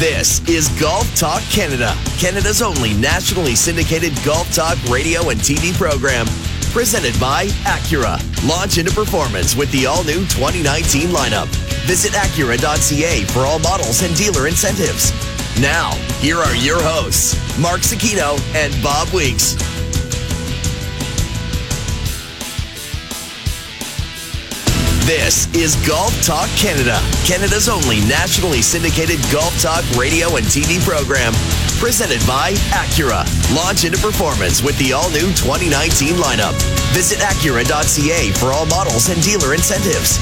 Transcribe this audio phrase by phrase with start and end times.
[0.00, 6.26] This is Golf Talk Canada, Canada's only nationally syndicated golf talk radio and TV program.
[6.72, 8.16] Presented by Acura.
[8.48, 11.48] Launch into performance with the all new 2019 lineup.
[11.84, 15.12] Visit Acura.ca for all models and dealer incentives.
[15.60, 15.90] Now,
[16.20, 19.52] here are your hosts, Mark Sakino and Bob Weeks.
[25.06, 31.32] This is Golf Talk Canada, Canada's only nationally syndicated golf talk radio and TV program.
[31.80, 33.24] Presented by Acura.
[33.56, 36.52] Launch into performance with the all new 2019 lineup.
[36.92, 40.18] Visit Acura.ca for all models and dealer incentives.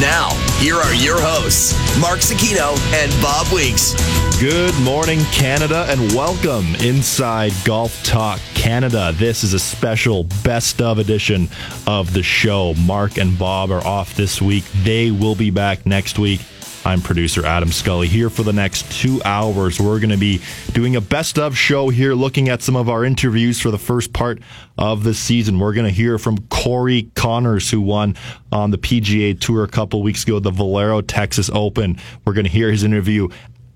[0.00, 3.92] Now, here are your hosts, Mark Sakino and Bob Weeks.
[4.40, 9.12] Good morning, Canada, and welcome inside Golf Talk Canada.
[9.14, 11.50] This is a special best of edition
[11.86, 12.72] of the show.
[12.72, 14.64] Mark and Bob are off this week.
[14.82, 16.40] They will be back next week.
[16.84, 19.78] I'm producer Adam Scully here for the next two hours.
[19.78, 20.40] We're going to be
[20.72, 24.12] doing a best of show here, looking at some of our interviews for the first
[24.12, 24.40] part
[24.76, 25.60] of the season.
[25.60, 28.16] We're going to hear from Corey Conners, who won
[28.50, 31.98] on the PGA Tour a couple weeks ago, the Valero Texas Open.
[32.24, 33.28] We're going to hear his interview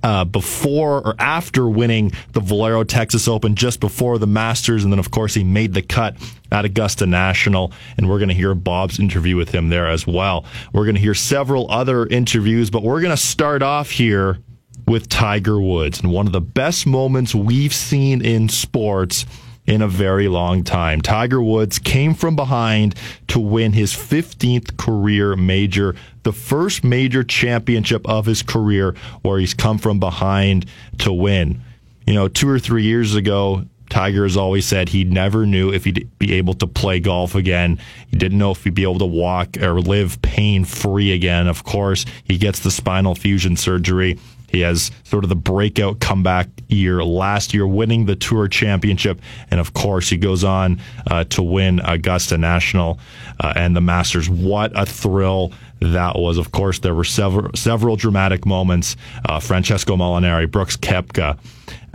[0.07, 5.01] uh, before or after winning the Valero Texas Open, just before the Masters, and then
[5.01, 6.15] of course he made the cut
[6.53, 10.45] at Augusta National, and we're going to hear Bob's interview with him there as well.
[10.73, 14.39] We're going to hear several other interviews, but we're going to start off here
[14.87, 19.27] with Tiger Woods and one of the best moments we've seen in sports
[19.67, 21.01] in a very long time.
[21.01, 22.95] Tiger Woods came from behind
[23.29, 29.55] to win his 15th career major, the first major championship of his career where he's
[29.55, 30.67] come from behind
[30.99, 31.63] to win.
[32.07, 35.85] You know, two or three years ago, Tiger has always said he never knew if
[35.85, 37.79] he'd be able to play golf again.
[38.09, 41.47] He didn't know if he'd be able to walk or live pain free again.
[41.47, 44.19] Of course, he gets the spinal fusion surgery.
[44.57, 49.61] He has sort of the breakout comeback year last year, winning the Tour Championship, and
[49.61, 52.99] of course he goes on uh, to win Augusta National
[53.39, 54.31] uh, and the Masters.
[54.31, 56.39] What a thrill that was!
[56.39, 58.97] Of course, there were several several dramatic moments.
[59.29, 61.39] Uh, Francesco Molinari, Brooks Koepka.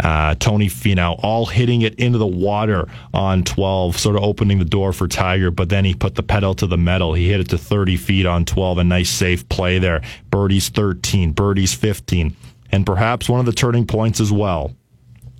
[0.04, 4.66] Uh, Tony Finau, all hitting it into the water on 12, sort of opening the
[4.66, 5.52] door for Tiger.
[5.52, 7.14] But then he put the pedal to the metal.
[7.14, 8.80] He hit it to 30 feet on 12.
[8.80, 10.02] A nice safe play there.
[10.32, 12.36] Birdies 13, birdies 15
[12.72, 14.76] and perhaps one of the turning points as well.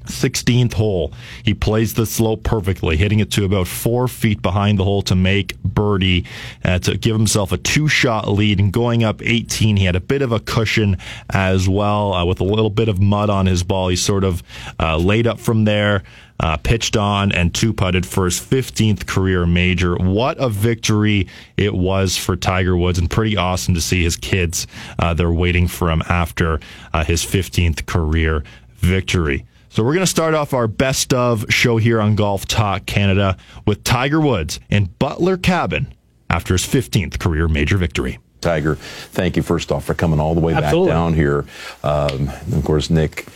[0.06, 1.14] 16th hole.
[1.44, 5.16] He plays the slope perfectly, hitting it to about four feet behind the hole to
[5.16, 6.26] make birdie
[6.64, 8.60] uh, to give himself a two shot lead.
[8.60, 10.98] And going up 18, he had a bit of a cushion
[11.30, 13.90] as well uh, with a little bit of mud on his ball.
[13.90, 14.44] He sort of
[14.80, 16.04] uh, laid up from there.
[16.40, 19.96] Uh, pitched on and two putted for his 15th career major.
[19.96, 24.66] What a victory it was for Tiger Woods, and pretty awesome to see his kids.
[24.98, 26.60] Uh, they're waiting for him after
[26.94, 28.44] uh, his 15th career
[28.78, 29.46] victory.
[29.74, 33.38] So we're going to start off our best of show here on Golf Talk Canada
[33.66, 35.94] with Tiger Woods in Butler Cabin
[36.30, 38.20] after his 15th career major victory.
[38.42, 40.90] Tiger, thank you first off for coming all the way Absolutely.
[40.90, 41.46] back down here.
[41.86, 43.28] Um, of course, Nick,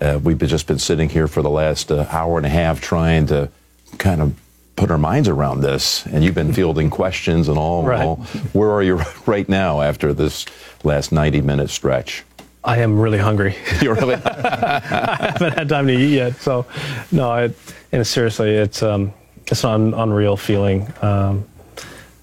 [0.00, 3.26] uh, we've just been sitting here for the last uh, hour and a half trying
[3.26, 3.50] to
[3.98, 4.40] kind of
[4.76, 7.82] put our minds around this, and you've been fielding questions and all.
[7.82, 8.06] Right.
[8.06, 8.16] all.
[8.52, 10.46] Where are you right now after this
[10.84, 12.22] last 90 minute stretch?
[12.64, 13.56] I am really hungry.
[13.80, 14.14] You're really?
[14.24, 16.36] I haven't had time to eat yet.
[16.36, 16.66] So,
[17.10, 17.52] no,
[17.90, 19.12] and seriously, it's um,
[19.48, 21.44] it's an unreal feeling um,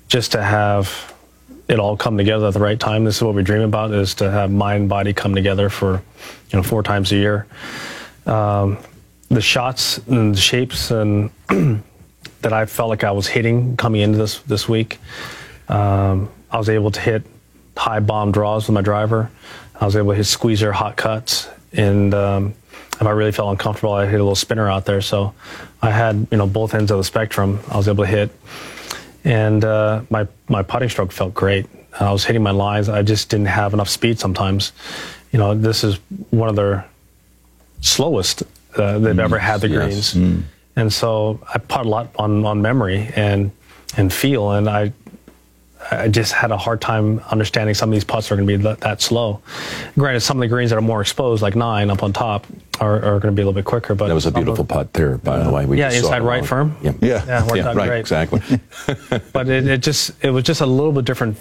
[0.08, 1.14] just to have
[1.68, 3.04] it all come together at the right time.
[3.04, 6.02] This is what we dream about: is to have mind, and body come together for
[6.52, 7.46] you know four times a year.
[8.26, 8.78] Um,
[9.28, 11.30] the shots and the shapes and
[12.42, 15.00] that I felt like I was hitting coming into this this week,
[15.68, 17.24] um, I was able to hit
[17.76, 19.30] high bomb draws with my driver.
[19.80, 22.54] I was able to hit squeezer hot cuts, and um,
[23.00, 25.02] if I really felt uncomfortable, I hit a little spinner out there.
[25.02, 25.34] So
[25.82, 27.60] I had you know both ends of the spectrum.
[27.70, 28.32] I was able to hit,
[29.24, 31.66] and uh, my my putting stroke felt great.
[32.00, 32.90] I was hitting my lines.
[32.90, 34.74] I just didn't have enough speed sometimes.
[35.32, 36.86] You know, this is one of their
[37.82, 38.44] slowest
[38.76, 40.14] uh, they've ever had the yes.
[40.14, 40.16] greens,
[40.76, 43.52] and so I putt a lot on on memory and
[43.96, 44.92] and feel, and I
[45.92, 48.64] I just had a hard time understanding some of these putts are going to be
[48.64, 49.42] that, that slow.
[49.98, 52.46] Granted, some of the greens that are more exposed, like nine up on top,
[52.80, 53.96] are, are going to be a little bit quicker.
[53.96, 55.66] But That was a beautiful putt there, by the way.
[55.66, 56.78] We Yeah, just saw inside right firm?
[56.82, 57.26] Yeah, Yeah.
[57.26, 58.00] Yeah, worked out right, great.
[58.00, 58.42] exactly.
[59.34, 61.38] but it, it just it was just a little bit different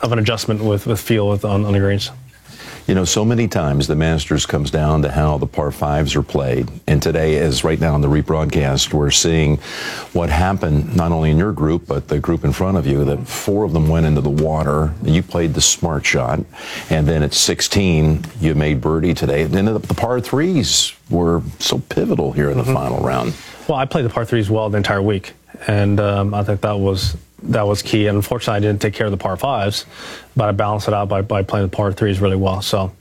[0.00, 2.10] of an adjustment with with feel with on, on the greens.
[2.86, 6.22] You know, so many times the Masters comes down to how the par fives are
[6.22, 6.68] played.
[6.88, 9.58] And today, as right now in the rebroadcast, we're seeing
[10.12, 13.28] what happened not only in your group, but the group in front of you, that
[13.28, 14.92] four of them went into the water.
[15.02, 16.40] You played the smart shot.
[16.90, 19.42] And then at 16, you made birdie today.
[19.42, 22.74] And then the, the par threes were so pivotal here in the mm-hmm.
[22.74, 23.34] final round.
[23.68, 25.34] Well, I played the par threes well the entire week.
[25.68, 28.06] And um, I think that was that was key.
[28.06, 29.86] And unfortunately, I didn't take care of the par fives,
[30.36, 32.62] but I balanced it out by, by playing the par threes really well.
[32.62, 32.92] So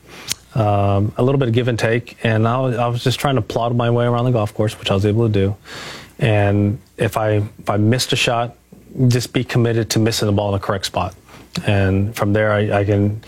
[0.56, 2.18] um, a little bit of give and take.
[2.24, 4.78] And I was, I was just trying to plod my way around the golf course,
[4.78, 5.56] which I was able to do.
[6.20, 8.56] And if I if I missed a shot,
[9.08, 11.16] just be committed to missing the ball in the correct spot.
[11.66, 13.24] And from there, I, I can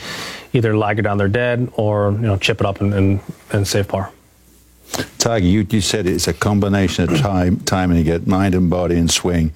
[0.53, 3.19] either lag it down there dead or you know chip it up and, and,
[3.51, 4.11] and save par.
[5.17, 8.69] Tiger, you, you said it's a combination of time, time and you get mind and
[8.69, 9.51] body and swing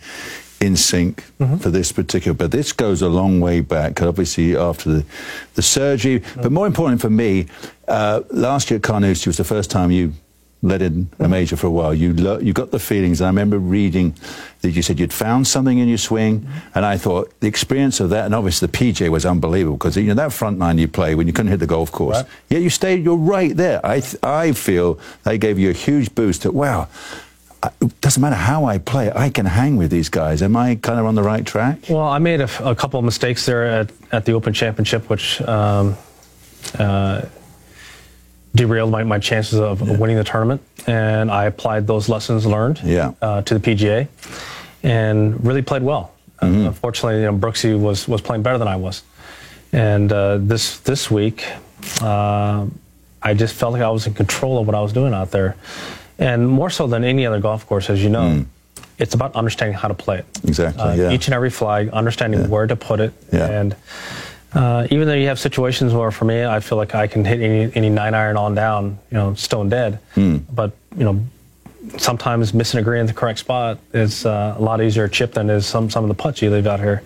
[0.59, 1.57] in sync mm-hmm.
[1.57, 2.35] for this particular.
[2.35, 5.05] But this goes a long way back, obviously after the,
[5.55, 6.19] the surgery.
[6.19, 6.41] Mm-hmm.
[6.41, 7.47] But more important for me,
[7.87, 10.13] uh, last year at Carnoustie was the first time you
[10.63, 11.31] led in a mm-hmm.
[11.31, 11.93] major for a while.
[11.93, 13.21] You lo- you got the feelings.
[13.21, 14.15] I remember reading
[14.61, 16.57] that you said you'd found something in your swing, mm-hmm.
[16.75, 20.03] and I thought the experience of that, and obviously the PJ was unbelievable because you
[20.03, 22.17] know that front nine you play when you couldn't hit the golf course.
[22.17, 22.25] Right.
[22.49, 23.03] Yet you stayed.
[23.03, 23.85] You're right there.
[23.85, 26.43] I th- I feel they gave you a huge boost.
[26.43, 26.87] That wow
[27.63, 30.41] it doesn't matter how I play, I can hang with these guys.
[30.41, 31.79] Am I kind of on the right track?
[31.89, 35.41] Well, I made a, a couple of mistakes there at, at the Open Championship, which
[35.41, 35.95] um,
[36.77, 37.23] uh,
[38.55, 39.97] derailed my, my chances of yeah.
[39.97, 40.61] winning the tournament.
[40.85, 43.13] And I applied those lessons learned yeah.
[43.21, 44.07] uh, to the PGA
[44.83, 46.13] and really played well.
[46.39, 46.61] Uh, mm-hmm.
[46.61, 49.03] Uh, unfortunately, you know, Brooksy was, was playing better than I was.
[49.73, 51.45] And uh, this, this week,
[52.01, 52.65] uh,
[53.21, 55.55] I just felt like I was in control of what I was doing out there.
[56.19, 58.45] And more so than any other golf course, as you know, mm.
[58.97, 60.25] it's about understanding how to play it.
[60.43, 60.81] Exactly.
[60.81, 61.11] Uh, yeah.
[61.11, 62.47] Each and every flag, understanding yeah.
[62.47, 63.13] where to put it.
[63.31, 63.59] Yeah.
[63.59, 63.75] And
[64.53, 67.39] uh, even though you have situations where, for me, I feel like I can hit
[67.41, 69.99] any, any nine iron on down, you know, stone dead.
[70.15, 70.43] Mm.
[70.53, 71.23] But, you know,
[71.97, 75.49] sometimes missing a green in the correct spot is uh, a lot easier chip than
[75.49, 77.03] is some, some of the putts you leave out here.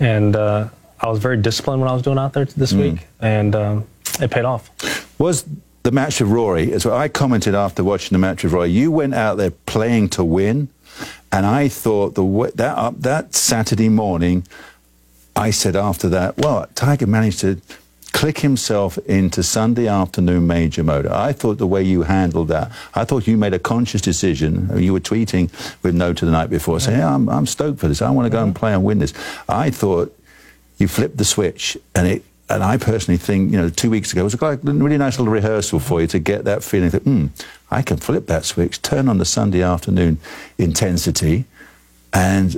[0.00, 0.68] And uh,
[1.00, 2.80] I was very disciplined when I was doing out there this mm.
[2.80, 3.84] week, and um,
[4.20, 4.70] it paid off.
[5.18, 5.44] Was
[5.88, 8.90] the match with Rory, is what I commented after watching the match with Rory, you
[8.90, 10.68] went out there playing to win,
[11.32, 14.46] and I thought the that uh, that Saturday morning,
[15.34, 17.62] I said after that, well, Tiger managed to
[18.12, 21.06] click himself into Sunday afternoon major mode.
[21.06, 24.70] I thought the way you handled that, I thought you made a conscious decision.
[24.78, 25.50] You were tweeting
[25.82, 28.02] with No to the night before, saying, yeah, I'm, I'm stoked for this.
[28.02, 29.14] I want to go and play and win this.
[29.48, 30.14] I thought
[30.76, 34.22] you flipped the switch and it and I personally think, you know, two weeks ago
[34.22, 37.26] it was a really nice little rehearsal for you to get that feeling that, hmm,
[37.70, 40.18] I can flip that switch, turn on the Sunday afternoon
[40.56, 41.44] intensity,
[42.12, 42.56] and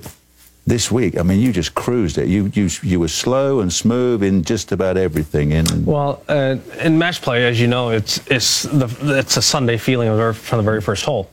[0.67, 2.29] this week, I mean, you just cruised it.
[2.29, 5.53] You you you were slow and smooth in just about everything.
[5.53, 8.89] In well, uh, in match play, as you know, it's it's the
[9.19, 11.31] it's a Sunday feeling from the very first hole.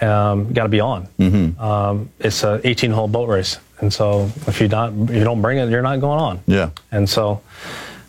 [0.00, 1.06] Um, Got to be on.
[1.18, 1.60] Mm-hmm.
[1.60, 3.58] Um, it's a 18 hole boat race.
[3.80, 6.40] And so if you not if you don't bring it, you're not going on.
[6.46, 6.70] Yeah.
[6.92, 7.42] And so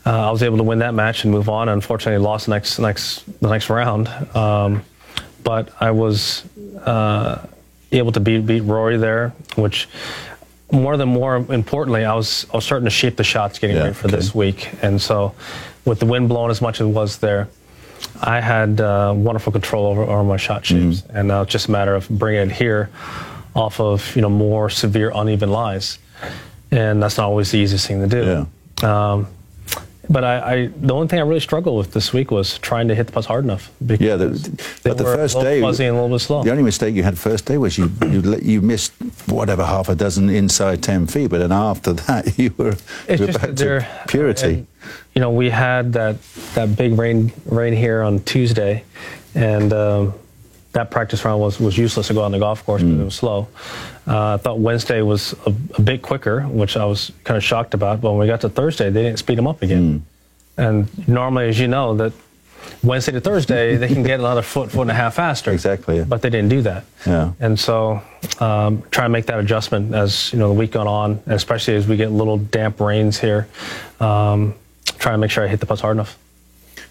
[0.06, 1.70] uh, I was able to win that match and move on.
[1.70, 4.08] Unfortunately, lost the next next the next round.
[4.36, 4.84] Um,
[5.44, 6.44] but I was
[6.86, 7.46] uh,
[7.92, 9.88] able to beat beat Rory there, which
[10.72, 13.84] more than more importantly, I was I was starting to shape the shots getting yeah,
[13.84, 14.16] ready for okay.
[14.16, 14.70] this week.
[14.82, 15.34] And so,
[15.86, 17.48] with the wind blowing as much as it was there,
[18.22, 21.18] I had uh, wonderful control over, over my shot shapes, mm-hmm.
[21.18, 22.90] and now it's just a matter of bringing it here
[23.56, 25.98] off of you know more severe uneven lies,
[26.72, 28.48] and that's not always the easiest thing to do.
[28.82, 29.12] Yeah.
[29.14, 29.28] Um,
[30.10, 32.96] but I, I, the only thing I really struggled with this week was trying to
[32.96, 33.72] hit the putts hard enough.
[33.82, 34.28] Yeah, the,
[34.84, 36.44] but the first day, fuzzy and a little bit slow.
[36.44, 38.94] The only mistake you had first day was you you, you missed
[39.28, 42.76] whatever half a dozen inside ten feet, but then after that you were,
[43.08, 44.54] it's you were back to purity.
[44.54, 44.68] And,
[45.16, 46.22] you know, we had that
[46.54, 48.84] that big rain rain here on Tuesday,
[49.34, 50.14] and um,
[50.76, 52.88] that practice round was, was useless to go on the golf course mm.
[52.88, 53.48] because it was slow.
[54.06, 57.74] Uh, I thought Wednesday was a, a, bit quicker, which I was kind of shocked
[57.74, 58.02] about.
[58.02, 60.04] But when we got to Thursday, they didn't speed them up again.
[60.58, 60.66] Mm.
[60.66, 62.12] And normally, as you know, that
[62.84, 65.52] Wednesday to Thursday, they can get another foot, foot and a half faster.
[65.52, 65.98] Exactly.
[65.98, 66.04] Yeah.
[66.04, 66.84] But they didn't do that.
[67.08, 67.32] Yeah.
[67.40, 68.02] And so,
[68.42, 71.76] um, try to make that adjustment as you know the week gone on, and especially
[71.76, 73.48] as we get little damp rains here.
[74.02, 74.54] Um,
[74.98, 76.18] try to make sure I hit the putts hard enough.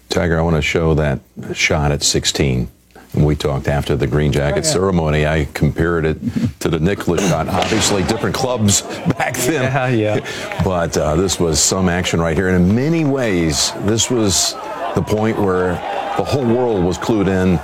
[0.09, 1.19] Tiger, I want to show that
[1.53, 2.69] shot at 16
[3.15, 4.73] we talked after the Green Jacket oh, yeah.
[4.73, 5.25] ceremony.
[5.25, 6.17] I compared it
[6.59, 7.47] to the Nicklaus shot.
[7.47, 9.63] Obviously, different clubs back then.
[9.63, 9.87] Yeah,
[10.19, 10.63] yeah.
[10.63, 12.49] But uh, this was some action right here.
[12.49, 14.53] And in many ways, this was
[14.95, 15.73] the point where
[16.17, 17.55] the whole world was clued in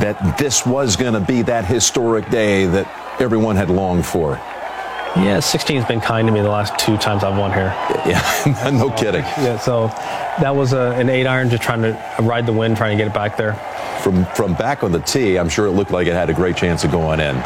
[0.00, 4.40] that this was going to be that historic day that everyone had longed for.
[5.14, 7.72] Yeah, 16's been kind to me the last two times I've won here.
[8.04, 9.22] Yeah, no kidding.
[9.22, 9.86] Yeah, so
[10.40, 13.10] that was a, an eight iron, just trying to ride the wind, trying to get
[13.10, 13.54] it back there.
[14.02, 16.56] From from back on the tee, I'm sure it looked like it had a great
[16.56, 17.36] chance of going in.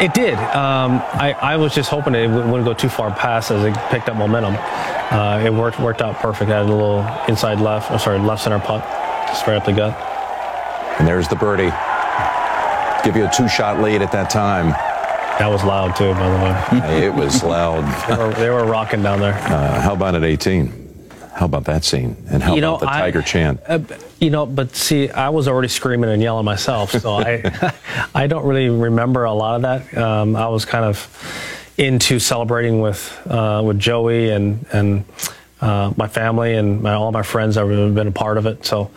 [0.00, 0.34] It did.
[0.34, 4.08] Um, I, I was just hoping it wouldn't go too far past as it picked
[4.08, 4.54] up momentum.
[4.54, 6.50] Uh, it worked worked out perfect.
[6.50, 8.82] I had a little inside left, oh, sorry, left center putt,
[9.36, 9.96] straight up the gut.
[10.98, 11.72] And there's the birdie.
[13.04, 14.74] Give you a two shot lead at that time.
[15.38, 17.06] That was loud too, by the way.
[17.06, 17.84] it was loud.
[18.08, 19.34] They were, they were rocking down there.
[19.34, 20.84] Uh, how about at 18?
[21.34, 22.16] How about that scene?
[22.30, 23.60] And how You know, about the I- Tiger chant?
[23.68, 23.80] Uh,
[24.18, 27.74] you know, but see, I was already screaming and yelling myself, so I,
[28.14, 29.98] I don't really remember a lot of that.
[29.98, 31.06] Um, I was kind of
[31.76, 35.04] into celebrating with uh, with Joey and and
[35.60, 38.64] uh, my family and my, all my friends that have been a part of it.
[38.64, 38.90] So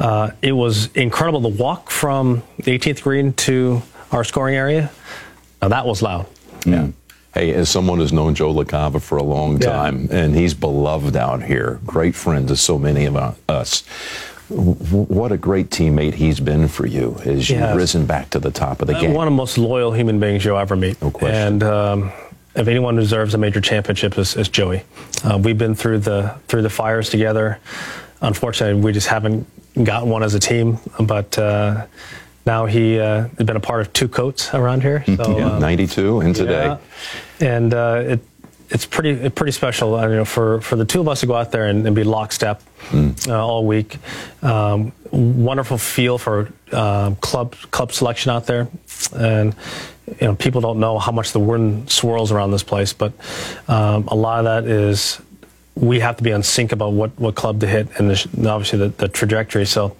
[0.00, 4.90] uh, it was incredible to walk from the 18th green to our scoring area.
[5.62, 6.26] Now that was loud.
[6.66, 6.88] Yeah.
[7.34, 9.70] Hey, as someone who's known Joe LaCava for a long Yeah.
[9.70, 13.82] time, and he's beloved out here, great friend to so many of uh, us.
[14.48, 17.76] What a great teammate he's been for you as you've Yes.
[17.76, 19.12] risen back to the top of the Uh, game.
[19.12, 21.00] One of the most loyal human beings you'll ever meet.
[21.02, 21.36] No question.
[21.38, 22.12] And um,
[22.54, 24.82] if anyone deserves a major championship, is, is Joey.
[25.22, 27.58] Uh, we've been through the through the fires together.
[28.22, 29.46] Unfortunately, we just haven't
[29.84, 30.78] gotten one as a team.
[30.98, 31.84] But uh,
[32.48, 35.04] now he uh, has been a part of two coats around here.
[35.04, 36.64] So yeah, um, 92 and today.
[36.64, 36.78] yeah.
[37.40, 38.20] And uh, it,
[38.70, 41.34] it's pretty pretty special, uh, you know, for, for the two of us to go
[41.34, 42.62] out there and, and be lockstep
[43.28, 43.98] uh, all week.
[44.42, 48.68] Um, wonderful feel for um, club club selection out there,
[49.14, 49.54] and
[50.06, 53.12] you know, people don't know how much the wind swirls around this place, but
[53.68, 55.20] um, a lot of that is
[55.80, 58.78] we have to be on sync about what, what club to hit and the, obviously
[58.80, 59.64] the, the trajectory.
[59.64, 59.96] So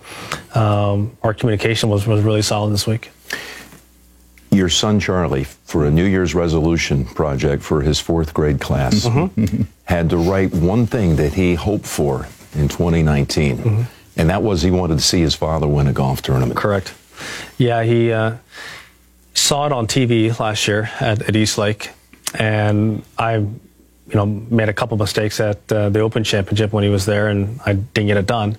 [0.55, 3.11] um, our communication was, was really solid this week.
[4.51, 9.63] Your son Charlie, for a New Year's resolution project for his fourth grade class, Mm-hmm.
[9.85, 13.83] had to write one thing that he hoped for in 2019, Mm-hmm.
[14.17, 16.59] and that was he wanted to see his father win a golf tournament.
[16.59, 16.93] Correct.
[17.57, 18.37] Yeah, he uh,
[19.35, 21.91] saw it on TV last year at, at East Lake,
[22.35, 23.47] and I,
[24.09, 27.29] you know, made a couple mistakes at uh, the Open Championship when he was there,
[27.29, 28.57] and I didn't get it done.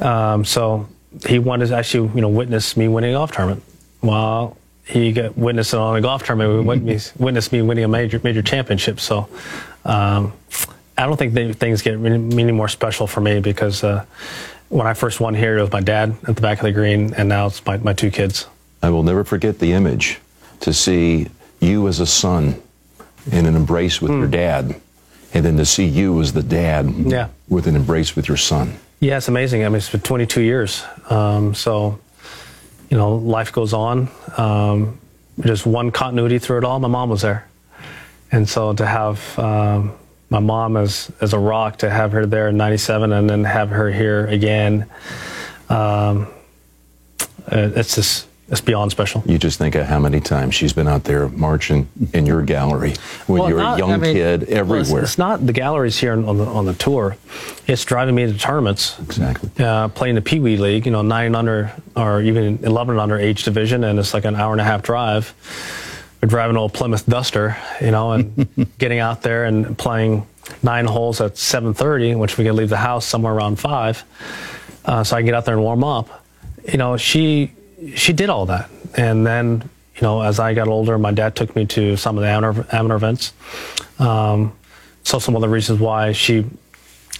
[0.00, 0.88] Um, so
[1.26, 3.62] he wanted to actually, you know, witness me winning a golf tournament.
[4.02, 6.60] Well, he got witnessed it on a golf tournament.
[6.60, 9.00] We witnessed, witnessed me winning a major major championship.
[9.00, 9.28] So.
[9.84, 10.32] Um,
[10.96, 14.04] I don't think they, things get any, any more special for me because uh,
[14.68, 17.14] when I first won here, it was my dad at the back of the green,
[17.14, 18.46] and now it's my, my two kids.
[18.82, 20.18] I will never forget the image
[20.60, 21.28] to see
[21.60, 22.60] you as a son
[23.30, 24.74] in an embrace with your dad,
[25.34, 27.08] and then to see you as the dad Hmm.
[27.08, 27.28] Yeah.
[27.48, 28.74] with an embrace with your son.
[29.00, 29.64] Yeah, it's amazing.
[29.64, 30.84] I mean, it's been 22 years.
[31.10, 31.98] Um, so,
[32.90, 34.08] you know, life goes on.
[34.36, 34.98] Um,
[35.40, 36.78] just one continuity through it all.
[36.78, 37.46] My mom was there.
[38.30, 39.92] And so to have um,
[40.30, 43.70] my mom as, as a rock, to have her there in 97 and then have
[43.70, 44.86] her here again,
[45.68, 46.28] um,
[47.48, 49.22] it's just, it's beyond special.
[49.26, 52.92] You just think of how many times she's been out there marching in your gallery
[53.26, 55.02] when Well, you're not- a young I mean, kid well, it's- everywhere.
[55.02, 57.16] It's, not the galleries here on the on the tour.
[57.66, 58.96] It's driving me to tournaments.
[59.00, 59.50] Exactly.
[59.58, 63.00] Uh, playing the Pee Wee League, you know, nine and under or even eleven and
[63.00, 65.32] under age division, and it's like an hour and a half drive.
[66.22, 68.46] We're driving an old Plymouth Duster, you know, and
[68.78, 70.26] getting out there and playing
[70.62, 74.04] nine holes at 7:30, which we can leave the house somewhere around five,
[74.84, 76.22] uh, so I can get out there and warm up.
[76.70, 77.50] You know, she
[77.94, 81.54] she did all that, and then you know, as I got older, my dad took
[81.54, 83.32] me to some of the amateur, amateur events.
[83.98, 84.52] Um,
[85.04, 86.46] so some of the reasons why she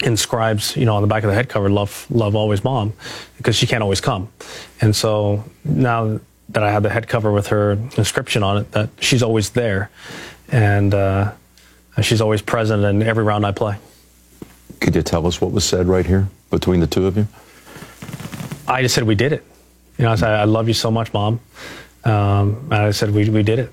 [0.02, 2.92] inscribes, you know, on the back of the head cover, "Love, love always, mom,"
[3.36, 4.28] because she can't always come,
[4.80, 8.90] and so now that I have the head cover with her inscription on it, that
[9.00, 9.90] she's always there,
[10.50, 11.32] and uh,
[12.02, 13.76] she's always present in every round I play.
[14.80, 17.26] Could you tell us what was said right here between the two of you?
[18.66, 19.44] I just said we did it.
[20.02, 21.38] You know, I said I love you so much, mom,
[22.02, 23.70] um, and I said we we did it.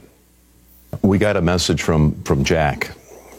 [1.02, 2.92] We got a message from from Jack,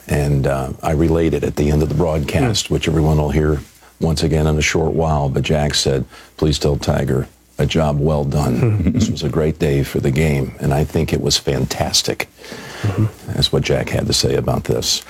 [0.09, 3.61] and uh, I relayed it at the end of the broadcast, which everyone will hear
[4.01, 5.29] once again in a short while.
[5.29, 6.05] But Jack said,
[6.37, 7.29] "Please tell Tiger
[7.59, 8.83] a job well done.
[8.93, 12.29] this was a great day for the game, and I think it was fantastic."
[13.27, 15.05] That's what Jack had to say about this.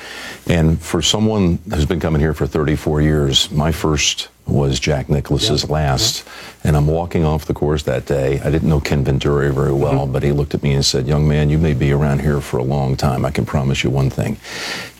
[0.48, 5.68] And for someone who's been coming here for 34 years, my first was Jack Nicklaus's
[5.70, 6.26] last.
[6.64, 8.40] And I'm walking off the course that day.
[8.40, 10.12] I didn't know Ken Venturi very well, mm-hmm.
[10.12, 12.58] but he looked at me and said, Young man, you may be around here for
[12.58, 13.24] a long time.
[13.24, 14.36] I can promise you one thing.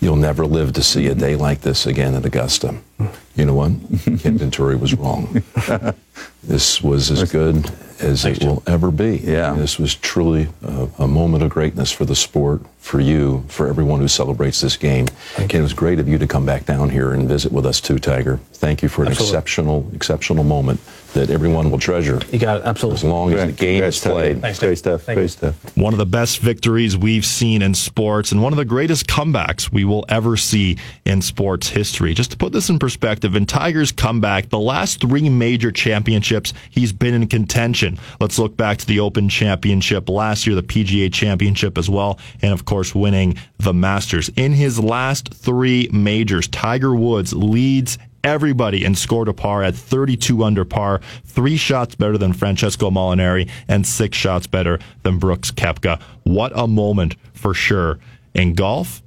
[0.00, 2.76] You'll never live to see a day like this again at Augusta.
[2.98, 3.14] Mm.
[3.36, 3.72] You know what?
[4.20, 5.42] Ken Venturi was wrong.
[6.42, 9.18] This was as good as it will ever be.
[9.18, 9.52] Yeah.
[9.54, 14.00] This was truly a, a moment of greatness for the sport, for you, for everyone
[14.00, 15.06] who celebrates this game.
[15.38, 17.80] And it was great of you to come back down here and visit with us
[17.80, 18.38] too, Tiger.
[18.52, 19.36] Thank you for an Absolutely.
[19.36, 20.80] exceptional, exceptional moment
[21.14, 22.64] that everyone will treasure You got it.
[22.64, 22.94] Absolutely.
[22.96, 23.08] as Absolutely.
[23.10, 24.12] long as the game Great is stuff.
[24.12, 24.40] played.
[24.40, 24.78] Thanks, Great Dave.
[24.78, 25.02] stuff.
[25.02, 25.28] Thank Great you.
[25.28, 25.76] stuff.
[25.76, 29.72] One of the best victories we've seen in sports and one of the greatest comebacks
[29.72, 32.14] we will ever see in sports history.
[32.14, 36.92] Just to put this in perspective, in Tiger's comeback, the last three major championships, he's
[36.92, 37.98] been in contention.
[38.20, 42.52] Let's look back to the Open Championship last year, the PGA Championship as well, and
[42.52, 44.30] of course, winning the Masters.
[44.36, 50.42] In his last three majors, Tiger Woods leads everybody and scored a par at 32
[50.44, 56.00] under par, three shots better than Francesco Molinari and six shots better than Brooks Koepka.
[56.24, 57.98] What a moment for sure
[58.34, 59.02] in golf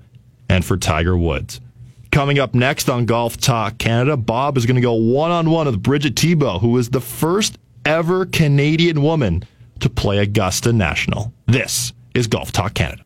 [0.49, 1.59] and for Tiger Woods.
[2.11, 5.65] Coming up next on Golf Talk Canada, Bob is going to go one on one
[5.65, 9.43] with Brigitte Thibault, who is the first ever Canadian woman
[9.79, 11.33] to play Augusta National.
[11.47, 13.02] This is Golf Talk Canada.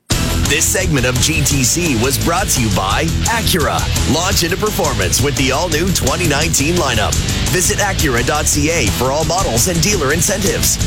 [0.48, 3.82] This segment of GTC was brought to you by Acura.
[4.16, 7.14] Launch into performance with the all new 2019 lineup.
[7.52, 10.78] Visit Acura.ca for all models and dealer incentives.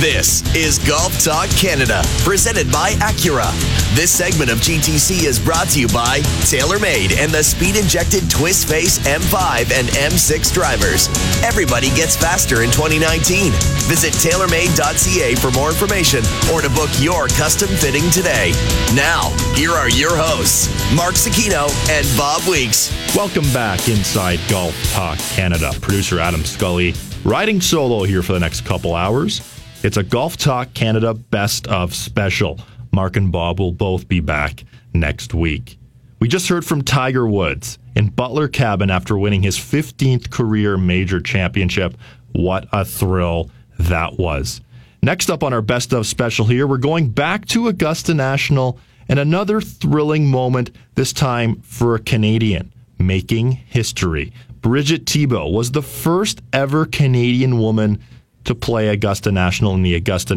[0.00, 3.48] This is Golf Talk Canada, presented by Acura.
[3.96, 8.68] This segment of GTC is brought to you by TaylorMade and the speed injected Twist
[8.68, 11.08] Face M5 and M6 drivers.
[11.42, 13.52] Everybody gets faster in 2019.
[13.88, 16.22] Visit TaylorMade.ca for more information
[16.52, 18.52] or to book your custom fitting today.
[18.94, 22.92] Now, here are your hosts, Mark Sakino and Bob Weeks.
[23.16, 25.72] Welcome back inside Golf Talk Canada.
[25.80, 26.92] Producer Adam Scully
[27.24, 29.55] riding solo here for the next couple hours.
[29.86, 32.58] It's a Golf Talk Canada best of special.
[32.90, 35.78] Mark and Bob will both be back next week.
[36.18, 41.20] We just heard from Tiger Woods in Butler Cabin after winning his 15th career major
[41.20, 41.96] championship.
[42.32, 44.60] What a thrill that was.
[45.04, 49.20] Next up on our best of special here, we're going back to Augusta National and
[49.20, 54.32] another thrilling moment, this time for a Canadian making history.
[54.62, 58.00] Brigitte Thibault was the first ever Canadian woman
[58.46, 60.34] to play Augusta National in the Augusta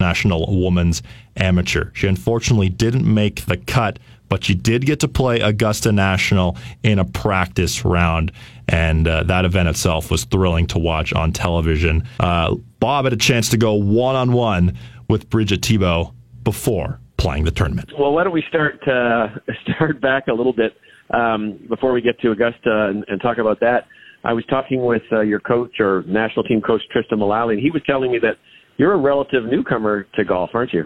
[0.00, 1.02] National Women's
[1.36, 1.90] Amateur.
[1.94, 6.98] She unfortunately didn't make the cut, but she did get to play Augusta National in
[6.98, 8.32] a practice round.
[8.68, 12.08] And uh, that event itself was thrilling to watch on television.
[12.18, 14.76] Uh, Bob had a chance to go one on one
[15.08, 17.92] with Brigitte Thibault before playing the tournament.
[17.98, 19.28] Well, why don't we start uh,
[19.76, 20.76] start back a little bit
[21.10, 23.86] um, before we get to Augusta and, and talk about that.
[24.24, 27.70] I was talking with uh, your coach or national team coach Tristan Mullally, and he
[27.70, 28.36] was telling me that
[28.76, 30.84] you're a relative newcomer to golf, aren't you?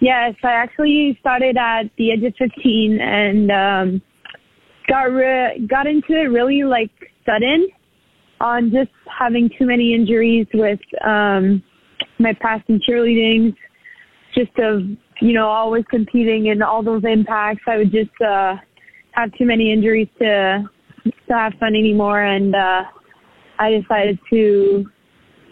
[0.00, 4.02] Yes, I actually started at the age of 15 and um,
[4.88, 6.90] got re- got into it really like
[7.26, 7.68] sudden
[8.40, 11.62] on just having too many injuries with um,
[12.18, 13.54] my past in cheerleading,
[14.34, 14.80] just of
[15.20, 17.62] you know always competing and all those impacts.
[17.66, 18.54] I would just uh,
[19.12, 20.64] have too many injuries to
[21.04, 22.82] to have fun anymore, and uh,
[23.58, 24.84] I decided to.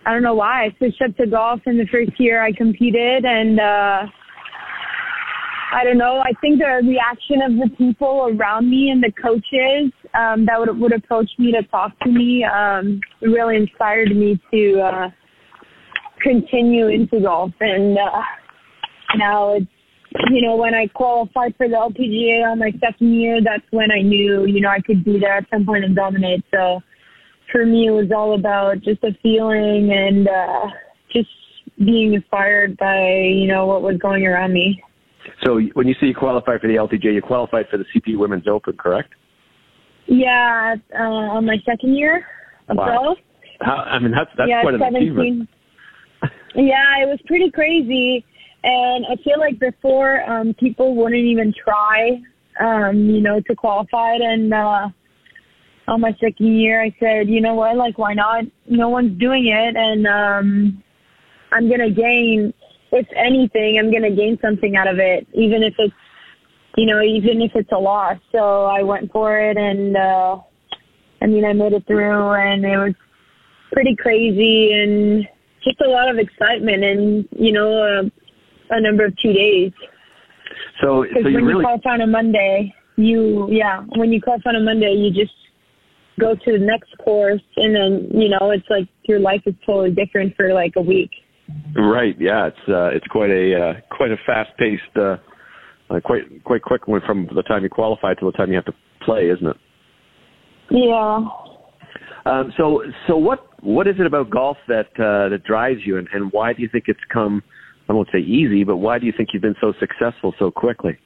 [0.06, 3.24] I don't know why I switched up to golf in the first year I competed,
[3.24, 4.06] and uh,
[5.70, 6.20] I don't know.
[6.20, 10.78] I think the reaction of the people around me and the coaches um, that would
[10.78, 15.10] would approach me to talk to me um, really inspired me to uh,
[16.22, 17.52] continue into golf.
[17.60, 18.22] And uh,
[19.16, 19.66] now it's
[20.30, 24.02] you know when I qualified for the LPGA on my second year, that's when I
[24.02, 26.44] knew you know I could be there at some point and dominate.
[26.52, 26.80] So
[27.52, 30.66] for me, it was all about just a feeling and uh,
[31.12, 31.28] just
[31.78, 34.82] being inspired by you know what was going around me.
[35.44, 38.48] So when you say you qualified for the LPGA, you qualified for the CP Women's
[38.48, 39.14] Open, correct?
[40.06, 42.26] Yeah, uh, on my second year
[42.68, 43.16] of Wow.
[43.60, 45.48] How, I mean, that's that's yeah, quite an achievement.
[46.54, 46.68] 17.
[46.68, 48.24] yeah, it was pretty crazy,
[48.64, 52.20] and I feel like before um, people wouldn't even try,
[52.60, 54.14] um, you know, to qualify.
[54.14, 54.88] And uh,
[55.86, 58.44] on my second year, I said, you know what, like why not?
[58.68, 60.82] No one's doing it, and um,
[61.52, 62.52] I'm gonna gain.
[62.90, 65.94] If anything, I'm gonna gain something out of it, even if it's,
[66.76, 68.16] you know, even if it's a loss.
[68.32, 70.38] So I went for it, and uh,
[71.22, 72.94] I mean, I made it through, and it was
[73.72, 75.28] pretty crazy and
[75.62, 78.10] just a lot of excitement and you know a,
[78.70, 79.72] a number of two days
[80.80, 84.20] So, because so you when you really qualify on a monday you yeah when you
[84.20, 85.34] qualify on a monday you just
[86.18, 89.92] go to the next course and then you know it's like your life is totally
[89.92, 91.10] different for like a week
[91.76, 92.14] right?
[92.18, 95.16] Yeah, it's uh, it's quite a uh, quite a fast paced, uh,
[95.90, 98.64] uh, quite quite quick one from the time you qualify to the time you have
[98.66, 99.56] to play, isn't it?
[100.70, 101.26] Yeah.
[102.26, 106.08] Um, so, so what what is it about golf that uh, that drives you, and,
[106.12, 107.42] and why do you think it's come?
[107.88, 110.98] I won't say easy, but why do you think you've been so successful so quickly?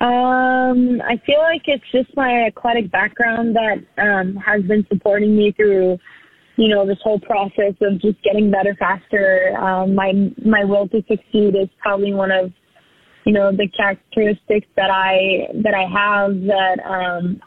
[0.00, 5.52] Um, I feel like it's just my athletic background that um, has been supporting me
[5.52, 5.98] through,
[6.56, 9.56] you know, this whole process of just getting better faster.
[9.56, 10.12] Um, my
[10.44, 12.50] my will to succeed is probably one of,
[13.26, 17.40] you know, the characteristics that I that I have that um,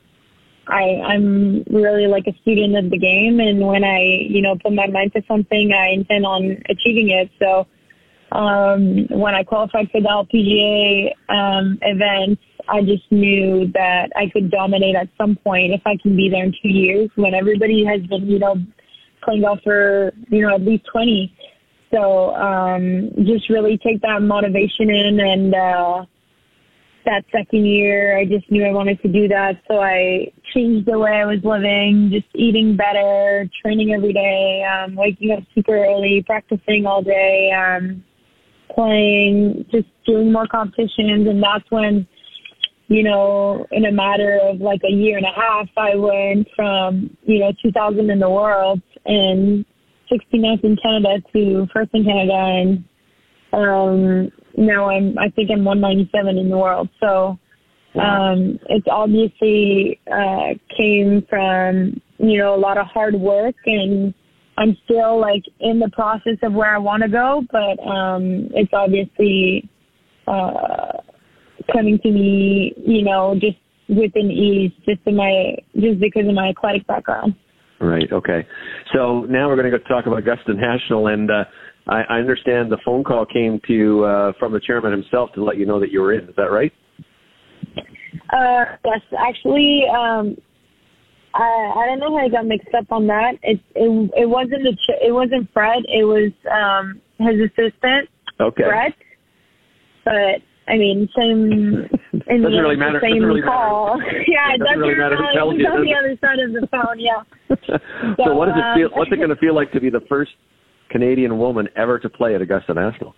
[0.67, 4.73] I I'm really like a student of the game, and when I you know put
[4.73, 7.29] my mind to something, I intend on achieving it.
[7.39, 7.67] So
[8.31, 14.49] um, when I qualified for the LPGA um, event, I just knew that I could
[14.51, 18.01] dominate at some point if I can be there in two years when everybody has
[18.07, 18.55] been, you know,
[19.23, 21.33] playing golf for, you know, at least 20.
[21.93, 26.05] So um, just really take that motivation in and uh,
[27.05, 29.61] that second year, I just knew I wanted to do that.
[29.67, 34.95] So I changed the way I was living, just eating better, training every day, um,
[34.95, 38.03] waking up super early, practicing all day, um,
[38.73, 41.27] playing, just doing more competitions.
[41.27, 42.07] And that's when,
[42.87, 47.15] you know, in a matter of like a year and a half, I went from,
[47.23, 49.65] you know, 2000 in the world and
[50.11, 52.33] 69th in Canada to first in Canada.
[52.33, 52.83] And,
[53.53, 56.89] um, now I'm, I think I'm 197 in the world.
[56.99, 57.37] So,
[57.99, 64.13] um, it's obviously, uh, came from, you know, a lot of hard work and,
[64.57, 68.71] I'm still like in the process of where I want to go, but um, it's
[68.73, 69.69] obviously
[70.27, 70.93] uh,
[71.71, 73.57] coming to me, you know, just
[73.89, 77.35] with an ease, just in my just because of my athletic background.
[77.81, 78.09] Right.
[78.11, 78.47] Okay.
[78.93, 81.43] So now we're going to go talk about Augusta National, and uh,
[81.87, 85.57] I, I understand the phone call came to uh, from the chairman himself to let
[85.57, 86.27] you know that you were in.
[86.27, 86.73] Is that right?
[88.33, 90.35] Uh, yes, actually, um,
[91.33, 91.43] I
[91.77, 93.33] I don't know how I got mixed up on that.
[93.43, 95.83] It it it wasn't the ch- it wasn't Fred.
[95.87, 98.09] It was um his assistant.
[98.39, 98.63] Okay.
[98.63, 98.93] Fred.
[100.05, 101.87] But I mean, same.
[102.27, 104.01] In Doesn't the really matter- Same doesn't really call.
[104.27, 106.67] yeah, It it doesn't really matter who tells you, on the other side of the
[106.71, 106.97] phone.
[106.99, 107.21] Yeah.
[108.25, 108.87] so what does it feel?
[108.87, 110.31] um, What's it going to feel like to be the first
[110.89, 113.15] Canadian woman ever to play at Augusta National?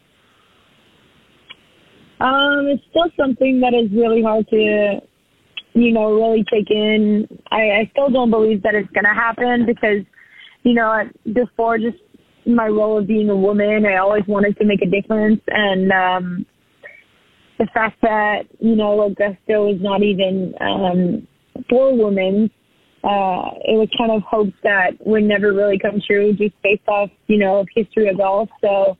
[2.20, 5.00] Um, it's still something that is really hard to,
[5.74, 7.28] you know, really take in.
[7.52, 10.04] I, I still don't believe that it's gonna happen because,
[10.64, 11.04] you know,
[11.34, 11.98] before just
[12.48, 16.46] my role of being a woman, I always wanted to make a difference, and um,
[17.60, 21.28] the fact that you know Augusta was not even um,
[21.70, 22.50] for women,
[23.04, 27.10] uh, it was kind of hopes that would never really come true, just based off
[27.28, 28.50] you know history of golf.
[28.62, 28.98] So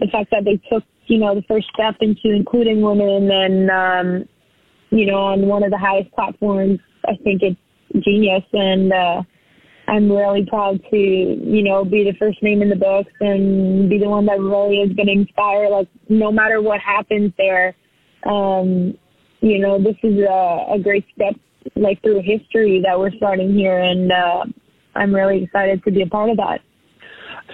[0.00, 4.28] the fact that they took you know the first step into including women and um,
[4.90, 9.22] you know on one of the highest platforms, I think it's genius, and uh,
[9.88, 13.98] I'm really proud to you know be the first name in the books and be
[13.98, 15.70] the one that really is going to inspire.
[15.70, 17.74] Like no matter what happens there,
[18.26, 18.96] um,
[19.40, 21.34] you know this is a, a great step
[21.76, 24.44] like through history that we're starting here, and uh,
[24.94, 26.60] I'm really excited to be a part of that.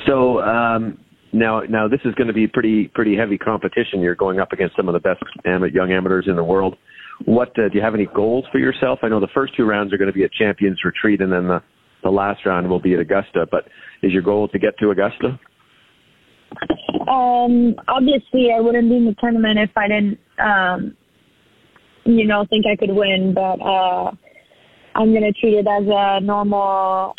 [0.07, 0.99] So um,
[1.33, 4.01] now, now this is going to be pretty pretty heavy competition.
[4.01, 6.77] You're going up against some of the best am- young amateurs in the world.
[7.25, 9.01] What uh, do you have any goals for yourself?
[9.03, 11.49] I know the first two rounds are going to be at Champions Retreat, and then
[11.49, 11.62] the
[12.03, 13.47] the last round will be at Augusta.
[13.51, 13.64] But
[14.03, 15.38] is your goal to get to Augusta?
[17.09, 20.97] Um, obviously, I wouldn't be in the tournament if I didn't, um,
[22.05, 23.33] you know, think I could win.
[23.35, 24.11] But uh,
[24.95, 27.14] I'm gonna treat it as a normal,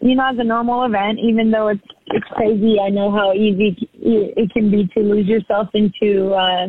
[0.00, 1.18] you know, as a normal event.
[1.18, 5.68] Even though it's it's crazy, I know how easy it can be to lose yourself
[5.74, 6.68] into, uh,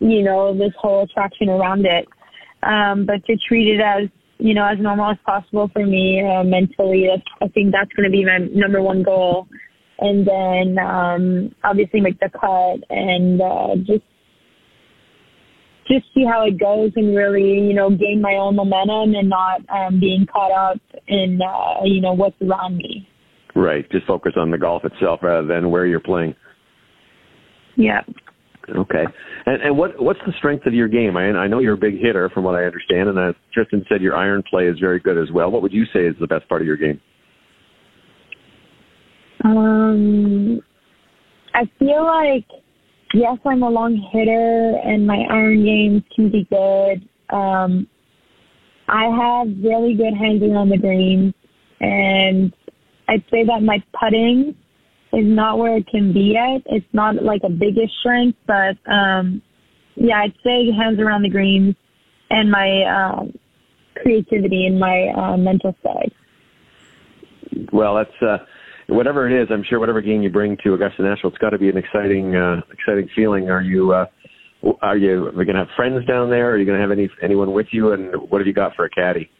[0.00, 2.08] you know, this whole attraction around it.
[2.62, 6.44] Um, but to treat it as you know as normal as possible for me uh,
[6.44, 7.08] mentally,
[7.40, 9.48] I think that's going to be my number one goal
[10.00, 14.04] and then um, obviously make the cut and uh, just
[15.90, 19.60] just see how it goes and really you know gain my own momentum and not
[19.68, 23.08] um, being caught up in uh, you know what's around me.
[23.54, 23.90] Right.
[23.90, 26.34] Just focus on the golf itself rather than where you're playing.
[27.76, 28.00] Yeah.
[28.76, 29.04] Okay.
[29.46, 31.16] And, and what what's the strength of your game?
[31.16, 34.00] I, I know you're a big hitter, from what I understand, and uh, Tristan said
[34.00, 35.50] your iron play is very good as well.
[35.50, 37.00] What would you say is the best part of your game?
[39.42, 40.60] Um,
[41.54, 42.44] I feel like
[43.14, 47.08] yes, I'm a long hitter and my iron games can be good.
[47.34, 47.86] Um,
[48.88, 51.32] I have really good hands around the green,
[51.80, 52.52] and
[53.08, 54.56] I'd say that my putting
[55.12, 56.62] is not where it can be yet.
[56.66, 59.42] It's not like a biggest strength, but um,
[59.94, 61.76] yeah, I'd say hands around the greens
[62.30, 63.32] and my um,
[63.96, 66.12] creativity and my uh, mental side.
[67.72, 68.38] Well, that's uh,
[68.90, 69.48] whatever it is.
[69.50, 72.36] I'm sure whatever game you bring to Augusta National, it's got to be an exciting,
[72.36, 73.50] uh, exciting feeling.
[73.50, 73.92] Are you?
[73.92, 74.06] Uh,
[74.82, 75.28] are you?
[75.28, 76.50] Are you going to have friends down there?
[76.50, 77.92] Are you going to have any anyone with you?
[77.92, 79.30] And what have you got for a caddy?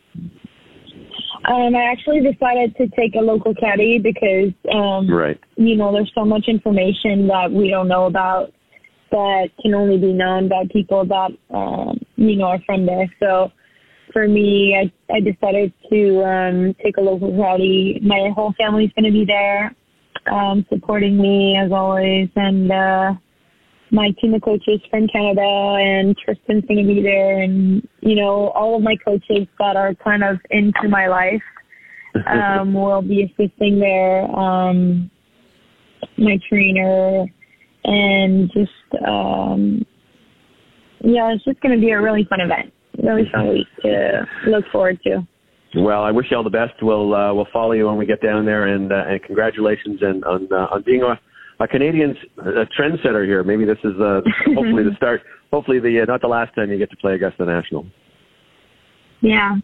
[1.49, 5.39] Um, I actually decided to take a local caddy because, um, Right.
[5.57, 8.53] you know, there's so much information that we don't know about
[9.11, 13.07] that can only be known by people that, um, you know, are from there.
[13.21, 13.51] So
[14.13, 18.01] for me, I, I decided to um, take a local caddy.
[18.03, 19.75] My whole family's going to be there
[20.31, 22.29] um, supporting me as always.
[22.37, 23.15] And uh,
[23.91, 27.41] my team of coaches from Canada and Tristan's going to be there.
[27.41, 31.43] And, you know, all of my coaches that are kind of into my life
[32.27, 34.25] um, will be assisting there.
[34.37, 35.11] Um,
[36.17, 37.27] my trainer
[37.85, 39.85] and just, um,
[41.03, 42.73] yeah, it's just going to be a really fun event.
[42.99, 45.27] Really fun week to look forward to.
[45.75, 46.75] Well, I wish you all the best.
[46.83, 50.25] We'll uh, we'll follow you when we get down there, and uh, and congratulations and
[50.25, 51.19] on uh, on being a,
[51.63, 53.45] a Canadian a trendsetter here.
[53.45, 55.23] Maybe this is uh, hopefully the start.
[55.53, 57.87] Hopefully the uh, not the last time you get to play Augusta National.
[59.21, 59.57] Yeah.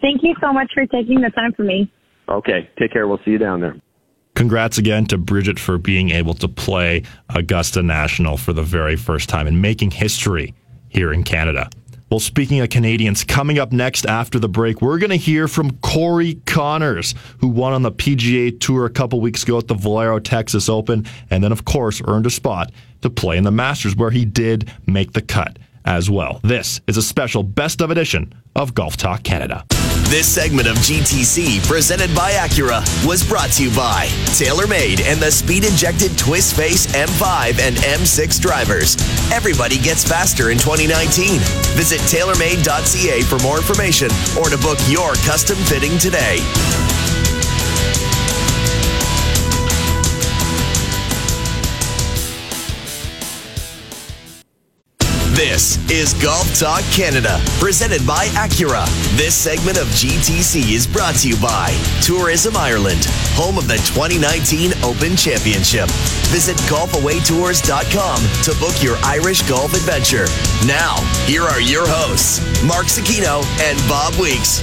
[0.00, 1.90] Thank you so much for taking the time for me.
[2.28, 3.06] Okay, take care.
[3.06, 3.76] We'll see you down there.
[4.34, 9.28] Congrats again to Bridget for being able to play Augusta National for the very first
[9.28, 10.54] time and making history
[10.88, 11.68] here in Canada.
[12.12, 15.78] Well, speaking of Canadians, coming up next after the break, we're going to hear from
[15.78, 20.18] Corey Conners, who won on the PGA Tour a couple weeks ago at the Valero
[20.18, 22.70] Texas Open, and then, of course, earned a spot
[23.00, 26.40] to play in the Masters, where he did make the cut as well.
[26.42, 29.64] This is a special best of edition of Golf Talk Canada.
[30.12, 35.30] This segment of GTC, presented by Acura, was brought to you by TaylorMade and the
[35.30, 38.96] speed injected twist face M5 and M6 drivers.
[39.32, 41.40] Everybody gets faster in 2019.
[41.76, 46.38] Visit TaylorMade.ca for more information or to book your custom fitting today.
[55.32, 58.84] This is Golf Talk Canada, presented by Acura.
[59.16, 64.72] This segment of GTC is brought to you by Tourism Ireland, home of the 2019
[64.84, 65.88] Open Championship.
[66.28, 70.26] Visit golfawaytours.com to book your Irish golf adventure.
[70.66, 74.60] Now, here are your hosts, Mark Sakino and Bob Weeks.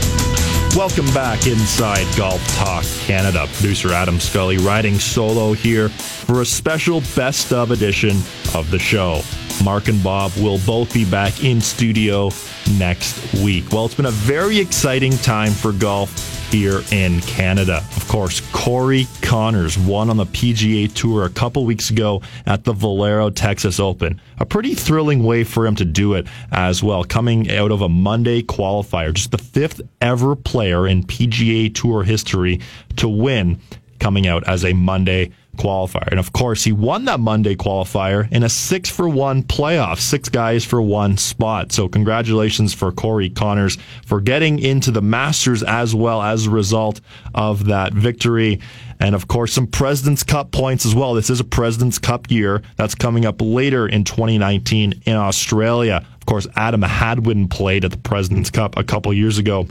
[0.76, 3.48] Welcome back inside Golf Talk Canada.
[3.54, 8.18] Producer Adam Scully riding solo here for a special best of edition
[8.54, 9.22] of the show.
[9.64, 12.30] Mark and Bob will both be back in studio
[12.78, 13.72] next week.
[13.72, 17.78] Well, it's been a very exciting time for golf here in Canada.
[17.96, 22.74] Of course, Corey Conners won on the PGA Tour a couple weeks ago at the
[22.74, 24.20] Valero Texas Open.
[24.40, 27.90] A pretty thrilling way for him to do it as well, coming out of a
[27.90, 29.14] Monday qualifier.
[29.14, 32.60] Just the fifth ever player in PGA Tour history
[32.98, 33.60] to win
[34.00, 36.08] coming out as a Monday qualifier.
[36.08, 40.30] And of course, he won that Monday qualifier in a six for one playoff, six
[40.30, 41.72] guys for one spot.
[41.72, 47.02] So congratulations for Corey Conners for getting into the Masters as well as a result
[47.36, 48.60] of that victory.
[49.00, 51.14] And of course, some President's Cup points as well.
[51.14, 56.06] This is a President's Cup year that's coming up later in 2019 in Australia.
[56.16, 59.68] Of course, Adam Hadwin played at the President's Cup a couple years ago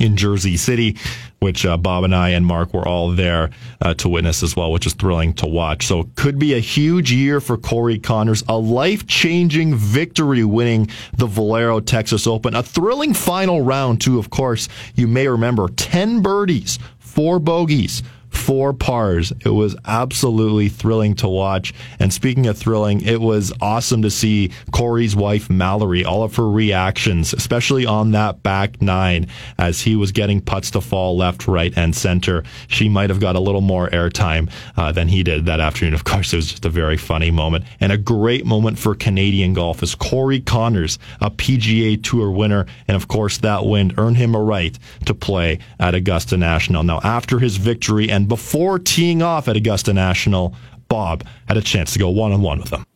[0.00, 0.96] in Jersey City,
[1.40, 4.70] which uh, Bob and I and Mark were all there uh, to witness as well,
[4.70, 5.86] which is thrilling to watch.
[5.86, 10.88] So it could be a huge year for Corey Conners, a life changing victory winning
[11.16, 14.68] the Valero Texas Open, a thrilling final round, too, of course.
[14.94, 18.02] You may remember 10 birdies, four bogeys
[18.48, 19.30] four pars.
[19.44, 21.74] It was absolutely thrilling to watch.
[21.98, 26.48] And speaking of thrilling, it was awesome to see Corey's wife, Mallory, all of her
[26.48, 29.26] reactions, especially on that back nine
[29.58, 32.42] as he was getting putts to fall left, right, and center.
[32.68, 35.92] She might have got a little more airtime uh, than he did that afternoon.
[35.92, 39.52] Of course, it was just a very funny moment and a great moment for Canadian
[39.52, 42.64] golf as Corey Conners, a PGA Tour winner.
[42.88, 46.82] And of course, that win earned him a right to play at Augusta National.
[46.82, 48.37] Now, after his victory and before
[48.78, 50.54] teeing off at Augusta National,
[50.88, 52.86] Bob had a chance to go one on one with him.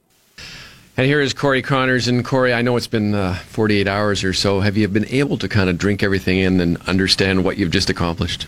[0.96, 2.06] And here is Corey Conners.
[2.06, 4.60] And Corey, I know it's been uh, 48 hours or so.
[4.60, 7.88] Have you been able to kind of drink everything in and understand what you've just
[7.88, 8.46] accomplished?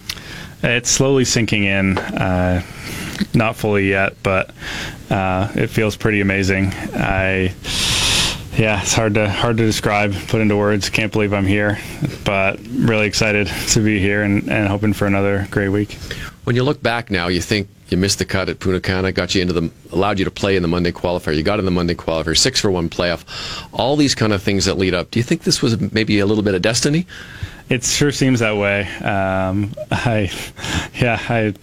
[0.62, 1.98] It's slowly sinking in.
[1.98, 2.62] Uh,
[3.32, 4.50] not fully yet, but
[5.10, 6.72] uh, it feels pretty amazing.
[6.94, 7.54] I,
[8.56, 10.90] yeah, it's hard to hard to describe, put into words.
[10.90, 11.78] Can't believe I'm here,
[12.24, 15.98] but really excited to be here and, and hoping for another great week.
[16.44, 19.34] When you look back now, you think You missed the cut at Punta Cana, got
[19.34, 21.36] you into the, allowed you to play in the Monday qualifier.
[21.36, 23.24] You got in the Monday qualifier, six for one playoff.
[23.72, 25.10] All these kind of things that lead up.
[25.10, 27.06] Do you think this was maybe a little bit of destiny?
[27.68, 28.86] It sure seems that way.
[28.98, 30.30] Um, I,
[30.94, 31.54] yeah, I,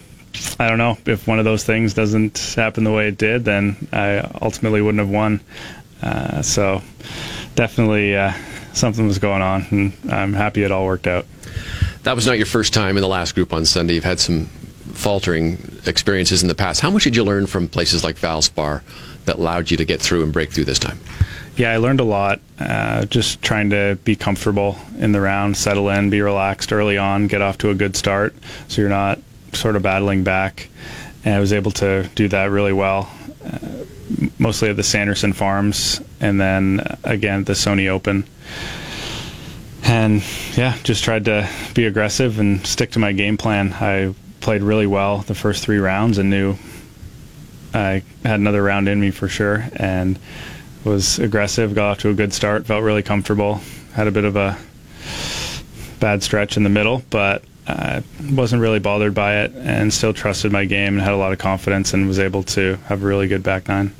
[0.59, 3.87] I don't know if one of those things doesn't happen the way it did, then
[3.91, 5.41] I ultimately wouldn't have won.
[6.01, 6.81] Uh, so
[7.55, 8.33] definitely uh,
[8.73, 11.25] something was going on, and I'm happy it all worked out.
[12.03, 13.95] That was not your first time in the last group on Sunday.
[13.95, 14.49] You've had some
[15.01, 16.79] faltering experiences in the past.
[16.79, 18.83] How much did you learn from places like Valspar
[19.25, 20.99] that allowed you to get through and break through this time?
[21.57, 22.39] Yeah, I learned a lot.
[22.59, 27.27] Uh, just trying to be comfortable in the round, settle in, be relaxed early on,
[27.27, 28.35] get off to a good start,
[28.67, 29.19] so you're not
[29.53, 30.69] sort of battling back.
[31.25, 33.11] And I was able to do that really well,
[33.43, 33.59] uh,
[34.37, 38.23] mostly at the Sanderson Farms, and then again at the Sony Open.
[39.83, 40.23] And
[40.55, 43.73] yeah, just tried to be aggressive and stick to my game plan.
[43.73, 46.57] I played really well the first three rounds and knew
[47.73, 49.65] I had another round in me for sure.
[49.75, 50.19] And
[50.83, 53.61] was aggressive, got off to a good start, felt really comfortable.
[53.93, 54.57] Had a bit of a
[55.99, 60.51] bad stretch in the middle, but I wasn't really bothered by it and still trusted
[60.51, 63.27] my game and had a lot of confidence and was able to have a really
[63.27, 63.93] good back nine.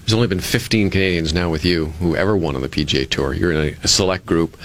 [0.00, 3.34] There's only been 15 Canadians now with you who ever won on the PGA Tour.
[3.34, 4.56] You're in a, select group.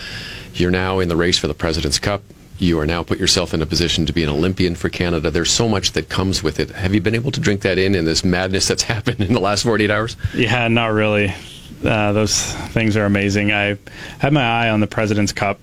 [0.54, 2.24] You're now in the race for the President's Cup.
[2.60, 5.30] You are now put yourself in a position to be an Olympian for Canada.
[5.30, 6.72] There's so much that comes with it.
[6.72, 9.40] Have you been able to drink that in in this madness that's happened in the
[9.40, 10.16] last 48 hours?
[10.34, 11.34] Yeah, not really.
[11.84, 13.52] Uh, those things are amazing.
[13.52, 13.78] I
[14.20, 15.60] had my eye on the President's Cup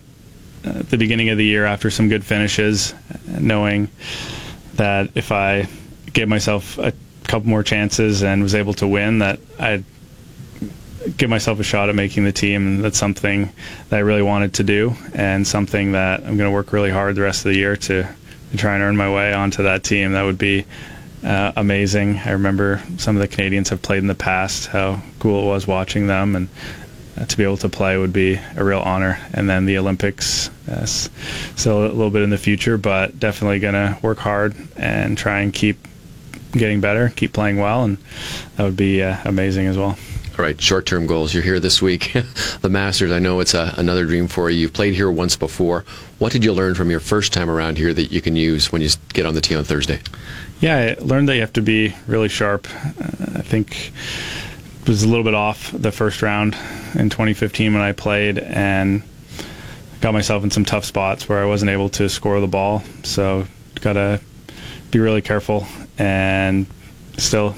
[0.64, 2.94] at the beginning of the year after some good finishes,
[3.26, 3.88] knowing
[4.74, 5.68] that if I
[6.12, 6.92] gave myself a
[7.24, 9.84] couple more chances and was able to win, that I'd
[11.16, 12.66] give myself a shot at making the team.
[12.66, 13.50] And that's something
[13.88, 17.14] that I really wanted to do, and something that I'm going to work really hard
[17.14, 18.02] the rest of the year to,
[18.50, 20.12] to try and earn my way onto that team.
[20.12, 20.64] That would be
[21.24, 22.18] uh, amazing.
[22.18, 25.66] I remember some of the Canadians have played in the past, how cool it was
[25.66, 26.48] watching them, and
[27.16, 29.18] uh, to be able to play would be a real honor.
[29.32, 33.74] And then the Olympics, uh, still a little bit in the future, but definitely going
[33.74, 35.78] to work hard and try and keep
[36.52, 37.98] getting better, keep playing well, and
[38.56, 39.96] that would be uh, amazing as well.
[40.36, 41.32] All right, short term goals.
[41.32, 42.12] You're here this week.
[42.60, 44.58] the Masters, I know it's a, another dream for you.
[44.58, 45.84] You've played here once before.
[46.18, 48.82] What did you learn from your first time around here that you can use when
[48.82, 50.00] you get on the tee on Thursday?
[50.60, 52.66] Yeah, I learned that you have to be really sharp.
[52.68, 53.92] Uh, I think
[54.82, 56.54] it was a little bit off the first round
[56.96, 59.04] in 2015 when I played and
[60.00, 62.82] got myself in some tough spots where I wasn't able to score the ball.
[63.04, 63.46] So,
[63.80, 64.20] got to
[64.90, 65.64] be really careful
[65.96, 66.66] and
[67.18, 67.54] still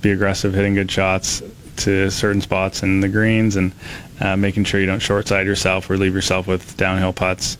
[0.00, 1.42] be aggressive, hitting good shots
[1.80, 3.72] to certain spots in the greens and
[4.20, 7.58] uh, making sure you don't short side yourself or leave yourself with downhill putts.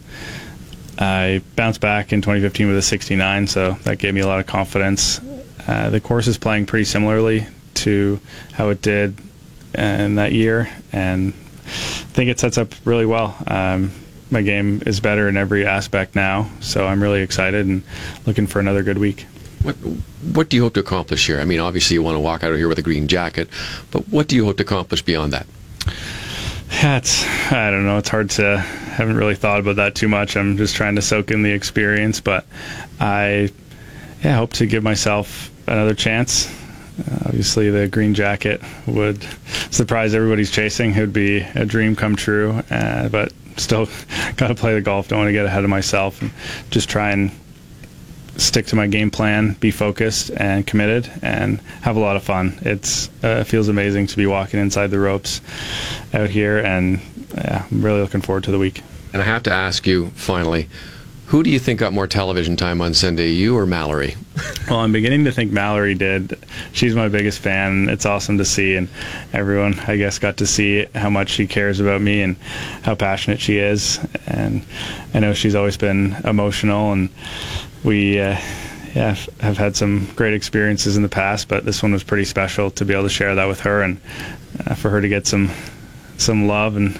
[0.98, 4.46] I bounced back in 2015 with a 69, so that gave me a lot of
[4.46, 5.20] confidence.
[5.66, 8.20] Uh, the course is playing pretty similarly to
[8.52, 9.16] how it did
[9.74, 13.36] in that year, and I think it sets up really well.
[13.46, 13.92] Um,
[14.30, 17.82] my game is better in every aspect now, so I'm really excited and
[18.26, 19.26] looking for another good week.
[19.62, 19.74] What
[20.32, 21.40] what do you hope to accomplish here?
[21.40, 23.48] I mean, obviously you want to walk out of here with a green jacket,
[23.90, 25.46] but what do you hope to accomplish beyond that?
[26.70, 27.98] It's I don't know.
[27.98, 30.36] It's hard to haven't really thought about that too much.
[30.36, 32.46] I'm just trying to soak in the experience, but
[33.00, 33.50] I
[34.22, 36.48] yeah hope to give myself another chance.
[37.00, 39.26] Uh, obviously, the green jacket would
[39.70, 40.94] surprise everybody's chasing.
[40.94, 43.88] It would be a dream come true, uh, but still
[44.36, 45.08] got to play the golf.
[45.08, 46.30] Don't want to get ahead of myself and
[46.70, 47.30] just try and
[48.40, 52.58] stick to my game plan, be focused and committed, and have a lot of fun.
[52.62, 55.40] It's uh, it feels amazing to be walking inside the ropes
[56.14, 57.00] out here, and
[57.34, 58.82] yeah, I'm really looking forward to the week.
[59.12, 60.68] And I have to ask you finally.
[61.30, 64.16] Who do you think got more television time on Sunday, you or Mallory?
[64.68, 66.36] well, I'm beginning to think Mallory did.
[66.72, 67.88] She's my biggest fan.
[67.88, 68.88] It's awesome to see, and
[69.32, 72.36] everyone, I guess, got to see how much she cares about me and
[72.82, 74.00] how passionate she is.
[74.26, 74.66] And
[75.14, 77.08] I know she's always been emotional, and
[77.84, 78.38] we uh,
[78.94, 82.70] yeah, have had some great experiences in the past, but this one was pretty special
[82.72, 84.00] to be able to share that with her and
[84.66, 85.50] uh, for her to get some
[86.18, 86.96] some love and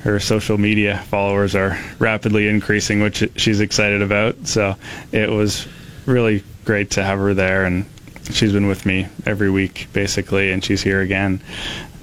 [0.00, 4.46] her social media followers are rapidly increasing, which she's excited about.
[4.46, 4.76] So
[5.12, 5.68] it was
[6.06, 7.84] really great to have her there, and
[8.30, 11.40] she's been with me every week basically, and she's here again.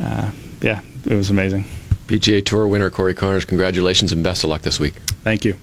[0.02, 1.66] Uh, yeah, it was amazing.
[2.08, 4.94] PGA Tour winner Corey Conners, congratulations and best of luck this week.
[5.24, 5.56] Thank you.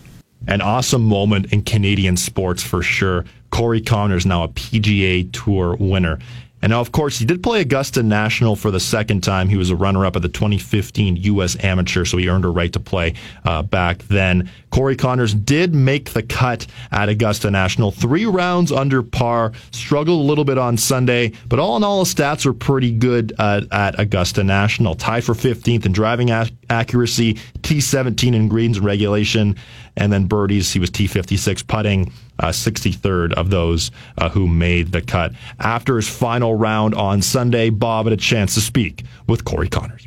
[0.47, 3.25] An awesome moment in Canadian sports for sure.
[3.51, 6.19] Corey Conners now a PGA Tour winner.
[6.63, 9.49] And now, of course, he did play Augusta National for the second time.
[9.49, 11.57] He was a runner up at the 2015 U.S.
[11.63, 14.51] Amateur, so he earned a right to play uh, back then.
[14.71, 17.91] Corey Conners did make the cut at Augusta National.
[17.91, 22.15] Three rounds under par, struggled a little bit on Sunday, but all in all, his
[22.15, 24.95] stats were pretty good uh, at Augusta National.
[24.95, 29.57] Tied for 15th in driving ac- accuracy, T17 in greens regulation,
[29.97, 32.13] and then birdies, he was T56 putting.
[32.39, 35.33] Uh, 63rd of those uh, who made the cut.
[35.59, 40.07] After his final round on Sunday, Bob had a chance to speak with Corey Conners.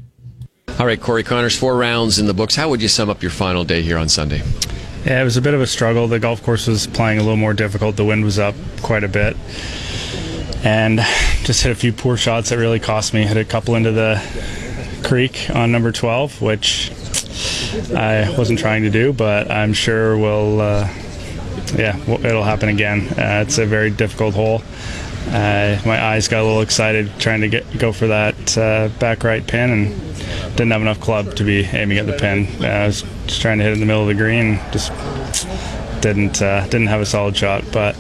[0.78, 2.56] All right, Corey Conners, four rounds in the books.
[2.56, 4.44] How would you sum up your final day here on Sunday?
[5.06, 6.08] Yeah, it was a bit of a struggle.
[6.08, 7.96] The golf course was playing a little more difficult.
[7.96, 9.36] The wind was up quite a bit.
[10.64, 11.00] And
[11.44, 13.24] just hit a few poor shots that really cost me.
[13.24, 14.22] Hit a couple into the
[15.04, 16.92] creek on number 12, which
[17.96, 20.88] I wasn't trying to do, but I'm sure we'll, uh,
[21.76, 23.08] yeah, it'll happen again.
[23.10, 24.62] Uh, it's a very difficult hole.
[25.28, 29.24] Uh, my eyes got a little excited trying to get go for that uh, back
[29.24, 30.02] right pin and
[30.52, 32.48] didn't have enough club to be aiming at the pin.
[32.64, 34.92] Uh, I was just trying to hit it in the middle of the green, just
[36.02, 37.64] didn't uh, didn't have a solid shot.
[37.72, 37.96] But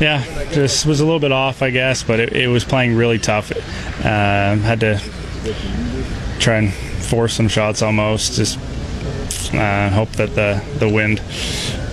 [0.00, 2.02] yeah, just was a little bit off, I guess.
[2.02, 3.50] But it, it was playing really tough.
[4.00, 5.02] Had to
[6.38, 6.72] try and
[7.08, 8.34] force some shots almost.
[8.34, 8.58] Just
[9.54, 11.20] uh, hope that the the wind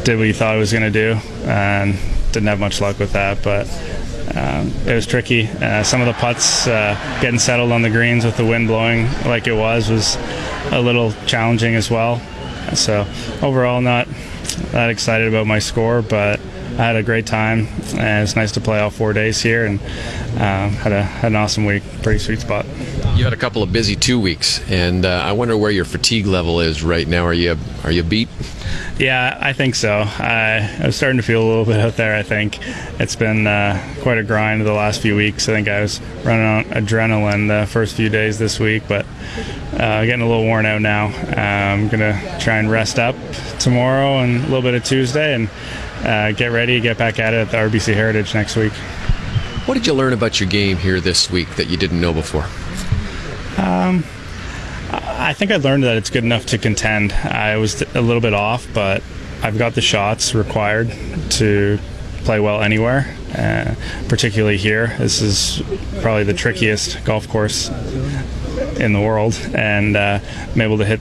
[0.03, 1.97] did what he thought it was going to do, and
[2.31, 3.41] didn't have much luck with that.
[3.43, 3.67] But
[4.35, 5.47] um, it was tricky.
[5.47, 9.07] Uh, some of the putts uh, getting settled on the greens with the wind blowing
[9.25, 10.17] like it was was
[10.71, 12.21] a little challenging as well.
[12.73, 13.07] So
[13.41, 14.07] overall, not
[14.71, 16.39] that excited about my score, but
[16.77, 19.79] I had a great time, and it's nice to play all four days here, and
[20.35, 21.83] um, had a had an awesome week.
[22.01, 22.65] Pretty sweet spot.
[23.15, 26.25] You had a couple of busy two weeks, and uh, I wonder where your fatigue
[26.25, 27.23] level is right now.
[27.23, 28.27] Are you are you beat?
[28.99, 30.03] Yeah, I think so.
[30.05, 32.17] I, I was starting to feel a little bit out there.
[32.17, 32.59] I think
[32.99, 35.47] it's been uh, quite a grind the last few weeks.
[35.47, 39.05] I think I was running on adrenaline the first few days this week, but
[39.73, 41.05] uh, getting a little worn out now.
[41.07, 43.15] I'm gonna try and rest up
[43.59, 45.49] tomorrow and a little bit of Tuesday, and
[46.03, 48.73] uh, get ready, to get back at it at the RBC Heritage next week.
[49.67, 52.45] What did you learn about your game here this week that you didn't know before?
[53.65, 54.03] Um,
[54.91, 57.11] I think I learned that it's good enough to contend.
[57.13, 59.01] I was a little bit off, but
[59.41, 60.91] I've got the shots required
[61.31, 61.79] to
[62.23, 63.73] play well anywhere, uh,
[64.07, 64.95] particularly here.
[64.99, 65.63] This is
[66.01, 67.69] probably the trickiest golf course
[68.79, 70.19] in the world, and uh,
[70.53, 70.99] I'm able to hit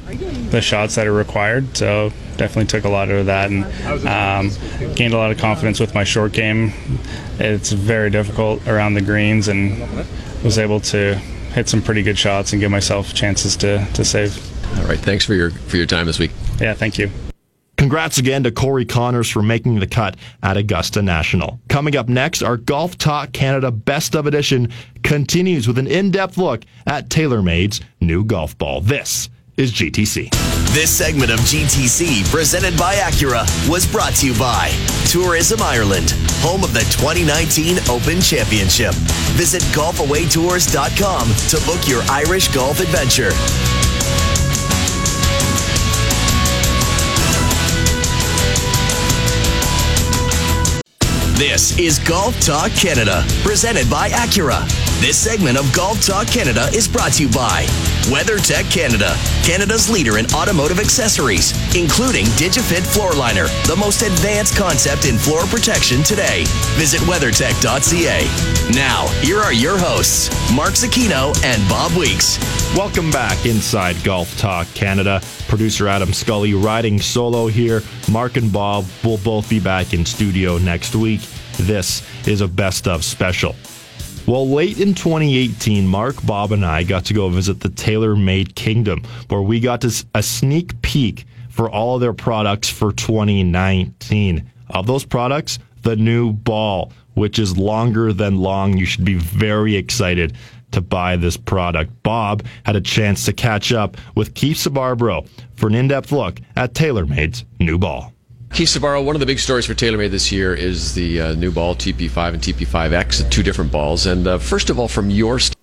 [0.50, 1.76] the shots that are required.
[1.76, 3.64] So definitely took a lot out of that and
[4.06, 6.72] um, gained a lot of confidence with my short game.
[7.38, 10.06] It's very difficult around the greens, and
[10.42, 11.20] was able to
[11.54, 14.36] hit some pretty good shots and give myself chances to, to save.
[14.78, 16.32] All right, thanks for your for your time this week.
[16.60, 17.10] Yeah, thank you.
[17.76, 21.60] Congrats again to Corey Conners for making the cut at Augusta National.
[21.68, 26.62] Coming up next, our Golf Talk Canada Best of Edition continues with an in-depth look
[26.86, 28.80] at TaylorMade's new golf ball.
[28.80, 30.30] This is GTC.
[30.74, 34.70] This segment of GTC, presented by Acura, was brought to you by
[35.06, 36.10] Tourism Ireland,
[36.42, 38.94] home of the 2019 Open Championship.
[39.34, 43.30] Visit golfawaytours.com to book your Irish golf adventure.
[51.36, 54.62] This is Golf Talk Canada, presented by Acura.
[55.00, 57.66] This segment of Golf Talk Canada is brought to you by
[58.08, 65.04] WeatherTech Canada, Canada's leader in automotive accessories, including DigiFit Floor Liner, the most advanced concept
[65.04, 66.44] in floor protection today.
[66.76, 68.74] Visit weathertech.ca.
[68.74, 72.38] Now, here are your hosts, Mark Zecchino and Bob Weeks.
[72.74, 75.20] Welcome back inside Golf Talk Canada.
[75.48, 77.82] Producer Adam Scully riding solo here.
[78.10, 81.20] Mark and Bob will both be back in studio next week.
[81.58, 83.54] This is a best of special.
[84.26, 89.02] Well, late in 2018, Mark, Bob, and I got to go visit the TaylorMade Kingdom,
[89.28, 94.50] where we got a sneak peek for all of their products for 2019.
[94.70, 98.78] Of those products, the new ball, which is longer than long.
[98.78, 100.34] You should be very excited
[100.70, 101.92] to buy this product.
[102.02, 106.72] Bob had a chance to catch up with Keith Sbarbaro for an in-depth look at
[106.72, 108.13] TaylorMade's new ball.
[108.54, 111.50] Keith Sbarbaro, one of the big stories for TaylorMade this year is the uh, new
[111.50, 114.06] ball TP5 and TP5X, two different balls.
[114.06, 115.56] And uh, first of all, from your st-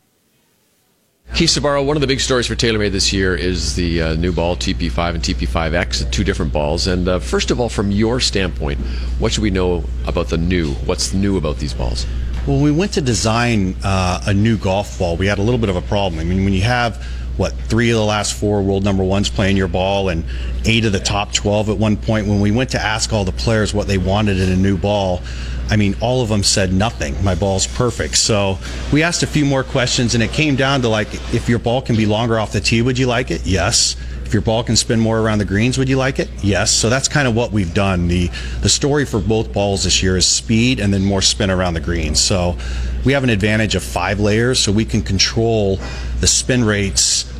[1.33, 4.33] Keith Sbarbaro, one of the big stories for TaylorMade this year is the uh, new
[4.33, 6.87] ball TP5 and TP5X, two different balls.
[6.87, 8.77] And uh, first of all, from your standpoint,
[9.19, 10.73] what should we know about the new?
[10.73, 12.03] What's new about these balls?
[12.45, 15.69] When we went to design uh, a new golf ball, we had a little bit
[15.69, 16.19] of a problem.
[16.19, 17.07] I mean, when you have
[17.41, 20.23] what three of the last four world number ones playing your ball and
[20.65, 23.31] eight of the top 12 at one point when we went to ask all the
[23.31, 25.23] players what they wanted in a new ball
[25.71, 28.59] i mean all of them said nothing my ball's perfect so
[28.93, 31.81] we asked a few more questions and it came down to like if your ball
[31.81, 34.77] can be longer off the tee would you like it yes if your ball can
[34.77, 36.29] spin more around the greens, would you like it?
[36.41, 36.71] Yes.
[36.71, 38.07] So that's kind of what we've done.
[38.07, 38.29] The
[38.61, 41.81] the story for both balls this year is speed and then more spin around the
[41.81, 42.21] greens.
[42.21, 42.57] So
[43.03, 45.81] we have an advantage of five layers, so we can control
[46.21, 47.30] the spin rates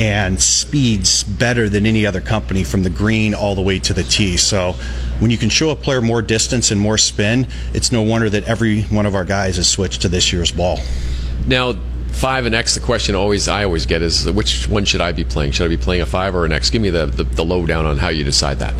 [0.00, 4.02] and speeds better than any other company from the green all the way to the
[4.02, 4.38] tee.
[4.38, 4.72] So
[5.18, 8.44] when you can show a player more distance and more spin, it's no wonder that
[8.44, 10.78] every one of our guys has switched to this year's ball.
[11.46, 11.74] Now,
[12.12, 15.22] five and X, the question always I always get is which one should I be
[15.22, 15.52] playing?
[15.52, 16.70] Should I be playing a five or an X?
[16.70, 18.74] Give me the, the, the lowdown on how you decide that.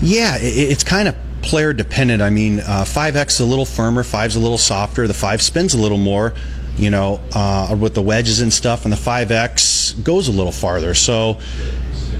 [0.00, 2.22] Yeah, it, it's kind of player dependent.
[2.22, 5.74] I mean, uh, 5X is a little firmer, 5's a little softer, the 5 spins
[5.74, 6.32] a little more,
[6.78, 10.94] you know, uh, with the wedges and stuff, and the 5X goes a little farther.
[10.94, 11.38] So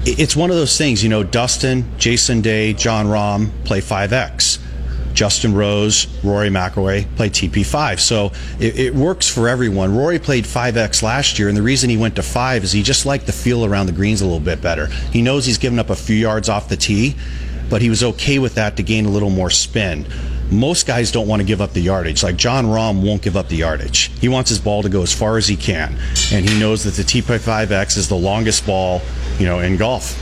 [0.05, 4.59] it's one of those things, you know, Dustin, Jason Day, Jon Rahm play 5X.
[5.13, 7.99] Justin Rose, Rory McIlroy play TP5.
[7.99, 9.97] So it, it, works for everyone.
[9.97, 13.05] Rory played 5X last year, and the reason he went to 5 is he just
[13.05, 14.85] liked the feel around the greens a little bit better.
[15.11, 17.15] He knows he's given up a few yards off the tee,
[17.69, 20.05] but he was okay with that to gain a little more spin.
[20.51, 22.23] Most guys don't want to give up the yardage.
[22.23, 24.11] Like Jon Rahm won't give up the yardage.
[24.19, 25.95] He wants his ball to go as far as he can,
[26.31, 29.01] and he knows that the TP5X is the longest ball,
[29.37, 30.17] you know, in golf.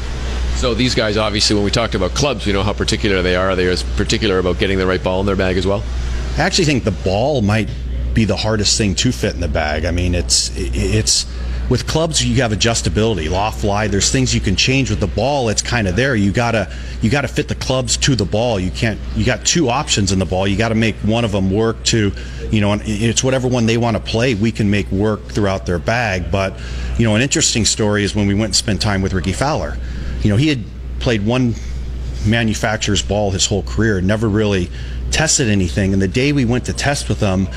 [0.57, 3.51] So these guys, obviously, when we talked about clubs, we know how particular they are.
[3.51, 5.83] Are they as particular about getting the right ball in their bag as well?
[6.37, 7.69] I actually think the ball might
[8.13, 9.85] be the hardest thing to fit in the bag.
[9.85, 11.25] I mean, it's it's
[11.69, 15.49] with clubs you have adjustability loft lie there's things you can change with the ball.
[15.49, 16.15] It's kind of there.
[16.15, 18.59] You gotta you gotta fit the clubs to the ball.
[18.59, 20.47] You can't you got two options in the ball.
[20.47, 22.11] You gotta make one of them work to
[22.51, 25.79] you know it's whatever one they want to play we can make work throughout their
[25.79, 26.31] bag.
[26.31, 26.59] But
[26.97, 29.77] you know an interesting story is when we went and spent time with Rickie Fowler.
[30.21, 30.63] You know he had
[30.99, 31.55] played one
[32.25, 34.69] manufacturer's ball his whole career never really
[35.11, 35.93] tested anything.
[35.93, 37.47] And the day we went to test with him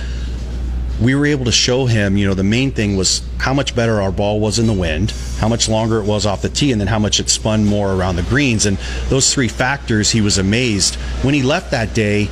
[1.00, 4.02] we were able to show him, you know, the main thing was how much better
[4.02, 6.80] our ball was in the wind, how much longer it was off the tee, and
[6.80, 8.66] then how much it spun more around the greens.
[8.66, 8.76] And
[9.08, 10.96] those three factors, he was amazed.
[11.22, 12.28] When he left that day,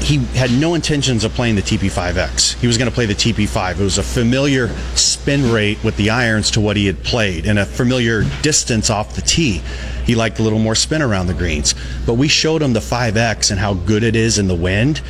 [0.00, 2.58] he had no intentions of playing the TP5X.
[2.58, 3.78] He was going to play the TP5.
[3.78, 7.56] It was a familiar spin rate with the irons to what he had played and
[7.56, 9.62] a familiar distance off the tee.
[10.04, 11.76] He liked a little more spin around the greens.
[12.04, 15.00] But we showed him the 5X and how good it is in the wind.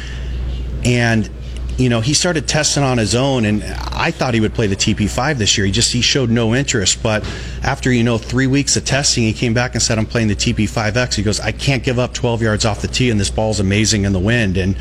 [0.84, 1.30] And
[1.78, 4.76] you know, he started testing on his own, and I thought he would play the
[4.76, 5.66] TP5 this year.
[5.66, 7.02] He just he showed no interest.
[7.02, 7.24] But
[7.62, 10.34] after you know three weeks of testing, he came back and said, "I'm playing the
[10.34, 13.60] TP5X." He goes, "I can't give up 12 yards off the tee, and this ball's
[13.60, 14.76] amazing in the wind." And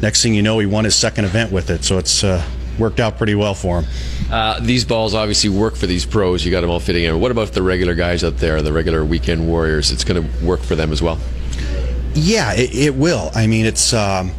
[0.00, 1.84] next thing you know, he won his second event with it.
[1.84, 2.42] So it's uh,
[2.78, 3.90] worked out pretty well for him.
[4.30, 6.44] Uh, these balls obviously work for these pros.
[6.44, 7.20] You got them all fitting in.
[7.20, 9.90] What about the regular guys out there, the regular weekend warriors?
[9.90, 11.18] It's going to work for them as well.
[12.14, 13.30] Yeah, it, it will.
[13.34, 13.92] I mean, it's.
[13.92, 14.30] Um,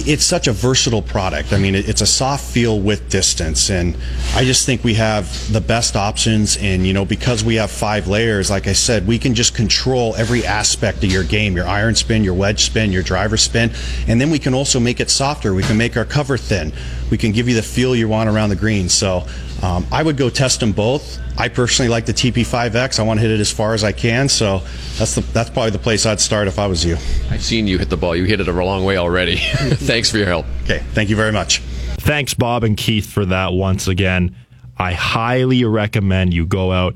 [0.00, 1.52] it's such a versatile product.
[1.52, 3.96] I mean, it's a soft feel with distance, and
[4.34, 6.56] I just think we have the best options.
[6.58, 10.14] And you know, because we have five layers, like I said, we can just control
[10.16, 13.70] every aspect of your game: your iron spin, your wedge spin, your driver spin,
[14.06, 15.54] and then we can also make it softer.
[15.54, 16.72] We can make our cover thin.
[17.10, 18.88] We can give you the feel you want around the green.
[18.88, 19.26] So
[19.62, 21.18] um, I would go test them both.
[21.36, 22.98] I personally like the TP5X.
[22.98, 24.58] I want to hit it as far as I can, so
[24.96, 26.96] that's the, that's probably the place I'd start if I was you.
[27.30, 28.14] I've seen you hit the ball.
[28.14, 29.36] You hit it a long way already.
[29.56, 30.46] Thanks for your help.
[30.64, 31.58] Okay, thank you very much.
[31.98, 34.36] Thanks, Bob and Keith, for that once again.
[34.76, 36.94] I highly recommend you go out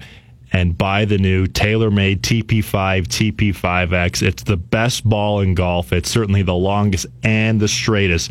[0.52, 4.22] and buy the new TaylorMade TP5 TP5X.
[4.22, 5.92] It's the best ball in golf.
[5.92, 8.30] It's certainly the longest and the straightest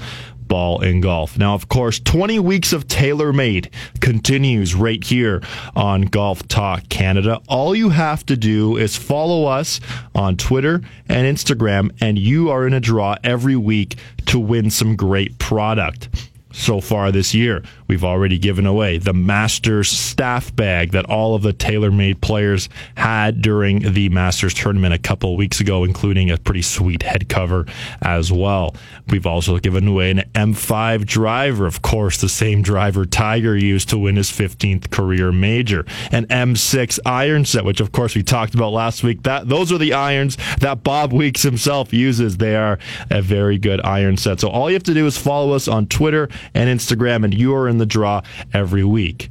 [0.51, 1.37] ball in golf.
[1.37, 3.71] Now, of course, 20 weeks of TaylorMade
[4.01, 5.41] continues right here
[5.77, 7.39] on Golf Talk Canada.
[7.47, 9.79] All you have to do is follow us
[10.13, 13.95] on Twitter and Instagram, and you are in a draw every week
[14.25, 16.09] to win some great product
[16.51, 17.63] so far this year.
[17.91, 23.41] We've already given away the Masters staff bag that all of the TaylorMade players had
[23.41, 27.65] during the Masters tournament a couple weeks ago, including a pretty sweet head cover
[28.01, 28.73] as well.
[29.09, 33.97] We've also given away an M5 driver, of course, the same driver Tiger used to
[33.97, 38.71] win his 15th career major, an M6 iron set, which of course we talked about
[38.71, 39.23] last week.
[39.23, 42.37] That those are the irons that Bob Weeks himself uses.
[42.37, 42.79] They are
[43.09, 44.39] a very good iron set.
[44.39, 47.53] So all you have to do is follow us on Twitter and Instagram, and you
[47.53, 48.21] are in the draw
[48.53, 49.29] every week.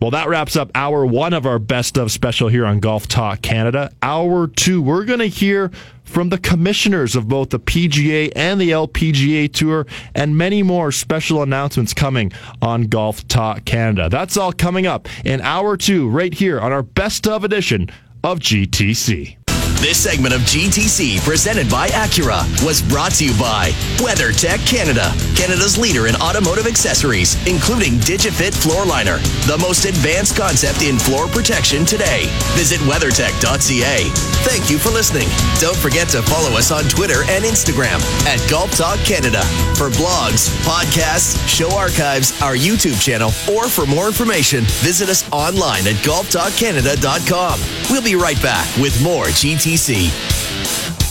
[0.00, 3.40] Well, that wraps up hour one of our best of special here on Golf Talk
[3.40, 3.90] Canada.
[4.02, 5.70] Hour two, we're going to hear
[6.04, 11.42] from the commissioners of both the PGA and the LPGA Tour, and many more special
[11.42, 14.08] announcements coming on Golf Talk Canada.
[14.10, 17.88] That's all coming up in hour two, right here on our best of edition
[18.22, 19.43] of GTC.
[19.84, 23.68] This segment of GTC, presented by Acura, was brought to you by
[24.00, 30.80] WeatherTech Canada, Canada's leader in automotive accessories, including DigiFit Floor Liner, the most advanced concept
[30.80, 32.24] in floor protection today.
[32.56, 34.08] Visit WeatherTech.ca.
[34.48, 35.28] Thank you for listening.
[35.60, 39.42] Don't forget to follow us on Twitter and Instagram at Golf Talk Canada
[39.76, 45.86] for blogs, podcasts, show archives, our YouTube channel, or for more information, visit us online
[45.86, 47.60] at golftalkcanada.com.
[47.90, 51.03] We'll be right back with more GTC easy.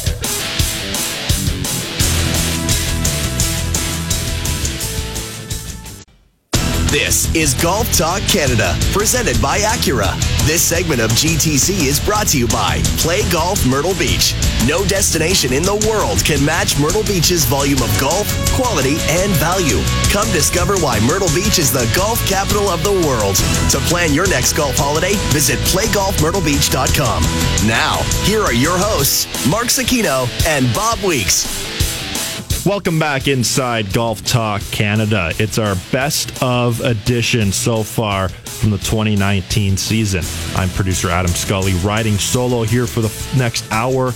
[6.94, 10.14] This is Golf Talk Canada, presented by Acura.
[10.46, 14.36] This segment of GTC is brought to you by Play Golf Myrtle Beach.
[14.68, 19.82] No destination in the world can match Myrtle Beach's volume of golf, quality, and value.
[20.12, 23.38] Come discover why Myrtle Beach is the golf capital of the world.
[23.72, 27.24] To plan your next golf holiday, visit playgolfmyrtlebeach.com.
[27.68, 31.73] Now, here are your hosts, Mark Zecchino and Bob Weeks.
[32.66, 35.34] Welcome back inside Golf Talk Canada.
[35.38, 40.24] It's our best of edition so far from the 2019 season.
[40.56, 44.14] I'm producer Adam Scully, riding solo here for the next hour.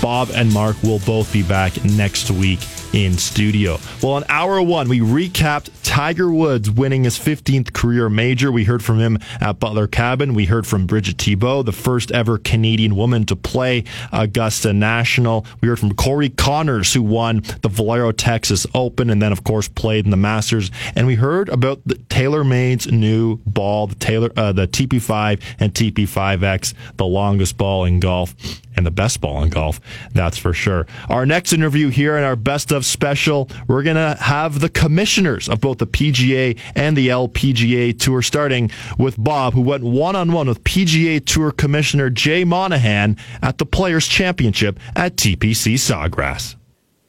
[0.00, 2.60] Bob and Mark will both be back next week
[2.94, 3.78] in studio.
[4.02, 8.52] Well, in hour one, we recapped Tiger Woods winning his 15th career major.
[8.52, 10.34] We heard from him at Butler Cabin.
[10.34, 15.46] We heard from Brigitte Thibault, the first ever Canadian woman to play Augusta National.
[15.60, 19.68] We heard from Corey Conners, who won the Valero Texas Open and then, of course,
[19.68, 20.70] played in the Masters.
[20.94, 26.74] And we heard about the TaylorMade's new ball, the Taylor, uh, the TP5 and TP5X,
[26.96, 28.34] the longest ball in golf
[28.76, 29.80] and the best ball in golf,
[30.12, 30.86] that's for sure.
[31.08, 35.48] Our next interview here in our best of special, we're going to have the commissioners
[35.48, 40.32] of both the PGA and the LPGA Tour, starting with Bob, who went one on
[40.32, 46.56] one with PGA Tour Commissioner Jay Monahan at the Players' Championship at TPC Sawgrass.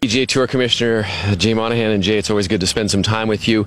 [0.01, 1.07] PGA Tour Commissioner
[1.37, 3.65] Jay Monahan and Jay, it's always good to spend some time with you.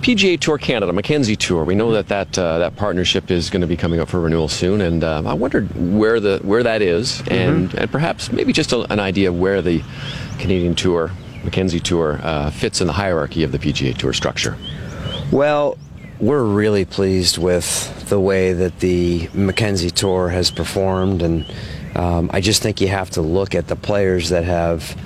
[0.00, 1.62] PGA Tour Canada, Mackenzie Tour.
[1.64, 4.48] We know that that uh, that partnership is going to be coming up for renewal
[4.48, 7.78] soon, and uh, I wondered where the where that is, and mm-hmm.
[7.78, 9.82] and perhaps maybe just a, an idea of where the
[10.38, 11.10] Canadian Tour,
[11.44, 14.56] Mackenzie Tour, uh, fits in the hierarchy of the PGA Tour structure.
[15.30, 15.78] Well,
[16.20, 21.46] we're really pleased with the way that the Mackenzie Tour has performed, and
[21.94, 24.96] um, I just think you have to look at the players that have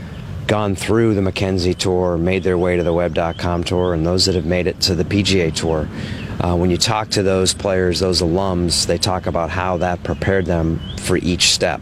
[0.46, 4.34] gone through the Mackenzie Tour, made their way to the Web.com Tour, and those that
[4.34, 5.88] have made it to the PGA Tour.
[6.40, 10.46] Uh, when you talk to those players, those alums, they talk about how that prepared
[10.46, 11.80] them for each step.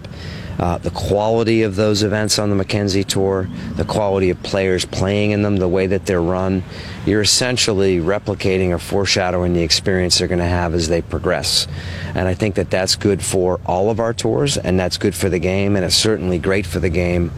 [0.60, 5.30] Uh, the quality of those events on the Mackenzie Tour, the quality of players playing
[5.30, 6.62] in them, the way that they're run,
[7.06, 11.66] you're essentially replicating or foreshadowing the experience they're going to have as they progress.
[12.14, 15.30] And I think that that's good for all of our tours, and that's good for
[15.30, 17.32] the game, and it's certainly great for the game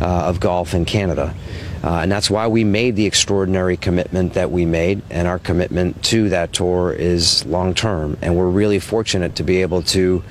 [0.00, 1.34] uh, of golf in Canada.
[1.82, 6.00] Uh, and that's why we made the extraordinary commitment that we made, and our commitment
[6.04, 8.16] to that tour is long term.
[8.22, 10.22] And we're really fortunate to be able to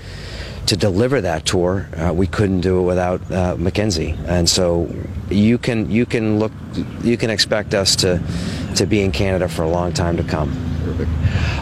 [0.68, 1.88] to deliver that tour.
[1.96, 4.90] Uh, we couldn't do it without uh, Mackenzie, and so
[5.30, 6.52] you can you can look
[7.02, 8.22] you can expect us to
[8.76, 10.56] to be in Canada for a long time to come.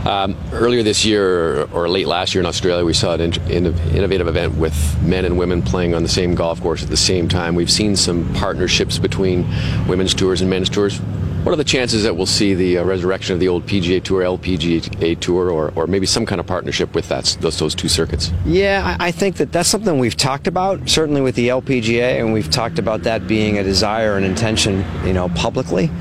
[0.06, 4.28] Um, earlier this year, or late last year in Australia, we saw an in, innovative
[4.28, 7.56] event with men and women playing on the same golf course at the same time.
[7.56, 9.48] We've seen some partnerships between
[9.88, 11.02] women's tours and men's tours.
[11.46, 14.24] What are the chances that we'll see the uh, resurrection of the old PGA Tour,
[14.24, 18.32] LPGA Tour, or, or maybe some kind of partnership with that, those, those two circuits?
[18.48, 22.34] Yeah, I, I think that that's something we've talked about, certainly with the LPGA, and
[22.34, 25.92] we've talked about that being a desire and intention, you know, publicly.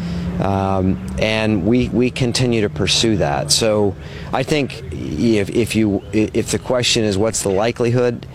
[0.40, 3.52] Um, and we, we continue to pursue that.
[3.52, 3.94] So
[4.32, 8.26] I think if, if you if the question is what's the likelihood,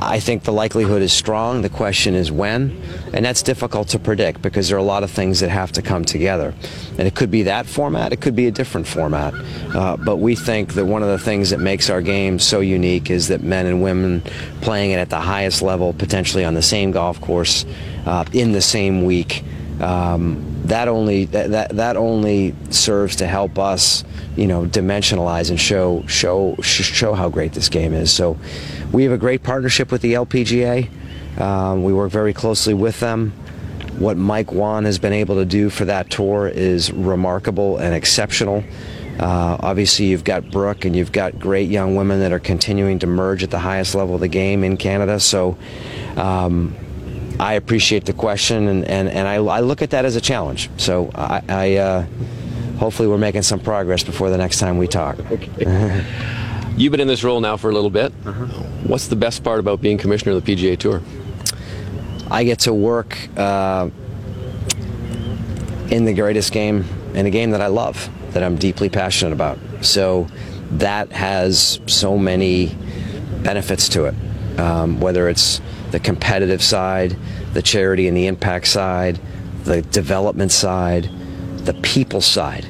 [0.00, 1.62] I think the likelihood is strong.
[1.62, 2.80] The question is when,
[3.12, 5.82] and that's difficult to predict because there are a lot of things that have to
[5.82, 6.54] come together.
[6.98, 9.34] And it could be that format, it could be a different format.
[9.74, 13.10] Uh, but we think that one of the things that makes our game so unique
[13.10, 14.22] is that men and women
[14.60, 17.66] playing it at the highest level, potentially on the same golf course,
[18.06, 19.42] uh, in the same week.
[19.80, 24.04] Um, that only that, that only serves to help us,
[24.36, 28.12] you know, dimensionalize and show show show how great this game is.
[28.12, 28.36] So,
[28.92, 30.90] we have a great partnership with the LPGA.
[31.40, 33.30] Um, we work very closely with them.
[33.98, 38.64] What Mike Whan has been able to do for that tour is remarkable and exceptional.
[39.18, 43.06] Uh, obviously, you've got Brooke and you've got great young women that are continuing to
[43.08, 45.20] merge at the highest level of the game in Canada.
[45.20, 45.56] So.
[46.16, 46.74] Um,
[47.40, 50.70] I appreciate the question, and, and, and I, I look at that as a challenge.
[50.76, 52.06] So I, I uh,
[52.78, 55.18] hopefully we're making some progress before the next time we talk.
[55.30, 56.04] Okay.
[56.76, 58.12] You've been in this role now for a little bit.
[58.24, 58.46] Uh-huh.
[58.86, 61.02] What's the best part about being commissioner of the PGA Tour?
[62.30, 63.90] I get to work uh,
[65.90, 66.84] in the greatest game,
[67.14, 69.58] in a game that I love, that I'm deeply passionate about.
[69.80, 70.28] So
[70.72, 72.76] that has so many
[73.42, 74.14] benefits to it,
[74.60, 75.60] um, whether it's
[75.90, 77.16] the competitive side,
[77.52, 79.18] the charity and the impact side,
[79.64, 81.08] the development side,
[81.58, 82.66] the people side.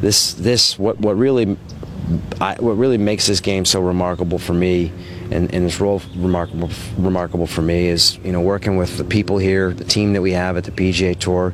[0.00, 1.56] This, this, what, what really,
[2.40, 4.92] I, what really makes this game so remarkable for me,
[5.30, 9.38] and, and this role remarkable, remarkable for me, is you know working with the people
[9.38, 11.52] here, the team that we have at the PGA Tour,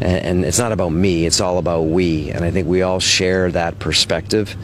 [0.00, 2.30] and, and it's not about me; it's all about we.
[2.30, 4.56] And I think we all share that perspective,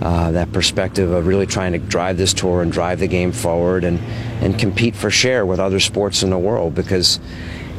[0.00, 3.84] uh, that perspective of really trying to drive this tour and drive the game forward,
[3.84, 3.98] and
[4.42, 6.74] and compete for share with other sports in the world.
[6.74, 7.20] Because,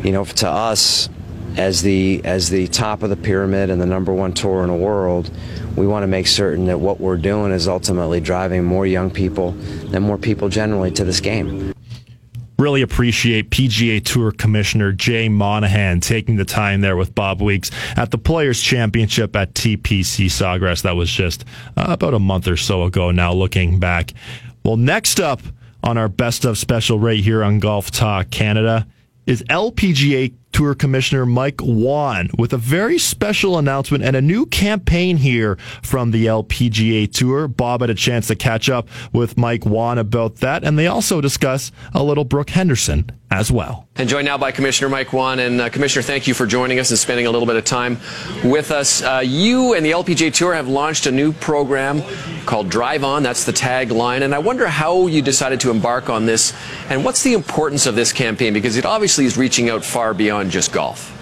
[0.04, 1.10] you know, to us,
[1.58, 4.76] as the as the top of the pyramid and the number one tour in the
[4.76, 5.30] world,
[5.76, 9.50] we want to make certain that what we're doing is ultimately driving more young people
[9.94, 11.74] and more people generally to this game.
[12.62, 18.12] Really appreciate PGA Tour Commissioner Jay Monahan taking the time there with Bob Weeks at
[18.12, 20.84] the Players Championship at TPC Sawgrass.
[20.84, 21.44] That was just
[21.76, 24.14] uh, about a month or so ago now, looking back.
[24.64, 25.42] Well, next up
[25.84, 28.86] on our best of special right here on Golf Talk Canada
[29.26, 35.18] is LPGA Tour Commissioner Mike Whan with a very special announcement and a new campaign
[35.18, 37.48] here from the LPGA Tour.
[37.48, 41.22] Bob had a chance to catch up with Mike Whan about that, and they also
[41.22, 43.88] discuss a little Brooke Henderson as well.
[43.96, 45.40] And joined now by Commissioner Mike Whan.
[45.40, 47.98] And uh, Commissioner, thank you for joining us and spending a little bit of time
[48.44, 49.02] with us.
[49.02, 52.04] Uh, you and the LPGA Tour have launched a new program
[52.46, 53.24] called Drive On.
[53.24, 54.22] That's the tagline.
[54.24, 56.54] And I wonder how you decided to embark on this
[56.90, 60.52] and what's the importance of this campaign because it obviously is reaching out far beyond
[60.52, 61.18] just golf.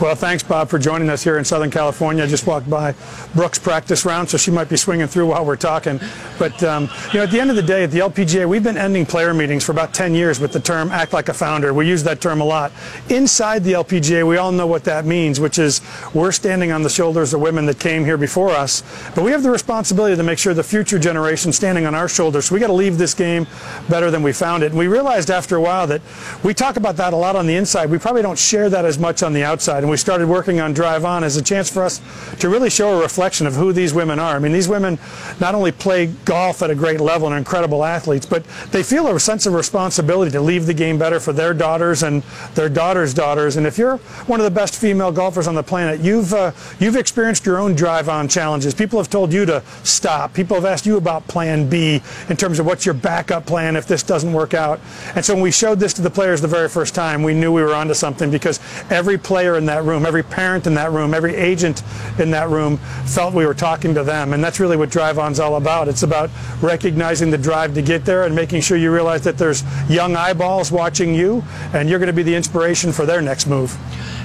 [0.00, 2.24] Well, thanks, Bob, for joining us here in Southern California.
[2.24, 2.96] I just walked by
[3.32, 6.00] Brooke's practice round, so she might be swinging through while we're talking.
[6.36, 8.76] But, um, you know, at the end of the day, at the LPGA, we've been
[8.76, 11.72] ending player meetings for about 10 years with the term act like a founder.
[11.72, 12.72] We use that term a lot.
[13.08, 15.80] Inside the LPGA, we all know what that means, which is
[16.12, 18.82] we're standing on the shoulders of women that came here before us.
[19.14, 22.46] But we have the responsibility to make sure the future generation standing on our shoulders.
[22.46, 23.46] So we got to leave this game
[23.88, 24.72] better than we found it.
[24.72, 26.02] And we realized after a while that
[26.42, 27.90] we talk about that a lot on the inside.
[27.90, 30.72] We probably don't share that as much on the outside and we started working on
[30.72, 32.00] Drive On as a chance for us
[32.38, 34.34] to really show a reflection of who these women are.
[34.34, 34.98] I mean, these women
[35.40, 39.06] not only play golf at a great level and are incredible athletes, but they feel
[39.08, 42.22] a sense of responsibility to leave the game better for their daughters and
[42.54, 43.58] their daughters' daughters.
[43.58, 46.96] And if you're one of the best female golfers on the planet, you've uh, you've
[46.96, 48.72] experienced your own Drive On challenges.
[48.72, 50.32] People have told you to stop.
[50.32, 53.86] People have asked you about Plan B in terms of what's your backup plan if
[53.86, 54.80] this doesn't work out.
[55.14, 57.52] And so when we showed this to the players the very first time, we knew
[57.52, 58.60] we were onto something because
[58.90, 61.82] every player in that room, every parent in that room, every agent
[62.18, 64.32] in that room felt we were talking to them.
[64.32, 65.88] And that's really what Drive On's all about.
[65.88, 69.64] It's about recognizing the drive to get there and making sure you realize that there's
[69.88, 73.76] young eyeballs watching you and you're going to be the inspiration for their next move.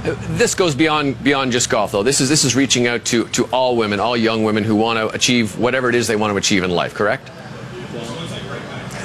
[0.04, 2.04] This goes beyond beyond just golf, though.
[2.04, 4.97] This is this is reaching out to to all women, all young women who want
[4.97, 6.93] to achieve whatever it is they want to achieve in life.
[6.93, 7.30] Correct?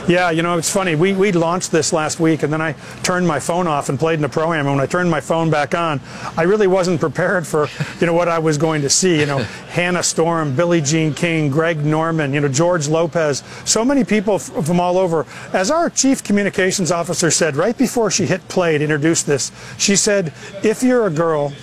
[0.07, 0.96] Yeah, you know, it's funny.
[0.96, 4.16] We, we launched this last week, and then I turned my phone off and played
[4.16, 4.66] in the pro-am.
[4.66, 5.98] And when I turned my phone back on,
[6.36, 7.68] I really wasn't prepared for,
[8.00, 9.18] you know, what I was going to see.
[9.18, 9.38] You know,
[9.70, 14.78] Hannah Storm, Billie Jean King, Greg Norman, you know, George Lopez, so many people from
[14.78, 15.24] all over.
[15.55, 19.96] As our chief communications officer said right before she hit play to introduce this, she
[19.96, 21.55] said, if you're a girl,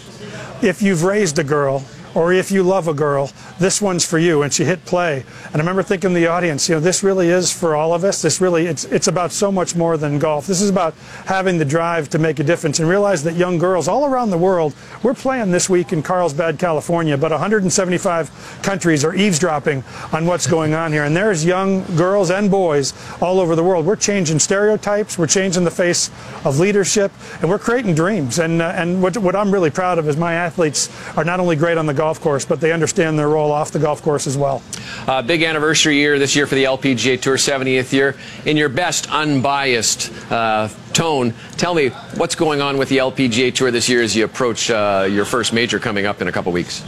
[0.63, 1.85] if you've raised a girl,
[2.15, 3.31] or if you love a girl,
[3.61, 4.41] this one's for you.
[4.41, 5.23] And she hit play.
[5.45, 8.03] And I remember thinking to the audience, you know, this really is for all of
[8.03, 8.21] us.
[8.21, 10.47] This really, it's, it's about so much more than golf.
[10.47, 10.95] This is about
[11.25, 14.37] having the drive to make a difference and realize that young girls all around the
[14.37, 20.47] world, we're playing this week in Carlsbad, California, but 175 countries are eavesdropping on what's
[20.47, 21.03] going on here.
[21.03, 23.85] And there's young girls and boys all over the world.
[23.85, 25.17] We're changing stereotypes.
[25.17, 26.09] We're changing the face
[26.43, 28.39] of leadership and we're creating dreams.
[28.39, 31.55] And, uh, and what, what I'm really proud of is my athletes are not only
[31.55, 34.37] great on the golf course, but they understand their role off the golf course as
[34.37, 34.61] well.
[35.07, 38.15] Uh, big anniversary year this year for the LPGA Tour, 70th year.
[38.45, 43.71] In your best unbiased uh, tone, tell me what's going on with the LPGA Tour
[43.71, 46.83] this year as you approach uh, your first major coming up in a couple weeks.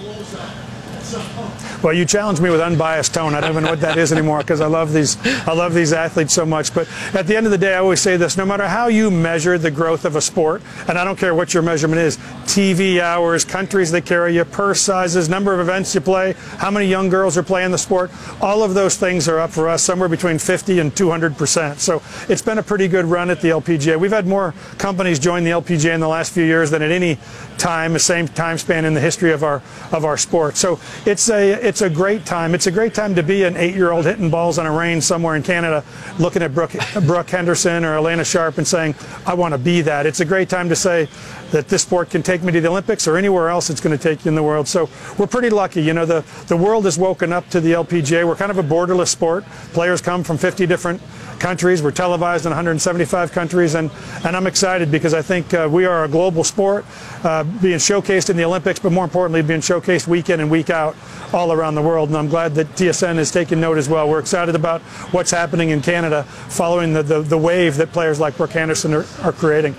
[1.84, 3.36] Well, you challenged me with unbiased tone.
[3.36, 5.17] I don't even know what that is anymore because I love these.
[5.45, 6.73] I love these athletes so much.
[6.73, 9.11] But at the end of the day, I always say this: no matter how you
[9.11, 12.15] measure the growth of a sport, and I don't care what your measurement is,
[12.45, 16.86] TV hours, countries that carry you, purse sizes, number of events you play, how many
[16.86, 18.11] young girls are playing the sport,
[18.41, 21.79] all of those things are up for us somewhere between 50 and 200 percent.
[21.79, 23.99] So it's been a pretty good run at the LPGA.
[23.99, 27.17] We've had more companies join the LPGA in the last few years than at any
[27.57, 29.61] time, the same time span in the history of our
[29.91, 30.55] of our sport.
[30.55, 32.53] So it's a it's a great time.
[32.53, 35.43] It's a great time to be an eight-year-old hitting balls on a range somewhere in
[35.43, 35.84] Canada,
[36.19, 36.74] looking at Brooke,
[37.05, 38.95] Brooke Henderson or Alena Sharp and saying,
[39.26, 40.05] I want to be that.
[40.05, 41.07] It's a great time to say
[41.51, 44.01] that this sport can take me to the Olympics or anywhere else it's going to
[44.01, 44.67] take you in the world.
[44.67, 45.82] So we're pretty lucky.
[45.82, 48.26] You know, the, the world has woken up to the LPGA.
[48.28, 49.45] We're kind of a borderless sport.
[49.71, 50.99] Players come from 50 different
[51.39, 51.84] countries.
[51.84, 53.91] We're televised in 175 countries, and,
[54.26, 56.86] and I'm excited because I think uh, we are a global sport
[57.24, 60.69] uh, being showcased in the Olympics, but more importantly, being showcased week in and week
[60.69, 60.95] out
[61.34, 62.09] all around the world.
[62.09, 64.09] And I'm glad that TSN has taken note as well.
[64.09, 68.38] We're excited about what's happening in Canada following the, the, the wave that players like
[68.38, 69.76] Brooke Henderson are, are creating.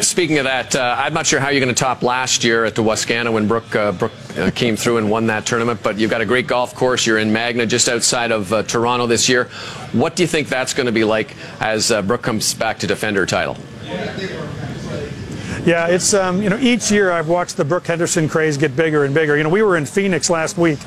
[0.00, 2.74] Speaking of that, uh, I'm not sure how you're going to top last year at
[2.74, 6.10] the Wascana when Brooke, uh, Brooke uh, came through and won that tournament, but you've
[6.10, 7.06] got a great golf course.
[7.06, 9.44] You're in Magna, just outside of uh, Toronto this year.
[9.92, 12.86] What do you think that's going to be like as uh, Brooke comes back to
[12.86, 13.56] defend her title?
[15.64, 19.04] Yeah, it's um, you know each year I've watched the Brooke Henderson craze get bigger
[19.04, 19.36] and bigger.
[19.36, 20.78] You know, we were in Phoenix last week,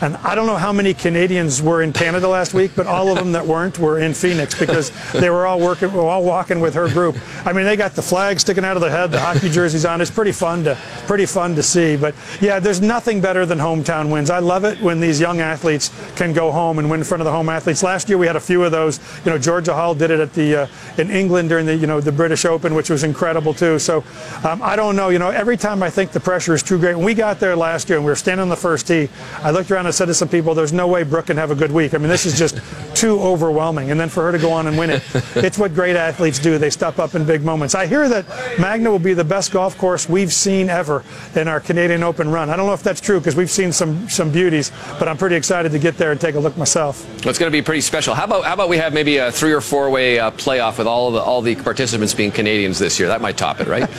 [0.00, 3.18] and I don't know how many Canadians were in Canada last week, but all of
[3.18, 6.74] them that weren't were in Phoenix because they were all working, were all walking with
[6.74, 7.16] her group.
[7.46, 10.00] I mean, they got the flag sticking out of the head, the hockey jerseys on.
[10.00, 10.76] It's pretty fun to
[11.06, 11.96] pretty fun to see.
[11.96, 14.30] But yeah, there's nothing better than hometown wins.
[14.30, 17.26] I love it when these young athletes can go home and win in front of
[17.26, 17.82] the home athletes.
[17.82, 19.00] Last year we had a few of those.
[19.24, 22.00] You know, Georgia Hall did it at the uh, in England during the you know
[22.00, 23.78] the British Open, which was incredible too.
[23.78, 24.02] So
[24.44, 25.10] um, I don't know.
[25.10, 26.96] You know, every time I think the pressure is too great.
[26.96, 29.08] When we got there last year and we were standing on the first tee,
[29.42, 31.54] I looked around and said to some people, "There's no way Brooke can have a
[31.54, 31.94] good week.
[31.94, 32.60] I mean, this is just
[32.94, 35.02] too overwhelming." And then for her to go on and win it,
[35.36, 36.58] it's what great athletes do.
[36.58, 37.74] They step up in big moments.
[37.74, 38.26] I hear that
[38.58, 42.50] Magna will be the best golf course we've seen ever in our Canadian Open run.
[42.50, 45.36] I don't know if that's true because we've seen some some beauties, but I'm pretty
[45.36, 47.04] excited to get there and take a look myself.
[47.20, 48.14] Well, it's going to be pretty special.
[48.14, 50.86] How about how about we have maybe a three or four way uh, playoff with
[50.86, 53.08] all the all the participants being Canadians this year?
[53.08, 53.82] That might top it, right?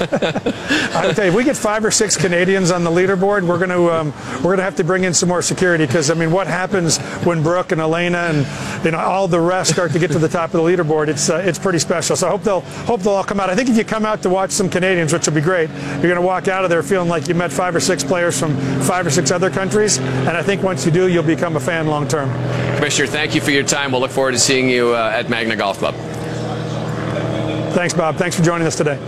[0.00, 3.70] I tell you, if we get five or six Canadians on the leaderboard, we're going
[3.70, 6.30] to um, we're going to have to bring in some more security because I mean,
[6.30, 10.10] what happens when Brooke and Alena and you know all the rest start to get
[10.12, 11.08] to the top of the leaderboard?
[11.08, 12.16] It's uh, it's pretty special.
[12.16, 13.50] So I hope they'll hope they'll all come out.
[13.50, 16.02] I think if you come out to watch some Canadians, which will be great, you're
[16.02, 18.56] going to walk out of there feeling like you met five or six players from
[18.82, 19.98] five or six other countries.
[19.98, 22.30] And I think once you do, you'll become a fan long term.
[22.76, 23.92] Commissioner, thank you for your time.
[23.92, 25.94] We'll look forward to seeing you uh, at Magna Golf Club.
[27.74, 28.16] Thanks, Bob.
[28.16, 28.98] Thanks for joining us today.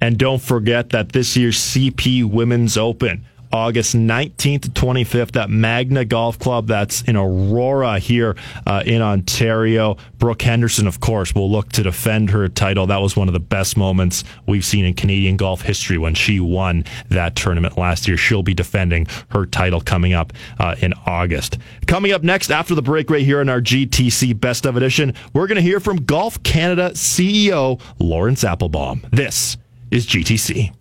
[0.00, 6.04] And don't forget that this year's CP Women's Open, August 19th to 25th at Magna
[6.04, 6.66] Golf Club.
[6.66, 8.36] That's in Aurora here
[8.66, 9.96] uh, in Ontario.
[10.18, 12.86] Brooke Henderson, of course, will look to defend her title.
[12.86, 16.40] That was one of the best moments we've seen in Canadian golf history when she
[16.40, 18.16] won that tournament last year.
[18.16, 21.58] She'll be defending her title coming up uh, in August.
[21.86, 25.46] Coming up next after the break, right here in our GTC Best of Edition, we're
[25.46, 29.02] going to hear from Golf Canada CEO Laurence Applebaum.
[29.10, 29.56] This
[29.90, 30.72] is GTC.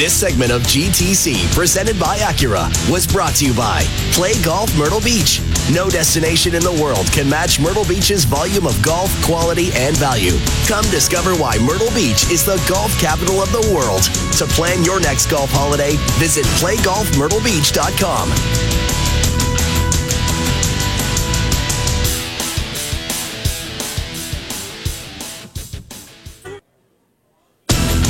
[0.00, 3.82] This segment of GTC, presented by Acura, was brought to you by
[4.12, 5.42] Play Golf Myrtle Beach.
[5.70, 10.38] No destination in the world can match Myrtle Beach's volume of golf, quality, and value.
[10.66, 14.04] Come discover why Myrtle Beach is the golf capital of the world.
[14.38, 18.79] To plan your next golf holiday, visit playgolfmyrtlebeach.com.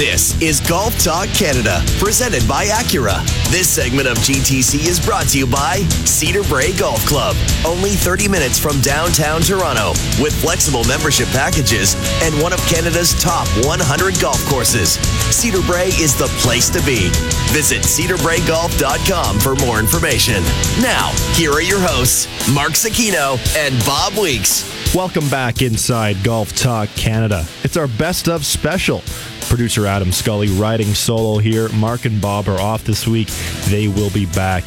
[0.01, 3.21] This is Golf Talk Canada, presented by Acura.
[3.51, 7.37] This segment of GTC is brought to you by Cedar Brae Golf Club.
[7.67, 13.47] Only 30 minutes from downtown Toronto, with flexible membership packages and one of Canada's top
[13.67, 14.93] 100 golf courses.
[15.37, 17.11] Cedar Brae is the place to be.
[17.53, 20.43] Visit cedarbraegolf.com for more information.
[20.81, 24.65] Now, here are your hosts, Mark Zecchino and Bob Weeks.
[24.95, 27.47] Welcome back inside Golf Talk Canada.
[27.71, 29.01] It's our best of special.
[29.43, 31.69] Producer Adam Scully riding solo here.
[31.69, 33.29] Mark and Bob are off this week.
[33.69, 34.65] They will be back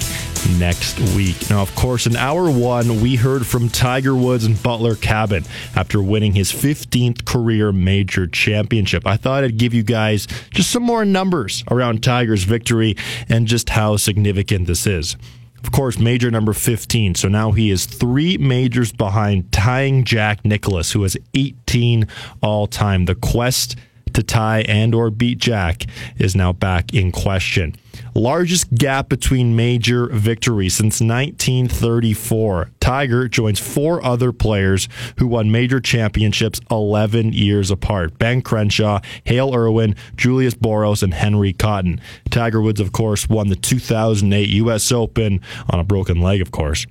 [0.58, 1.50] next week.
[1.50, 5.44] Now, of course, in hour one, we heard from Tiger Woods and Butler Cabin
[5.76, 9.06] after winning his 15th career major championship.
[9.06, 12.96] I thought I'd give you guys just some more numbers around Tiger's victory
[13.28, 15.18] and just how significant this is.
[15.64, 17.16] Of course, major number 15.
[17.16, 22.08] So now he is three majors behind tying Jack Nicklaus, who has 18
[22.42, 23.06] all time.
[23.06, 23.78] The quest
[24.14, 25.86] to tie and or beat Jack
[26.18, 27.76] is now back in question.
[28.16, 32.72] Largest gap between major victories since 1934.
[32.80, 34.88] Tiger joins four other players
[35.18, 38.18] who won major championships 11 years apart.
[38.20, 42.00] Ben Crenshaw, Hale Irwin, Julius Boros, and Henry Cotton.
[42.30, 44.92] Tiger Woods, of course, won the 2008 U.S.
[44.92, 46.86] Open on a broken leg, of course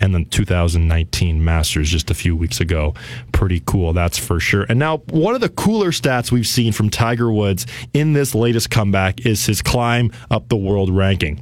[0.00, 2.94] and then 2019 Masters just a few weeks ago.
[3.32, 4.64] Pretty cool, that's for sure.
[4.68, 8.70] And now, one of the cooler stats we've seen from Tiger Woods in this latest
[8.70, 11.40] comeback is his climb up the world ranking.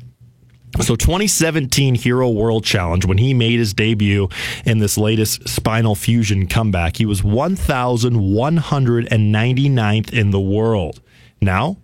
[0.83, 4.29] So 2017 Hero World Challenge, when he made his debut
[4.67, 11.01] in this latest Spinal Fusion comeback, he was 1,199th in the world.
[11.41, 11.79] Now,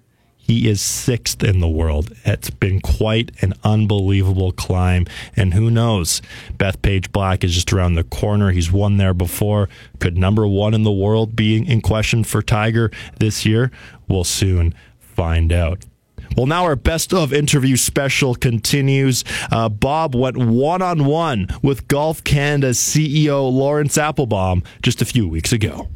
[0.53, 2.13] he is sixth in the world.
[2.27, 5.07] It's been quite an unbelievable climb.
[5.35, 6.21] And who knows?
[6.59, 8.51] Bethpage Black is just around the corner.
[8.51, 9.71] He's won there before.
[9.99, 13.71] Could number one in the world be in question for Tiger this year?
[14.09, 15.87] We'll soon find out.
[16.37, 19.25] Well, now our best of interview special continues.
[19.51, 25.27] Uh, Bob went one on one with Golf Canada's CEO Laurence Applebaum just a few
[25.27, 25.89] weeks ago.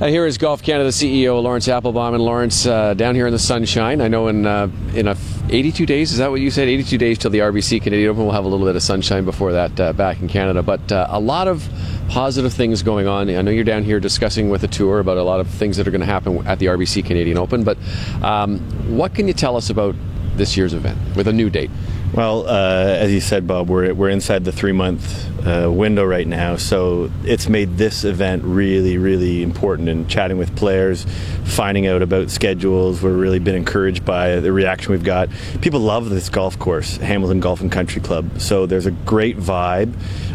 [0.00, 3.38] Uh, here is Golf Canada CEO Laurence Applebaum, and Laurence uh, down here in the
[3.38, 4.00] sunshine.
[4.00, 5.16] I know in uh, in a
[5.50, 6.68] 82 days is that what you said?
[6.68, 8.22] 82 days till the RBC Canadian Open.
[8.24, 11.06] We'll have a little bit of sunshine before that uh, back in Canada, but uh,
[11.10, 11.68] a lot of
[12.08, 13.28] positive things going on.
[13.28, 15.86] I know you're down here discussing with the tour about a lot of things that
[15.86, 17.76] are going to happen at the RBC Canadian Open, but
[18.22, 18.58] um,
[18.96, 19.94] what can you tell us about
[20.34, 21.70] this year's event with a new date?
[22.12, 26.26] Well, uh, as you said, Bob, we're, we're inside the three month uh, window right
[26.26, 29.88] now, so it's made this event really, really important.
[29.88, 31.06] And chatting with players,
[31.44, 35.28] finding out about schedules, we've really been encouraged by the reaction we've got.
[35.60, 38.40] People love this golf course, Hamilton Golf and Country Club.
[38.40, 39.94] So there's a great vibe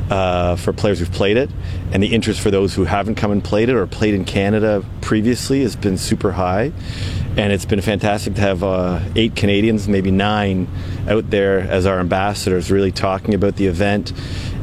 [0.09, 1.49] uh, for players who've played it,
[1.91, 4.83] and the interest for those who haven't come and played it or played in Canada
[5.01, 6.71] previously has been super high
[7.37, 10.67] and it's been fantastic to have uh, eight Canadians, maybe nine,
[11.07, 14.13] out there as our ambassadors, really talking about the event.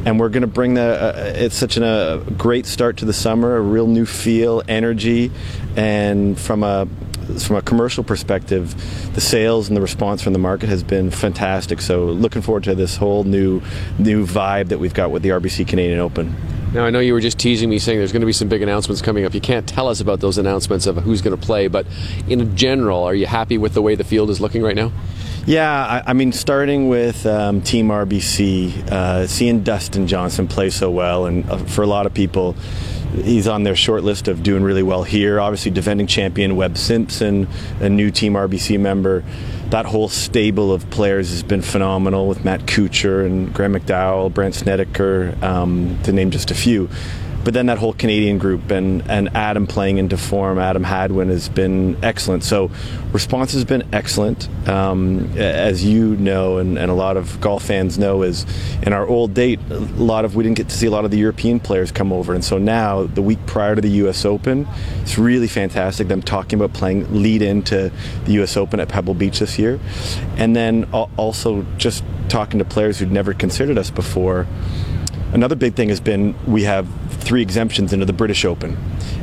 [0.05, 0.81] And we're going to bring the.
[0.81, 5.31] Uh, it's such a great start to the summer, a real new feel, energy,
[5.75, 6.87] and from a
[7.45, 8.73] from a commercial perspective,
[9.13, 11.81] the sales and the response from the market has been fantastic.
[11.81, 13.61] So looking forward to this whole new
[13.99, 16.35] new vibe that we've got with the RBC Canadian Open.
[16.73, 18.63] Now, I know you were just teasing me saying there's going to be some big
[18.63, 19.35] announcements coming up.
[19.35, 21.85] You can't tell us about those announcements of who's going to play, but
[22.27, 24.91] in general, are you happy with the way the field is looking right now?
[25.45, 30.89] Yeah, I, I mean, starting with um, Team RBC, uh, seeing Dustin Johnson play so
[30.89, 32.55] well, and uh, for a lot of people,
[33.13, 35.39] he's on their short list of doing really well here.
[35.39, 37.47] Obviously, defending champion Webb Simpson,
[37.79, 39.23] a new Team RBC member.
[39.69, 44.55] That whole stable of players has been phenomenal with Matt Kuchar and Graham McDowell, Brandt
[44.55, 46.89] Snedeker, um, to name just a few.
[47.43, 51.49] But then that whole Canadian group and, and Adam playing into form, Adam Hadwin has
[51.49, 52.43] been excellent.
[52.43, 52.71] So
[53.11, 54.49] response has been excellent.
[54.67, 58.45] Um, as you know, and, and a lot of golf fans know, is
[58.81, 61.11] in our old date, a lot of we didn't get to see a lot of
[61.11, 64.25] the European players come over, and so now the week prior to the U.S.
[64.25, 64.67] Open,
[65.01, 66.07] it's really fantastic.
[66.07, 67.91] Them talking about playing lead into
[68.25, 68.57] the U.S.
[68.57, 69.79] Open at Pebble Beach this year,
[70.37, 70.85] and then
[71.17, 74.47] also just talking to players who'd never considered us before.
[75.33, 78.77] Another big thing has been we have three exemptions into the British Open,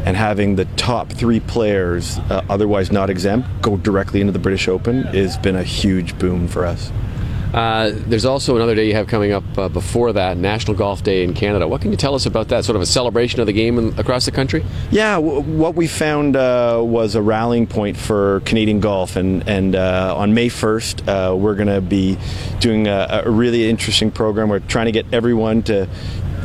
[0.05, 4.67] and having the top three players, uh, otherwise not exempt, go directly into the British
[4.67, 6.91] Open has been a huge boom for us.
[7.53, 11.25] Uh, there's also another day you have coming up uh, before that, National Golf Day
[11.25, 11.67] in Canada.
[11.67, 12.65] What can you tell us about that?
[12.65, 14.65] Sort of a celebration of the game in, across the country?
[14.91, 19.75] Yeah, w- what we found uh, was a rallying point for Canadian golf, and and
[19.75, 22.19] uh, on May 1st, uh, we're going to be
[22.61, 24.49] doing a, a really interesting program.
[24.49, 25.89] We're trying to get everyone to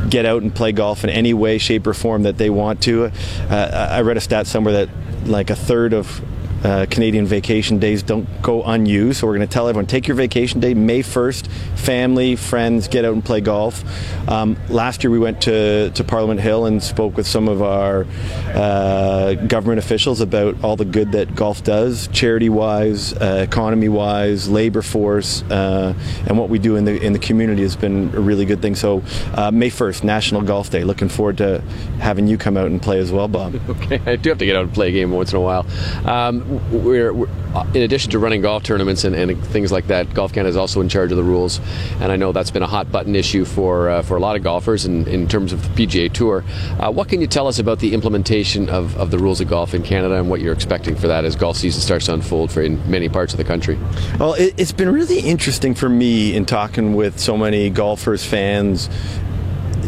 [0.09, 3.11] get out and play golf in any way, shape, or form that they want to.
[3.49, 4.89] Uh, I read a stat somewhere that
[5.27, 6.21] like a third of
[6.65, 9.19] uh, Canadian vacation days don't go unused.
[9.19, 11.47] So we're going to tell everyone take your vacation day May 1st,
[11.77, 13.83] family, friends, get out and play golf.
[14.27, 18.07] Um, last year we went to, to Parliament Hill and spoke with some of our
[18.55, 24.49] uh, government officials about all the good that golf does, charity wise, uh, economy wise,
[24.49, 25.93] labor force, uh,
[26.27, 28.73] and what we do in the in the community has been a really good thing.
[28.73, 29.03] So
[29.35, 30.83] uh, May 1st, National Golf Day.
[30.83, 31.61] Looking forward to
[31.99, 33.59] having you come out and play as well, Bob.
[33.75, 35.65] Okay, I do have to get out and play a game once in a while.
[36.07, 37.27] Um, we're, we're,
[37.73, 40.81] in addition to running golf tournaments and, and, things like that, Golf Canada is also
[40.81, 41.59] in charge of the rules,
[41.99, 44.43] and I know that's been a hot button issue for uh, for a lot of
[44.43, 46.43] golfers in, in terms of the PGA Tour.
[46.79, 49.73] Uh, what can you tell us about the implementation of, of the rules of golf
[49.73, 52.61] in Canada and what you're expecting for that as golf season starts to unfold for
[52.61, 53.77] in many parts of the country?
[54.19, 58.89] Well, it, it's been really interesting for me in talking with so many golfers, fans,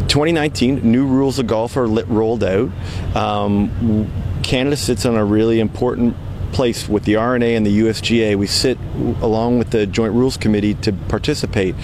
[0.08, 2.70] 2019, new rules of golf are lit, rolled out.
[3.14, 4.10] Um,
[4.42, 6.16] Canada sits on a really important
[6.52, 8.36] place with the R&A and the USGA.
[8.36, 8.78] We sit
[9.20, 11.74] along with the Joint Rules Committee to participate.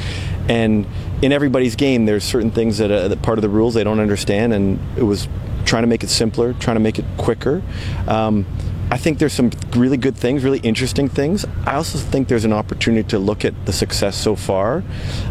[0.49, 0.87] And
[1.23, 4.01] in everybody's game, there's certain things that, uh, that part of the rules they don't
[4.01, 5.29] understand, and it was
[5.65, 7.63] trying to make it simpler, trying to make it quicker.
[8.07, 8.47] Um,
[8.91, 11.47] I think there's some really good things, really interesting things.
[11.67, 14.85] I also think there's an opportunity to look at the success so far.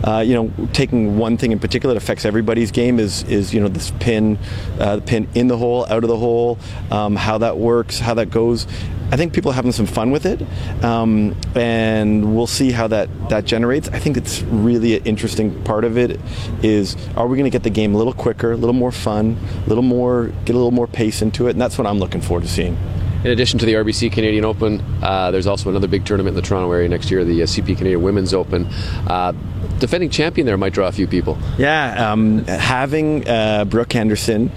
[0.03, 3.61] Uh, you know, taking one thing in particular that affects everybody's game is is you
[3.61, 4.39] know this pin,
[4.79, 6.57] uh, the pin in the hole, out of the hole,
[6.89, 8.65] um, how that works, how that goes.
[9.13, 10.41] I think people are having some fun with it,
[10.83, 13.87] um, and we'll see how that that generates.
[13.89, 16.19] I think it's really an interesting part of it
[16.63, 19.37] is are we going to get the game a little quicker, a little more fun,
[19.65, 22.21] a little more get a little more pace into it, and that's what I'm looking
[22.21, 22.75] forward to seeing.
[23.23, 26.47] In addition to the RBC Canadian Open, uh, there's also another big tournament in the
[26.47, 28.65] Toronto area next year, the uh, CP Canadian Women's Open.
[29.05, 29.31] Uh,
[29.79, 31.37] defending champion there might draw a few people.
[31.57, 34.51] Yeah, um, having uh, Brooke Henderson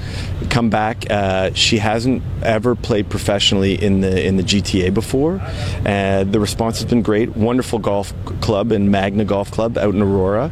[0.50, 5.40] come back, uh, she hasn't ever played professionally in the in the GTA before.
[5.84, 7.36] Uh, the response has been great.
[7.36, 10.50] Wonderful golf club and Magna Golf Club out in Aurora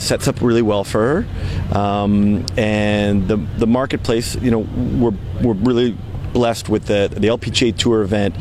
[0.00, 1.24] sets up really well for
[1.72, 4.36] her, um, and the the marketplace.
[4.36, 5.96] You know, we're we're really
[6.32, 8.34] blessed with the the LPGA Tour event.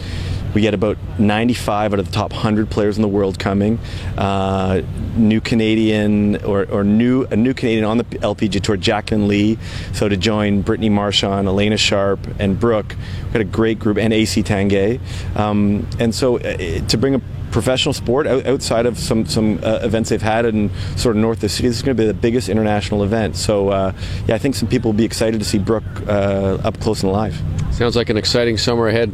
[0.58, 3.78] We get about 95 out of the top 100 players in the world coming.
[4.18, 4.82] Uh,
[5.16, 9.60] new Canadian or, or new a new Canadian on the LPGA Tour, Jaclyn Lee.
[9.94, 12.96] So to join Brittany Marchand, Alena Sharp, and Brooke,
[13.28, 15.00] we got a great group, and AC Tanguay.
[15.38, 20.10] Um, and so uh, to bring a professional sport outside of some some uh, events
[20.10, 21.68] they've had in sort of north of the city.
[21.68, 23.36] This is going to be the biggest international event.
[23.36, 23.94] So uh,
[24.26, 27.12] yeah, I think some people will be excited to see Brooke uh, up close and
[27.12, 27.40] live.
[27.74, 29.14] Sounds like an exciting summer ahead.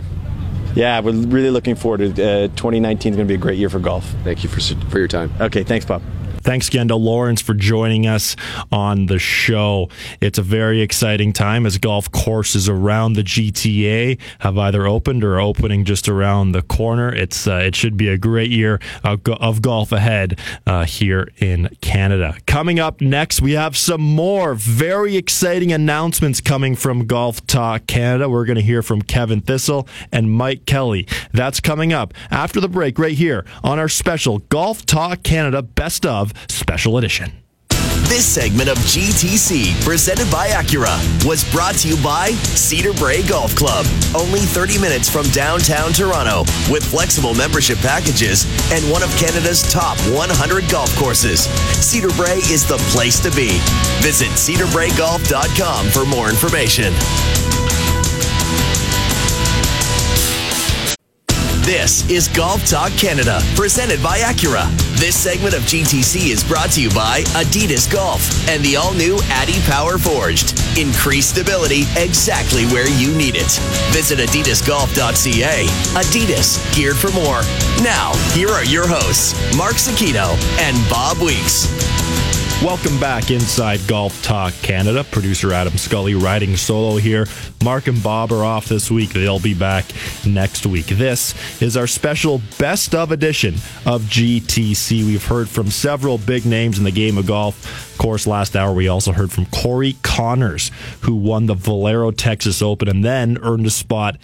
[0.76, 3.70] Yeah, we're really looking forward to uh, 2019 is going to be a great year
[3.70, 4.06] for golf.
[4.24, 4.60] Thank you for
[4.90, 5.32] for your time.
[5.40, 6.02] Okay, thanks, Bob.
[6.44, 8.36] Thanks again to Laurence for joining us
[8.70, 9.88] on the show.
[10.20, 15.36] It's a very exciting time as golf courses around the GTA have either opened or
[15.36, 17.14] are opening just around the corner.
[17.14, 20.38] It's uh, it should be a great year of, of golf ahead
[20.68, 22.36] uh, here in Canada.
[22.46, 28.30] Coming up next, we have some more very exciting announcements coming from Golf Talk Canada.
[28.30, 31.08] We're going to hear from Kevin Thistle and Mike Kelly.
[31.32, 36.06] That's coming up after the break right here on our special Golf Talk Canada Best
[36.06, 37.44] of Special Edition.
[38.14, 43.56] This segment of GTC, presented by Acura, was brought to you by Cedar Brae Golf
[43.56, 43.88] Club.
[44.16, 49.98] Only 30 minutes from downtown Toronto, with flexible membership packages and one of Canada's top
[50.14, 51.46] 100 golf courses.
[51.82, 53.58] Cedar Brae is the place to be.
[54.04, 56.94] Visit cedarbraegolf.com for more information.
[61.64, 64.70] This is Golf Talk Canada, presented by Acura.
[65.00, 69.16] This segment of GTC is brought to you by Adidas Golf and the all new
[69.32, 70.60] Adipower Forged.
[70.78, 73.50] Increased stability exactly where you need it.
[73.94, 75.66] Visit adidasgolf.ca.
[75.96, 77.44] Adidas, geared for more.
[77.82, 81.72] Now, here are your hosts, Mark Zecchino and Bob Weeks.
[82.64, 85.04] Welcome back inside Golf Talk Canada.
[85.04, 87.28] Producer Adam Scully riding solo here.
[87.62, 89.10] Mark and Bob are off this week.
[89.10, 89.84] They'll be back
[90.26, 90.86] next week.
[90.86, 93.56] This is our special best of edition
[93.86, 95.06] of GTC.
[95.06, 97.92] We've heard from several big names in the game of golf.
[97.92, 102.62] Of course, last hour we also heard from Corey Conners, who won the Valero Texas
[102.62, 104.16] Open and then earned a spot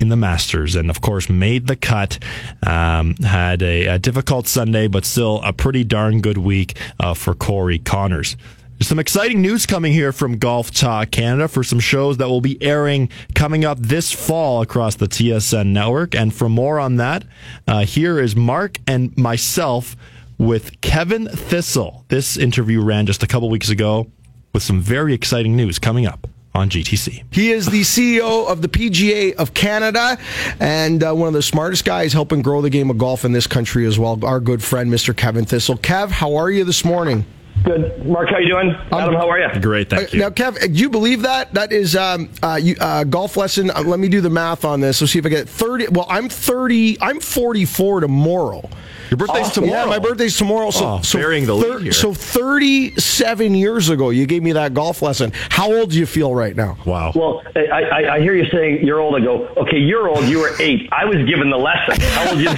[0.00, 2.18] in the Masters, and of course made the cut.
[2.66, 7.34] Um, had a, a, difficult Sunday, but still a pretty darn good week uh, for
[7.34, 8.36] Corey Conners.
[8.78, 12.40] There's some exciting news coming here from Golf Talk Canada for some shows that will
[12.40, 16.16] be airing coming up this fall across the TSN network.
[16.16, 17.24] And for more on that,
[17.68, 19.94] uh, here is Mark and myself
[20.38, 22.04] with Kevin Thistle.
[22.08, 24.10] This interview ran just a couple weeks ago
[24.52, 27.24] with some very exciting news coming up on GTC.
[27.32, 30.16] He is the CEO of the PGA of Canada
[30.60, 33.46] and uh, one of the smartest guys helping grow the game of golf in this
[33.46, 34.24] country as well.
[34.24, 35.16] Our good friend, Mr.
[35.16, 35.76] Kevin Thistle.
[35.76, 37.26] Kev, how are you this morning?
[37.64, 38.28] Good, Mark.
[38.28, 39.14] How are you doing, Adam?
[39.14, 39.60] how are you?
[39.60, 40.20] Great, thank you.
[40.22, 43.70] Uh, now, Kev, do you believe that that is um, uh, you, uh, golf lesson?
[43.70, 45.00] Uh, let me do the math on this.
[45.00, 45.86] Let's see if I get thirty.
[45.88, 47.00] Well, I'm thirty.
[47.00, 48.68] I'm forty-four tomorrow.
[49.14, 49.84] Your birthday's oh, tomorrow.
[49.84, 50.70] Yeah, my birthday's tomorrow.
[50.72, 51.92] So, oh, so burying the lead here.
[51.92, 55.30] So 37 years ago, you gave me that golf lesson.
[55.50, 56.76] How old do you feel right now?
[56.84, 57.12] Wow.
[57.14, 59.14] Well, I, I, I hear you saying you're old.
[59.14, 60.24] I go, okay, you're old.
[60.24, 60.88] You were eight.
[60.90, 61.94] I was given the lesson.
[62.00, 62.48] How old you?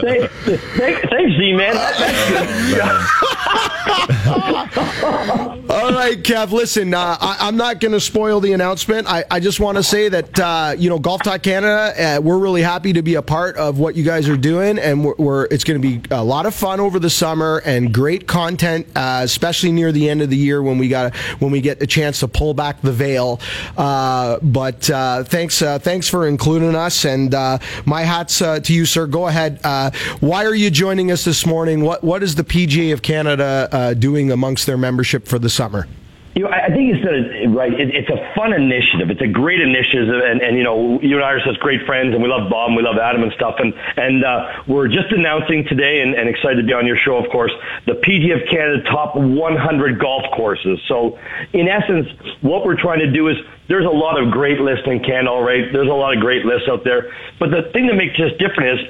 [0.00, 0.32] thanks,
[0.78, 1.76] thanks, thanks, Z man.
[5.70, 6.50] All right, Kev.
[6.50, 9.06] Listen, uh, I, am not going to spoil the announcement.
[9.06, 11.92] I, I just want to say that uh, you know, Golf Talk Canada.
[11.98, 15.04] Uh, we're really happy to be a part of what you guys are doing, and
[15.04, 18.26] we're, we're it's going to be a lot of fun over the summer and great
[18.26, 21.82] content, uh, especially near the end of the year when we got when we get
[21.82, 23.40] a chance to pull back the veil.
[23.76, 27.32] Uh, but uh, thanks, thanks for including us, and
[27.84, 29.06] my hats to you, sir.
[29.06, 29.60] Go ahead.
[30.20, 31.82] why are you joining us this morning?
[31.82, 35.86] What what is the PGA of Canada doing amongst their membership for the summer?
[36.38, 37.74] You know, I think it's a, right.
[37.74, 39.10] It, it's a fun initiative.
[39.10, 42.14] It's a great initiative, and, and you know, you and I are such great friends,
[42.14, 45.10] and we love Bob, and we love Adam and stuff, and and uh, we're just
[45.10, 47.50] announcing today, and, and excited to be on your show, of course,
[47.86, 50.78] the PGF Canada Top 100 Golf Courses.
[50.86, 51.18] So,
[51.52, 52.06] in essence,
[52.40, 53.36] what we're trying to do is
[53.66, 55.72] there's a lot of great lists in Canada, right.
[55.72, 57.10] There's a lot of great lists out there,
[57.40, 58.86] but the thing that makes this different is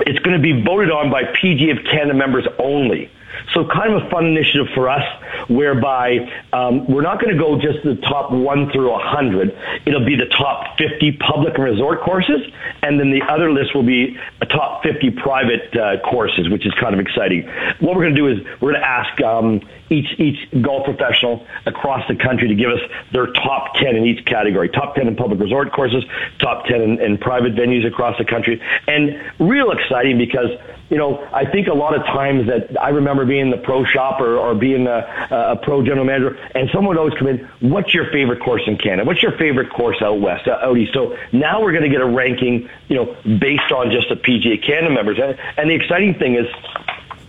[0.00, 3.08] it's going to be voted on by PGF Canada members only.
[3.54, 5.04] So kind of a fun initiative for us
[5.48, 6.18] whereby
[6.52, 9.56] um, we're not going to go just the top one through a hundred.
[9.86, 12.40] It'll be the top 50 public and resort courses,
[12.82, 16.72] and then the other list will be a top 50 private uh, courses, which is
[16.80, 17.48] kind of exciting.
[17.80, 19.60] What we're going to do is we're going to ask um,
[19.90, 22.80] each each golf professional across the country to give us
[23.12, 24.68] their top 10 in each category.
[24.68, 26.04] Top 10 in public resort courses,
[26.40, 30.50] top 10 in, in private venues across the country, and real exciting because
[30.88, 34.20] you know, I think a lot of times that I remember being the pro shop
[34.20, 34.98] or, being a,
[35.30, 38.78] a pro general manager, and someone would always come in, what's your favorite course in
[38.78, 39.04] Canada?
[39.04, 40.94] What's your favorite course out west, out east?
[40.94, 44.64] So now we're going to get a ranking, you know, based on just the PGA
[44.64, 45.18] Canada members.
[45.20, 46.46] And, and the exciting thing is,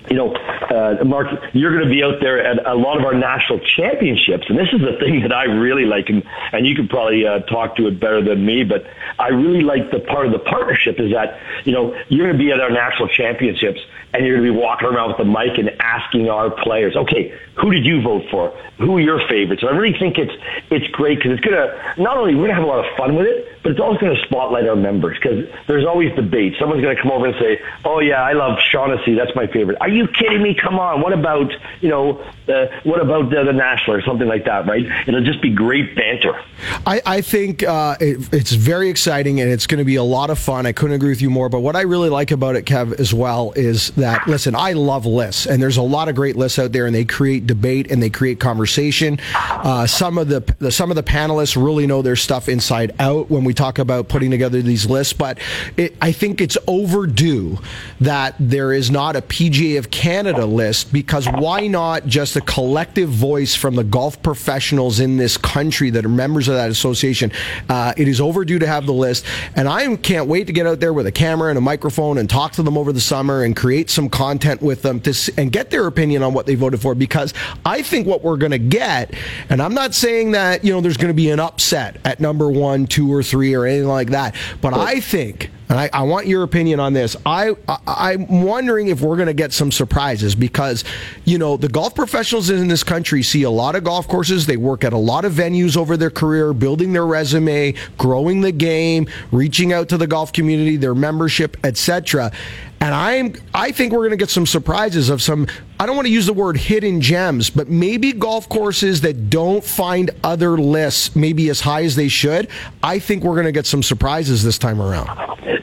[0.10, 3.14] you know, uh, Mark, you're going to be out there at a lot of our
[3.14, 6.90] national championships, and this is the thing that I really like, and, and you could
[6.90, 8.86] probably uh, talk to it better than me, but
[9.20, 12.44] I really like the part of the partnership is that, you know, you're going to
[12.44, 13.80] be at our national championships,
[14.14, 17.38] and you're going to be walking around with the mic and asking our players, okay,
[17.56, 18.50] who did you vote for?
[18.78, 19.64] Who are your favorites?
[19.64, 20.34] And I really think it's
[20.70, 22.96] it's great because it's going to not only we're going to have a lot of
[22.96, 26.54] fun with it, but it's also going to spotlight our members because there's always debate.
[26.60, 29.16] Someone's going to come over and say, "Oh yeah, I love Shaughnessy.
[29.16, 30.54] That's my favorite." Are you kidding me?
[30.54, 31.02] Come on.
[31.02, 31.52] What about
[31.82, 34.68] you know uh, what about the, the national or something like that?
[34.68, 34.86] Right?
[35.08, 36.40] It'll just be great banter.
[36.86, 40.30] I, I think uh, it, it's very exciting and it's going to be a lot
[40.30, 40.66] of fun.
[40.66, 41.50] I couldn't agree with you more.
[41.50, 45.06] But what I really like about it, Kev, as well, is that listen, I love
[45.06, 48.02] lists, and there's a lot of great lists out there, and they create debate and
[48.02, 49.20] they create conversation.
[49.34, 53.30] Uh, some of the, the some of the panelists really know their stuff inside out
[53.30, 55.14] when we talk about putting together these lists.
[55.14, 55.40] But
[55.76, 57.58] it, I think it's overdue
[58.02, 63.10] that there is not a PGA of Canada list because why not just a collective
[63.10, 67.32] voice from the golf professionals in this country that are members of that association?
[67.70, 70.80] Uh, it is overdue to have the list, and I can't wait to get out
[70.80, 73.56] there with a camera and a microphone and talk to them over the summer and
[73.56, 76.96] create some content with them to and get their opinion on what they voted for
[76.96, 77.34] because
[77.66, 79.14] I think what we're going to get,
[79.50, 82.50] and I'm not saying that you know there's going to be an upset at number
[82.50, 85.52] one, two, or three or anything like that, but I think.
[85.70, 87.18] And I, I want your opinion on this.
[87.26, 90.84] I, I I'm wondering if we're going to get some surprises because,
[91.26, 94.46] you know, the golf professionals in this country see a lot of golf courses.
[94.46, 98.52] They work at a lot of venues over their career, building their resume, growing the
[98.52, 102.32] game, reaching out to the golf community, their membership, etc.
[102.80, 105.48] And I'm I think we're going to get some surprises of some
[105.80, 109.64] I don't want to use the word hidden gems, but maybe golf courses that don't
[109.64, 112.48] find other lists maybe as high as they should.
[112.82, 115.08] I think we're going to get some surprises this time around.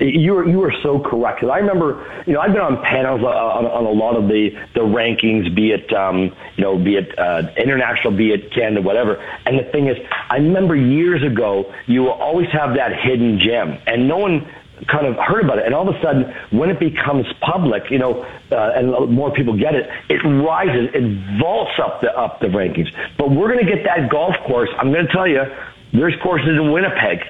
[0.01, 1.43] You are you are so correct.
[1.45, 4.51] I remember, you know, I've been on panels uh, on, on a lot of the
[4.75, 9.17] the rankings, be it um, you know, be it uh, international, be it Canada, whatever.
[9.47, 9.97] And the thing is,
[10.31, 14.49] I remember years ago, you will always have that hidden gem, and no one
[14.89, 17.99] kind of heard about it, and all of a sudden, when it becomes public, you
[17.99, 22.49] know, uh, and more people get it, it rises, it vaults up the up the
[22.49, 22.93] rankings.
[23.17, 24.71] But we're going to get that golf course.
[24.79, 25.45] I'm going to tell you,
[25.93, 27.21] there's courses in Winnipeg,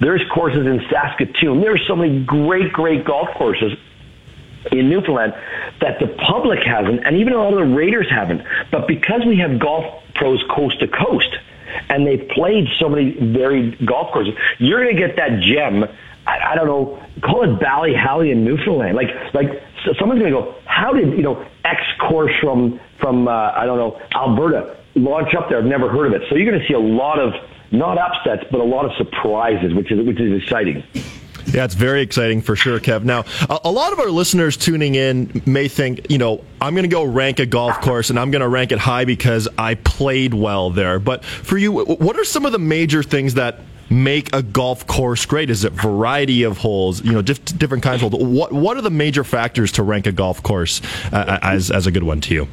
[0.00, 1.60] there's courses in Saskatoon.
[1.60, 3.72] There's so many great, great golf courses
[4.70, 5.34] in Newfoundland
[5.80, 8.42] that the public hasn't, and even a lot of the Raiders haven't.
[8.70, 11.34] But because we have golf pros coast to coast,
[11.88, 15.84] and they've played so many varied golf courses, you're going to get that gem.
[16.26, 18.96] I, I don't know, call it Ballyhally in Newfoundland.
[18.96, 23.28] Like, like so someone's going to go, how did you know X course from from
[23.28, 25.58] uh, I don't know Alberta launch up there?
[25.58, 26.28] I've never heard of it.
[26.28, 27.32] So you're going to see a lot of
[27.70, 30.82] not upsets, but a lot of surprises, which is which is exciting.
[31.46, 33.04] Yeah, it's very exciting for sure, Kev.
[33.04, 36.82] Now, a, a lot of our listeners tuning in may think, you know, I'm going
[36.82, 39.76] to go rank a golf course and I'm going to rank it high because I
[39.76, 40.98] played well there.
[40.98, 45.26] But for you, what are some of the major things that make a golf course
[45.26, 45.50] great?
[45.50, 48.24] Is it variety of holes, you know, diff- different kinds of holes?
[48.24, 50.80] What What are the major factors to rank a golf course
[51.12, 52.48] uh, as as a good one to you?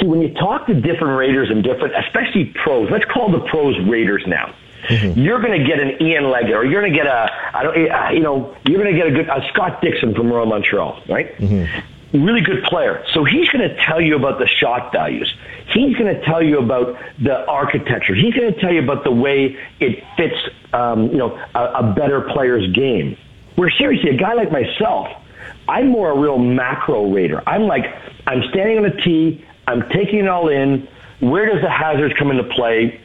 [0.00, 3.76] See, when you talk to different Raiders and different, especially pros, let's call the pros
[3.88, 4.54] Raiders now.
[4.90, 7.90] You're going to get an Ian Leggatt, or you're going to get a, I don't,
[7.90, 11.02] uh, you know, you're going to get a good a Scott Dixon from Royal Montreal,
[11.08, 11.34] right?
[12.12, 13.02] Really good player.
[13.14, 15.34] So he's going to tell you about the shot values.
[15.72, 18.14] He's going to tell you about the architecture.
[18.14, 20.36] He's going to tell you about the way it fits,
[20.72, 23.16] um, you know, a, a better player's game.
[23.56, 25.08] Where seriously, a guy like myself,
[25.68, 27.42] I'm more a real macro raider.
[27.46, 27.84] I'm like,
[28.26, 30.88] I'm standing on a tee, I'm taking it all in.
[31.20, 33.00] where does the hazards come into play?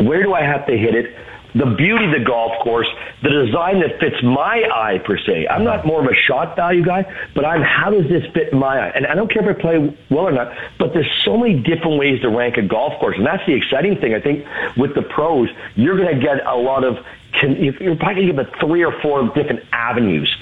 [0.00, 1.16] Where do I have to hit it?
[1.54, 2.88] The beauty of the golf course,
[3.22, 5.46] the design that fits my eye per se.
[5.48, 7.04] I'm not more of a shot value guy,
[7.34, 8.92] but I'm how does this fit my eye?
[8.94, 11.98] And I don't care if I play well or not, but there's so many different
[11.98, 14.14] ways to rank a golf course, and that's the exciting thing.
[14.14, 14.44] I think
[14.76, 16.98] with the pros, you're going to get a lot of.
[17.42, 20.34] You're probably going to get three or four different avenues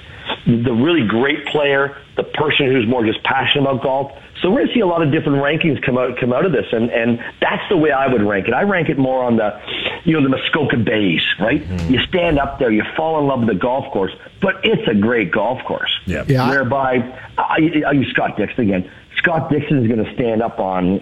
[0.46, 4.12] the really great player, the person who's more just passionate about golf.
[4.42, 6.50] So we're going to see a lot of different rankings come out come out of
[6.50, 8.54] this, and and that's the way I would rank it.
[8.54, 9.60] I rank it more on the,
[10.04, 11.62] you know, the Muskoka Bays, right?
[11.62, 11.94] Mm-hmm.
[11.94, 14.94] You stand up there, you fall in love with the golf course, but it's a
[14.94, 15.96] great golf course.
[16.06, 16.24] Yeah.
[16.26, 16.48] yeah.
[16.48, 16.96] Whereby
[17.38, 18.90] I, I use Scott Dixon again.
[19.16, 21.00] Scott Dixon is going to stand up on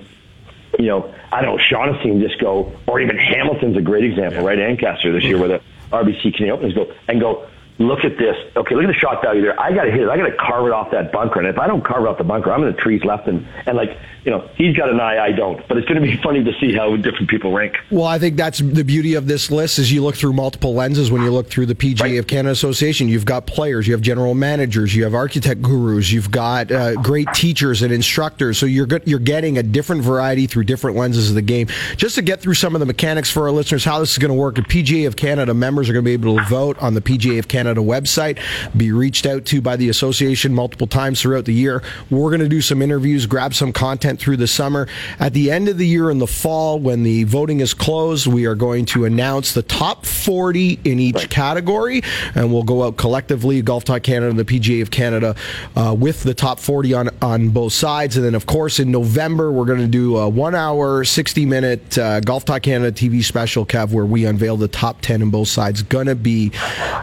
[0.79, 4.43] you know, I don't know, Shaughnessy and just go, or even Hamilton's a great example,
[4.43, 4.49] yeah.
[4.49, 4.59] right?
[4.59, 5.61] Ancaster this year where the
[5.91, 7.49] RBC Canadian Open, go and go,
[7.81, 8.36] look at this.
[8.55, 9.59] Okay, look at the shot value there.
[9.59, 10.09] I got to hit it.
[10.09, 11.40] I got to carve it off that bunker.
[11.40, 13.27] And if I don't carve off the bunker, I'm in the trees left.
[13.27, 15.66] And, and like, you know, he's got an eye, I don't.
[15.66, 17.77] But it's going to be funny to see how different people rank.
[17.90, 21.11] Well, I think that's the beauty of this list is you look through multiple lenses
[21.11, 22.19] when you look through the PGA right.
[22.19, 23.09] of Canada Association.
[23.09, 27.32] You've got players, you have general managers, you have architect gurus, you've got uh, great
[27.32, 28.59] teachers and instructors.
[28.59, 31.69] So you're you're getting a different variety through different lenses of the game.
[31.97, 34.31] Just to get through some of the mechanics for our listeners, how this is going
[34.31, 34.57] to work.
[34.57, 37.39] The PGA of Canada members are going to be able to vote on the PGA
[37.39, 38.39] of Canada website,
[38.77, 41.83] be reached out to by the association multiple times throughout the year.
[42.11, 44.89] We're going to do some interviews, grab some content through the summer.
[45.19, 48.47] At the end of the year in the fall, when the voting is closed, we
[48.47, 51.31] are going to announce the top 40 in each right.
[51.31, 52.03] category,
[52.35, 55.35] and we'll go out collectively, Golf Talk Canada and the PGA of Canada,
[55.77, 58.17] uh, with the top 40 on, on both sides.
[58.17, 61.99] And then, of course, in November, we're going to do a one hour, 60 minute
[61.99, 65.49] uh, Golf Talk Canada TV special, Kev, where we unveil the top 10 in both
[65.49, 65.83] sides.
[65.83, 66.53] Going to be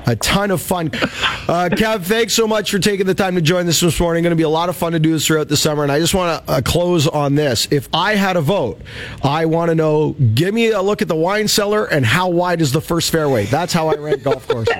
[0.05, 0.87] a ton of fun.
[0.87, 4.23] Uh, Kev, thanks so much for taking the time to join us this morning.
[4.23, 5.83] Going to be a lot of fun to do this throughout the summer.
[5.83, 7.67] And I just want to uh, close on this.
[7.71, 8.81] If I had a vote,
[9.23, 12.61] I want to know give me a look at the wine cellar and how wide
[12.61, 13.45] is the first fairway.
[13.45, 14.73] That's how I rank golf courses.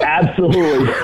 [0.00, 0.86] Absolutely.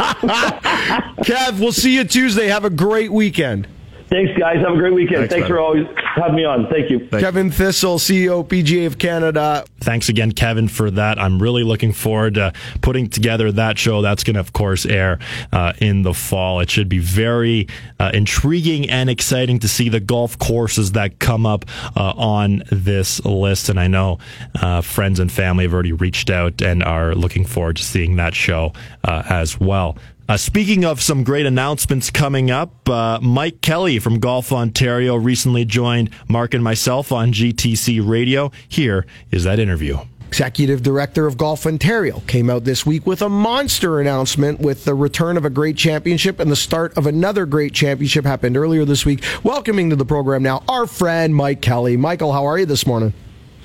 [1.24, 2.46] Kev, we'll see you Tuesday.
[2.46, 3.68] Have a great weekend.
[4.08, 4.56] Thanks, guys.
[4.58, 5.18] Have a great weekend.
[5.18, 6.66] Thanks, Thanks for always having me on.
[6.68, 6.98] Thank you.
[6.98, 7.22] Thanks.
[7.22, 9.64] Kevin Thistle, CEO PGA of Canada.
[9.80, 11.18] Thanks again, Kevin, for that.
[11.18, 14.00] I'm really looking forward to putting together that show.
[14.00, 15.18] That's going to, of course, air
[15.52, 16.60] uh, in the fall.
[16.60, 17.68] It should be very
[18.00, 23.24] uh, intriguing and exciting to see the golf courses that come up uh, on this
[23.24, 23.68] list.
[23.68, 24.18] And I know
[24.60, 28.34] uh, friends and family have already reached out and are looking forward to seeing that
[28.34, 28.72] show
[29.04, 29.96] uh, as well.
[30.28, 35.64] Uh, speaking of some great announcements coming up, uh, Mike Kelly from Golf Ontario recently
[35.64, 38.52] joined Mark and myself on GTC Radio.
[38.68, 39.96] Here is that interview.
[40.26, 44.94] Executive Director of Golf Ontario came out this week with a monster announcement with the
[44.94, 49.06] return of a great championship and the start of another great championship happened earlier this
[49.06, 49.24] week.
[49.42, 51.96] Welcoming to the program now our friend Mike Kelly.
[51.96, 53.14] Michael, how are you this morning?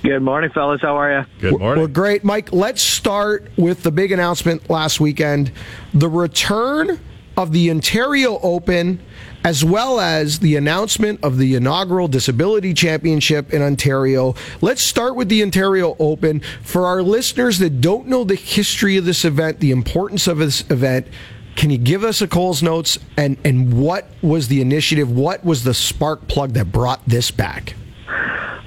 [0.04, 0.82] Good morning, fellas.
[0.82, 1.26] How are you?
[1.40, 1.82] Good morning.
[1.82, 2.26] We're great.
[2.26, 5.54] Mike, let's start with the big announcement last weekend
[5.94, 7.00] the return
[7.38, 9.02] of the Ontario Open,
[9.46, 14.36] as well as the announcement of the inaugural Disability Championship in Ontario.
[14.60, 16.42] Let's start with the Ontario Open.
[16.62, 20.70] For our listeners that don't know the history of this event, the importance of this
[20.70, 21.08] event,
[21.56, 25.10] can you give us a Coles Notes and, and what was the initiative?
[25.10, 27.76] What was the spark plug that brought this back?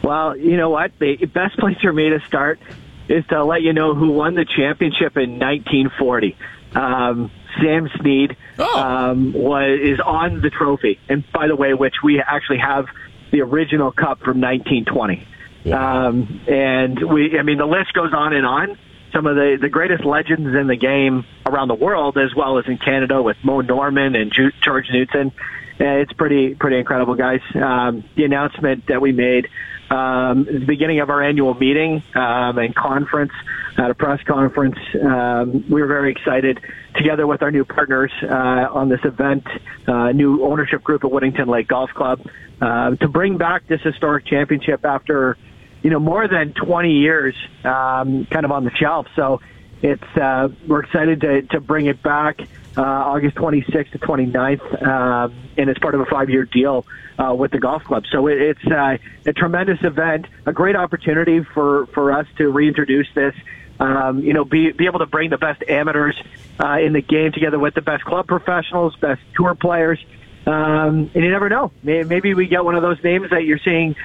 [0.02, 0.92] Well, you know what?
[0.98, 2.60] The best place for me to start
[3.08, 6.36] is to let you know who won the championship in 1940.
[6.74, 8.78] Um, Sam Snead oh.
[8.78, 12.86] um, was is on the trophy, and by the way, which we actually have
[13.30, 15.26] the original cup from 1920.
[15.64, 16.08] Wow.
[16.08, 18.78] Um, and we, I mean, the list goes on and on.
[19.12, 22.66] Some of the, the greatest legends in the game around the world, as well as
[22.66, 25.32] in Canada, with Moe Norman and George Knudson.
[25.78, 27.40] It's pretty pretty incredible, guys.
[27.54, 29.48] Um, the announcement that we made
[29.90, 33.32] um, at the beginning of our annual meeting um, and conference
[33.78, 34.78] at a press conference.
[35.00, 36.60] Um, we were very excited,
[36.94, 39.46] together with our new partners uh, on this event,
[39.86, 42.20] uh, new ownership group at Woodington Lake Golf Club,
[42.60, 45.36] uh, to bring back this historic championship after,
[45.82, 47.34] you know, more than 20 years,
[47.64, 49.06] um, kind of on the shelf.
[49.14, 49.40] So
[49.82, 52.40] it's uh, we're excited to to bring it back
[52.76, 56.86] uh, August 26th to 29th, um, and it's part of a five-year deal
[57.18, 58.04] uh, with the golf club.
[58.10, 63.08] So it, it's uh, a tremendous event, a great opportunity for for us to reintroduce
[63.14, 63.34] this.
[63.78, 66.20] Um, you know, be be able to bring the best amateurs
[66.60, 70.04] uh, in the game together with the best club professionals, best tour players.
[70.46, 71.72] Um, and you never know.
[71.82, 73.96] Maybe we get one of those names that you're seeing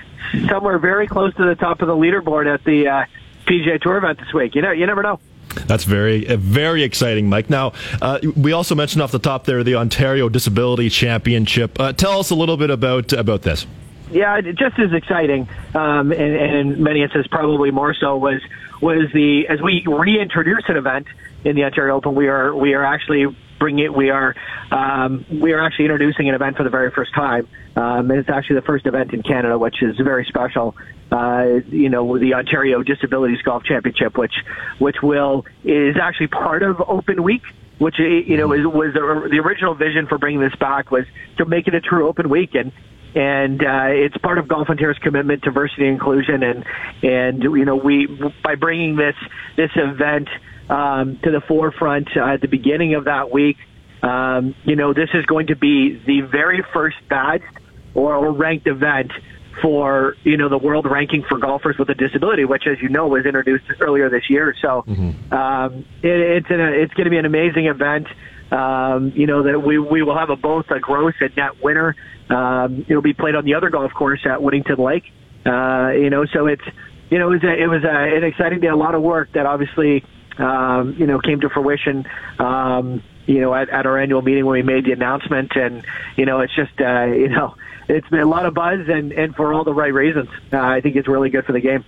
[0.50, 3.06] somewhere very close to the top of the leaderboard at the uh,
[3.46, 4.56] PGA Tour event this week.
[4.56, 5.20] You know, you never know.
[5.68, 7.50] That's very, very exciting, Mike.
[7.50, 11.80] Now, uh, we also mentioned off the top there the Ontario Disability Championship.
[11.80, 13.66] Uh, tell us a little bit about about this.
[14.12, 15.48] Yeah, just as exciting.
[15.74, 18.42] um, and, and in many instances probably more so, was
[18.82, 21.08] was the as we reintroduce an event
[21.44, 23.94] in the Ontario Open, we are we are actually bring it.
[23.94, 24.36] We are
[24.72, 28.30] um, we are actually introducing an event for the very first time, um, and it's
[28.30, 30.76] actually the first event in Canada, which is very special.
[31.12, 34.34] Uh, you know, the Ontario Disabilities Golf Championship, which
[34.80, 37.44] which will is actually part of Open Week.
[37.78, 41.06] Which you know is, was the, the original vision for bringing this back was
[41.38, 42.72] to make it a true open week, and
[43.16, 46.66] and uh, it's part of Golf Ontario's commitment to diversity and inclusion, and
[47.04, 48.08] and you know we
[48.44, 49.16] by bringing this
[49.56, 50.30] this event
[50.72, 53.58] um, to the forefront uh, at the beginning of that week.
[54.02, 57.44] Um, you know, this is going to be the very first badged
[57.94, 59.12] or, or ranked event
[59.62, 63.08] for you know the world ranking for golfers with a disability, which, as you know,
[63.08, 64.56] was introduced earlier this year.
[64.62, 65.34] So mm-hmm.
[65.34, 68.08] um, it, it's an, it's going to be an amazing event.
[68.52, 71.96] Um, you know that we we will have a both a gross and net winner.
[72.30, 75.04] Um, it'll be played on the other golf course at Woodington Lake.
[75.46, 76.64] Uh, you know, so it's
[77.10, 79.34] you know it was a, it was a, an exciting day, a lot of work
[79.34, 80.04] that obviously
[80.38, 82.06] um, you know, came to fruition,
[82.40, 85.56] um, you know, at, at our annual meeting when we made the announcement.
[85.56, 85.86] And,
[86.16, 87.56] you know, it's just, uh, you know,
[87.88, 90.30] it's been a lot of buzz and, and for all the right reasons.
[90.52, 91.84] Uh, I think it's really good for the game.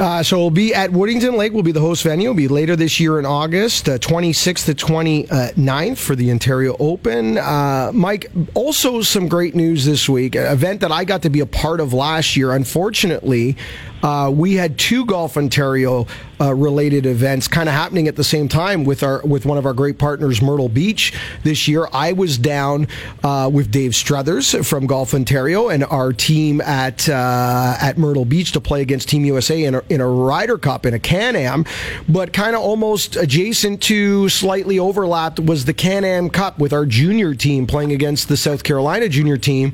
[0.00, 1.52] Uh, so we'll be at Woodington Lake.
[1.52, 2.28] We'll be the host venue.
[2.30, 7.36] Will be later this year in August, uh, 26th to 29th for the Ontario Open.
[7.36, 10.36] Uh, Mike, also some great news this week.
[10.36, 12.52] An event that I got to be a part of last year.
[12.52, 13.58] Unfortunately,
[14.02, 16.06] uh, we had two Golf Ontario
[16.40, 19.66] uh, related events kind of happening at the same time with our with one of
[19.66, 21.12] our great partners, Myrtle Beach.
[21.42, 22.88] This year, I was down
[23.22, 28.52] uh, with Dave Struthers from Golf Ontario and our team at uh, at Myrtle Beach
[28.52, 31.64] to play against Team USA in a, in a Ryder Cup in a Can Am,
[32.08, 36.86] but kind of almost adjacent to, slightly overlapped was the Can Am Cup with our
[36.86, 39.72] junior team playing against the South Carolina junior team,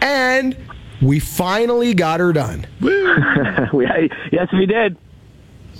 [0.00, 0.56] and
[1.02, 2.66] we finally got her done.
[2.80, 3.86] we,
[4.32, 4.96] yes, we did.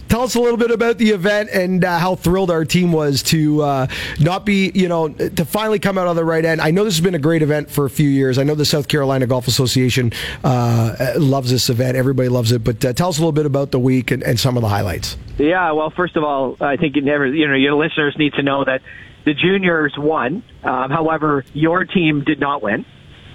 [0.09, 3.23] Tell us a little bit about the event and uh, how thrilled our team was
[3.25, 3.87] to uh,
[4.21, 6.61] not be, you know, to finally come out on the right end.
[6.61, 8.39] I know this has been a great event for a few years.
[8.39, 10.13] I know the South Carolina Golf Association
[10.45, 11.97] uh, loves this event.
[11.97, 12.63] Everybody loves it.
[12.63, 14.69] But uh, tell us a little bit about the week and, and, some of the
[14.69, 15.17] highlights.
[15.39, 18.43] Yeah, well, first of all, I think you never, you know, your listeners need to
[18.43, 18.83] know that
[19.25, 20.45] the juniors won.
[20.63, 22.85] Um, however, your team did not win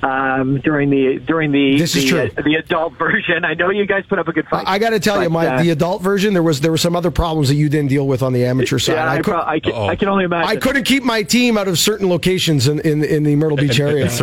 [0.04, 2.32] um, during the during the this is the, true.
[2.38, 3.44] Uh, the adult version.
[3.46, 4.68] I know you guys put up a good fight.
[4.68, 6.78] I, got to tell but, you, my uh, the adult version there was there were
[6.78, 8.94] some other problems that you didn't deal with on the amateur side.
[8.94, 10.50] Yeah, I, could, pro- I, can, I, can, only imagine.
[10.50, 13.80] I couldn't keep my team out of certain locations in in, in the Myrtle Beach
[13.80, 14.10] area.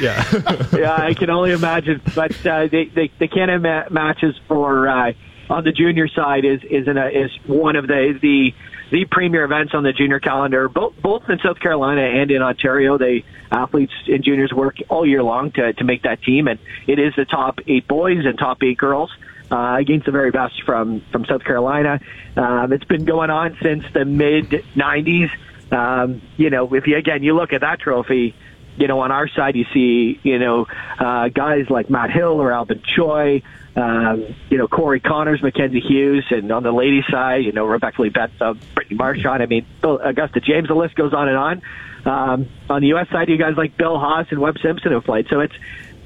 [0.00, 2.00] yeah, yeah, I can only imagine.
[2.14, 5.12] But uh, they, they the Canada matches for uh,
[5.50, 8.54] on the junior side is is in a, is one of the the
[8.90, 12.98] the premier events on the junior calendar, both both in South Carolina and in Ontario.
[12.98, 16.98] They athletes and juniors work all year long to to make that team, and it
[16.98, 19.10] is the top eight boys and top eight girls.
[19.50, 22.00] Uh, against the very best from from South Carolina.
[22.38, 25.30] Um, it's been going on since the mid '90s.
[25.70, 28.34] Um, you know, if you again you look at that trophy,
[28.76, 30.66] you know, on our side you see you know
[30.98, 33.42] uh, guys like Matt Hill or Albin Choi,
[33.74, 38.02] um, you know, Corey Conners, Mackenzie Hughes, and on the ladies' side, you know, Rebecca
[38.02, 39.42] Lee-Bentham, Brittany Marchand.
[39.42, 40.68] I mean, Bill, Augusta James.
[40.68, 41.62] The list goes on and on.
[42.04, 43.08] Um, on the U.S.
[43.10, 45.28] side, you guys like Bill Haas and Webb Simpson have played.
[45.28, 45.54] So it's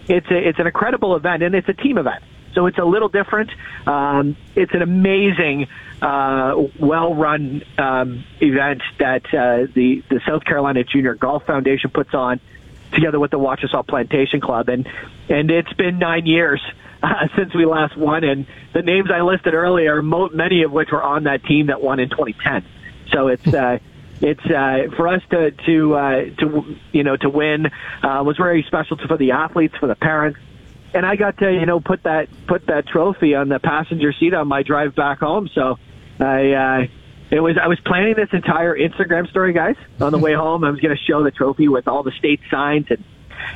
[0.09, 2.23] it's a, it's an incredible event, and it's a team event.
[2.55, 3.51] So it's a little different.
[3.87, 5.67] Um, it's an amazing,
[6.01, 12.41] uh, well-run um, event that uh, the the South Carolina Junior Golf Foundation puts on
[12.97, 14.89] together with the Wachesaw Plantation Club, and
[15.29, 16.61] and it's been nine years
[17.03, 18.25] uh, since we last won.
[18.25, 21.81] And the names I listed earlier, mo- many of which were on that team that
[21.81, 22.65] won in 2010.
[23.13, 23.47] So it's.
[23.47, 23.79] Uh,
[24.19, 28.65] it's uh, for us to to uh, to you know to win uh, was very
[28.67, 30.41] special for the athletes, for the parents,
[30.95, 34.33] and I got to you know put that put that trophy on the passenger seat
[34.33, 35.51] on my drive back home.
[35.55, 35.79] So
[36.19, 36.87] I uh,
[37.31, 39.77] it was I was planning this entire Instagram story, guys.
[40.01, 42.41] On the way home, I was going to show the trophy with all the state
[42.51, 43.03] signs and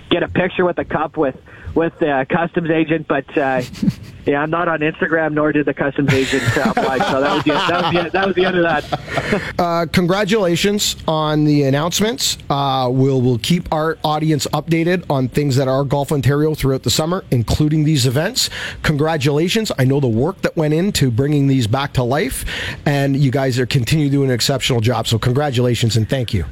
[0.09, 1.36] get a picture with the cup with
[1.74, 3.62] with the customs agent, but uh,
[4.26, 6.98] yeah, I'm not on Instagram, nor did the customs agent uh, apply.
[7.10, 9.55] So that was the, that was the, that was the end of that.
[9.59, 12.38] uh, congratulations on the announcements.
[12.48, 16.90] Uh, we'll we'll keep our audience updated on things that are Golf Ontario throughout the
[16.90, 18.51] summer, including these events.
[18.82, 19.72] Congratulations!
[19.78, 22.44] I know the work that went into bringing these back to life,
[22.86, 25.06] and you guys are continue doing an exceptional job.
[25.06, 26.44] So congratulations and thank you.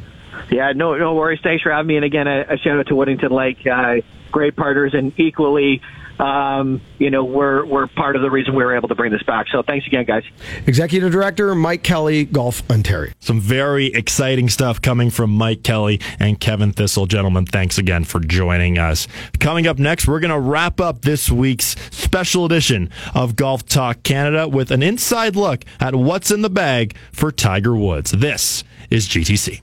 [0.50, 1.40] Yeah, no, no worries.
[1.42, 1.96] Thanks for having me.
[1.96, 3.66] And again, a, a shout out to Woodington Lake.
[3.66, 4.00] Uh,
[4.30, 5.80] great partners and equally
[6.18, 9.22] um, you know, we're we're part of the reason we were able to bring this
[9.22, 9.46] back.
[9.50, 10.24] So thanks again, guys.
[10.66, 13.12] Executive Director Mike Kelly, Golf Ontario.
[13.20, 17.06] Some very exciting stuff coming from Mike Kelly and Kevin Thistle.
[17.06, 19.06] Gentlemen, thanks again for joining us.
[19.38, 24.02] Coming up next, we're going to wrap up this week's special edition of Golf Talk
[24.02, 28.10] Canada with an inside look at what's in the bag for Tiger Woods.
[28.10, 29.62] This is GTC.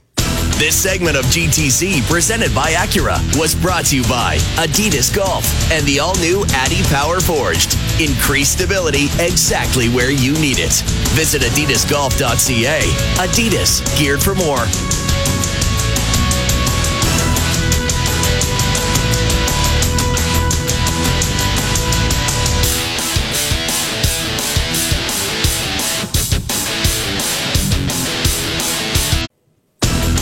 [0.58, 5.84] This segment of GTC, presented by Acura, was brought to you by Adidas Golf and
[5.84, 7.76] the all new Adipower Forged.
[8.00, 10.72] Increased stability exactly where you need it.
[11.12, 12.80] Visit AdidasGolf.ca.
[13.20, 14.64] Adidas, geared for more.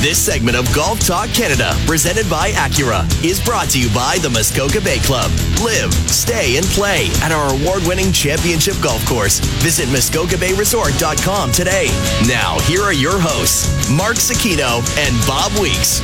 [0.05, 4.29] This segment of Golf Talk Canada, presented by Acura, is brought to you by the
[4.29, 5.31] Muskoka Bay Club.
[5.65, 9.39] Live, stay, and play at our award winning championship golf course.
[9.65, 11.87] Visit MuskokaBayResort.com today.
[12.29, 16.03] Now, here are your hosts, Mark Zecchino and Bob Weeks.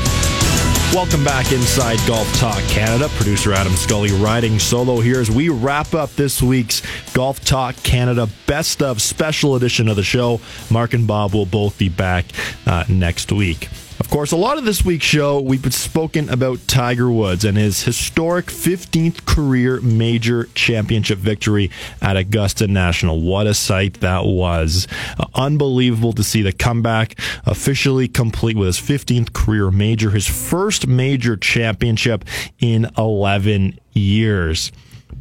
[0.95, 3.11] Welcome back inside Golf Talk Canada.
[3.17, 6.81] Producer Adam Scully riding solo here as we wrap up this week's
[7.13, 10.41] Golf Talk Canada Best of Special Edition of the show.
[10.71, 12.25] Mark and Bob will both be back
[12.67, 13.69] uh, next week.
[14.11, 17.85] Of course, a lot of this week's show, we've spoken about Tiger Woods and his
[17.85, 21.71] historic 15th career major championship victory
[22.03, 23.21] at Augusta National.
[23.21, 24.89] What a sight that was.
[25.17, 30.89] Uh, unbelievable to see the comeback officially complete with his 15th career major, his first
[30.89, 32.25] major championship
[32.59, 34.73] in 11 years.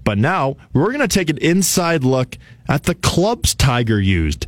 [0.04, 4.48] But now we're going to take an inside look at the clubs Tiger used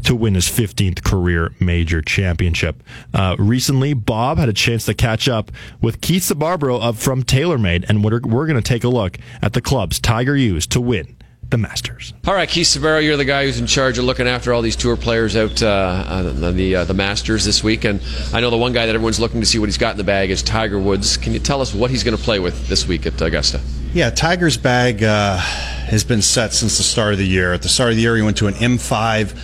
[0.00, 2.82] to win his 15th career major championship.
[3.12, 5.50] Uh, recently, Bob had a chance to catch up
[5.80, 9.52] with Keith Sbarbaro of from TaylorMade, and we're, we're going to take a look at
[9.52, 11.16] the clubs Tiger used to win
[11.50, 12.14] the Masters.
[12.26, 14.76] All right, Keith Sbarbaro, you're the guy who's in charge of looking after all these
[14.76, 18.00] tour players out uh, on the uh, the Masters this week, and
[18.32, 20.04] I know the one guy that everyone's looking to see what he's got in the
[20.04, 21.16] bag is Tiger Woods.
[21.16, 23.60] Can you tell us what he's going to play with this week at Augusta?
[23.92, 27.52] Yeah, Tiger's bag uh, has been set since the start of the year.
[27.52, 29.36] At the start of the year, he went to an M5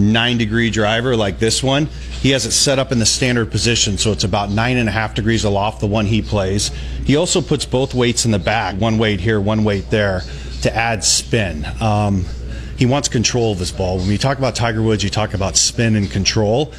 [0.00, 1.86] nine degree driver like this one.
[2.20, 4.92] He has it set up in the standard position, so it's about nine and a
[4.92, 6.68] half degrees aloft the one he plays.
[7.04, 10.22] He also puts both weights in the bag, one weight here, one weight there,
[10.62, 11.66] to add spin.
[11.80, 12.24] Um,
[12.76, 13.98] he wants control of his ball.
[13.98, 16.72] When we talk about Tiger Woods, you talk about spin and control.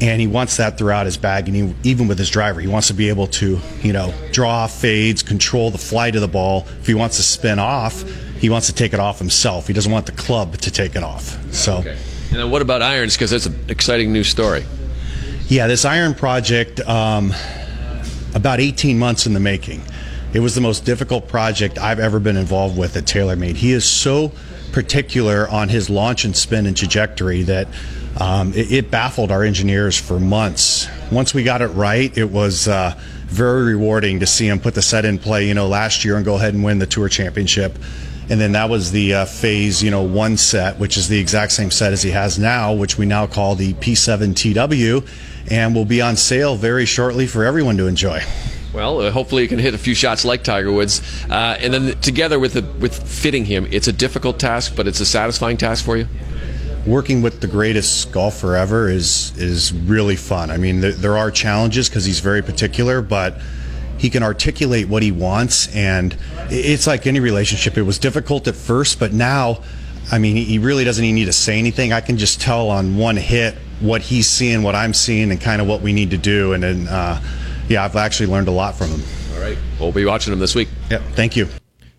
[0.00, 2.88] And he wants that throughout his bag, and he, even with his driver, he wants
[2.88, 6.66] to be able to, you know, draw fades, control the flight of the ball.
[6.80, 8.02] If he wants to spin off,
[8.40, 9.68] he wants to take it off himself.
[9.68, 11.38] He doesn't want the club to take it off.
[11.54, 11.76] So.
[11.78, 11.96] Okay.
[12.34, 13.14] And then what about irons?
[13.14, 14.64] Because that's an exciting new story.
[15.46, 17.32] Yeah, this iron project, um,
[18.34, 19.82] about 18 months in the making.
[20.32, 23.54] It was the most difficult project I've ever been involved with at TaylorMade.
[23.54, 24.32] He is so
[24.72, 27.68] particular on his launch and spin and trajectory that
[28.18, 30.88] um, it, it, baffled our engineers for months.
[31.12, 34.82] Once we got it right, it was uh, very rewarding to see him put the
[34.82, 37.78] set in play, you know, last year and go ahead and win the Tour Championship
[38.30, 41.52] and then that was the uh, phase, you know, one set, which is the exact
[41.52, 45.06] same set as he has now, which we now call the P7TW,
[45.50, 48.22] and will be on sale very shortly for everyone to enjoy.
[48.72, 52.00] Well, uh, hopefully you can hit a few shots like Tiger Woods, uh, and then
[52.00, 55.84] together with the, with fitting him, it's a difficult task, but it's a satisfying task
[55.84, 56.08] for you.
[56.86, 60.50] Working with the greatest golfer ever is is really fun.
[60.50, 63.38] I mean, there, there are challenges because he's very particular, but
[63.98, 66.16] he can articulate what he wants and
[66.50, 67.76] it's like any relationship.
[67.76, 69.62] It was difficult at first but now
[70.12, 71.92] i mean he really doesn't even need to say anything.
[71.92, 75.60] I can just tell on one hit what he's seeing what i'm seeing and kind
[75.60, 77.20] of what we need to do and then uh,
[77.68, 79.02] yeah i've actually learned a lot from him.
[79.34, 79.58] All right.
[79.80, 80.68] We'll be watching him this week.
[80.90, 81.02] Yep.
[81.14, 81.48] Thank you.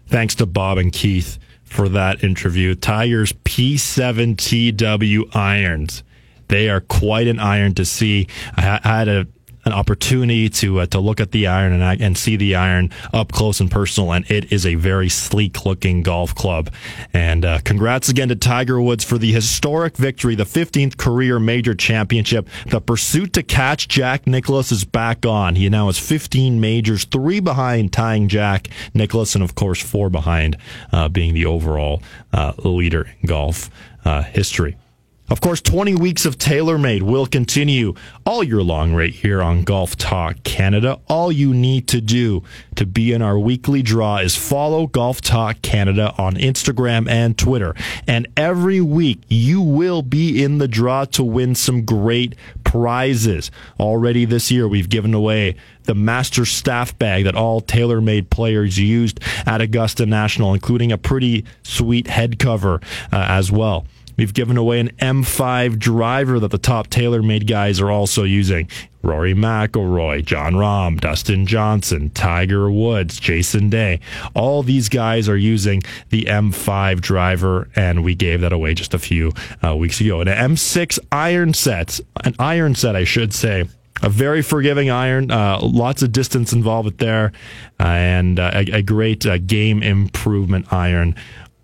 [0.08, 2.76] Thanks to bob and keith for that interview.
[2.76, 6.04] Tiger's p7tw irons.
[6.48, 8.28] They are quite an iron to see.
[8.56, 9.28] I had a
[9.66, 13.32] an opportunity to uh, to look at the iron and, and see the iron up
[13.32, 16.72] close and personal, and it is a very sleek looking golf club.
[17.14, 21.74] And uh, congrats again to Tiger Woods for the historic victory, the 15th career major
[21.74, 22.48] championship.
[22.68, 25.56] The pursuit to catch Jack Nicklaus is back on.
[25.56, 30.58] He now has 15 majors, three behind tying Jack Nicklaus, and of course four behind
[30.92, 33.70] uh, being the overall uh, leader in golf
[34.06, 34.78] uh, history.
[35.27, 37.95] Of course, 20 weeks of TaylorMade will continue
[38.27, 40.99] all year long right here on Golf Talk Canada.
[41.07, 42.43] All you need to do
[42.76, 47.73] to be in our weekly draw is follow Golf Talk Canada on Instagram and Twitter.
[48.06, 53.49] And every week you will be in the draw to win some great prizes.
[53.80, 59.19] Already this year, we've given away the master staff bag that all TaylorMade players used
[59.47, 62.76] at Augusta National, including a pretty sweet head cover
[63.11, 63.88] uh, as well.
[64.18, 68.70] We've given away an M5 driver that the top TaylorMade guys are also using.
[69.02, 74.00] Rory McIlroy, Jon Rahm, Dustin Johnson, Tiger Woods, Jason Day.
[74.34, 79.00] All these guys are using the M5 driver, and we gave that away just a
[79.00, 79.32] few
[79.64, 80.22] uh, weeks ago.
[80.22, 83.66] An M6 iron set, an iron set, I should say
[84.02, 87.32] a very forgiving iron, uh, lots of distance involved there,
[87.80, 91.16] uh, and uh, a, a, great uh, game improvement iron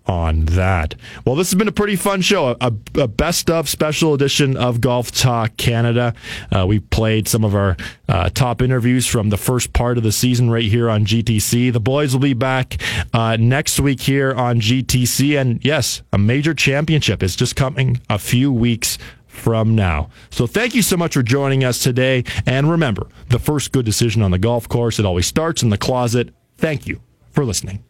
[0.06, 0.94] on that.
[1.24, 4.80] Well, this has been a pretty fun show, a, a best of special edition of
[4.80, 6.14] Golf Talk Canada.
[6.50, 7.76] Uh, we played some of our
[8.08, 11.72] uh, top interviews from the first part of the season right here on GTC.
[11.72, 12.80] The boys will be back
[13.12, 18.52] next week here on GTC, and yes, a major championship is just coming a few
[18.52, 18.98] weeks
[19.32, 20.10] from now.
[20.30, 22.24] So thank you so much for joining us today.
[22.46, 25.78] And remember, the first good decision on the golf course, it always starts in the
[25.78, 26.34] closet.
[26.58, 27.00] Thank you
[27.30, 27.82] for listening.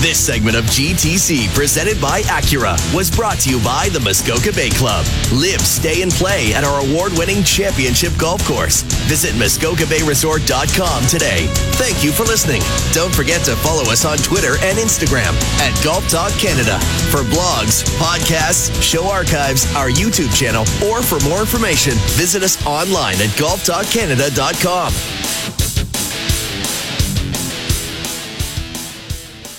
[0.00, 4.70] This segment of GTC, presented by Acura, was brought to you by the Muskoka Bay
[4.70, 5.04] Club.
[5.32, 8.82] Live, stay, and play at our award winning championship golf course.
[9.10, 11.48] Visit MuskokaBayResort.com today.
[11.82, 12.62] Thank you for listening.
[12.92, 16.78] Don't forget to follow us on Twitter and Instagram at Golf Talk Canada.
[17.10, 23.16] For blogs, podcasts, show archives, our YouTube channel, or for more information, visit us online
[23.16, 25.67] at golftalkcanada.com.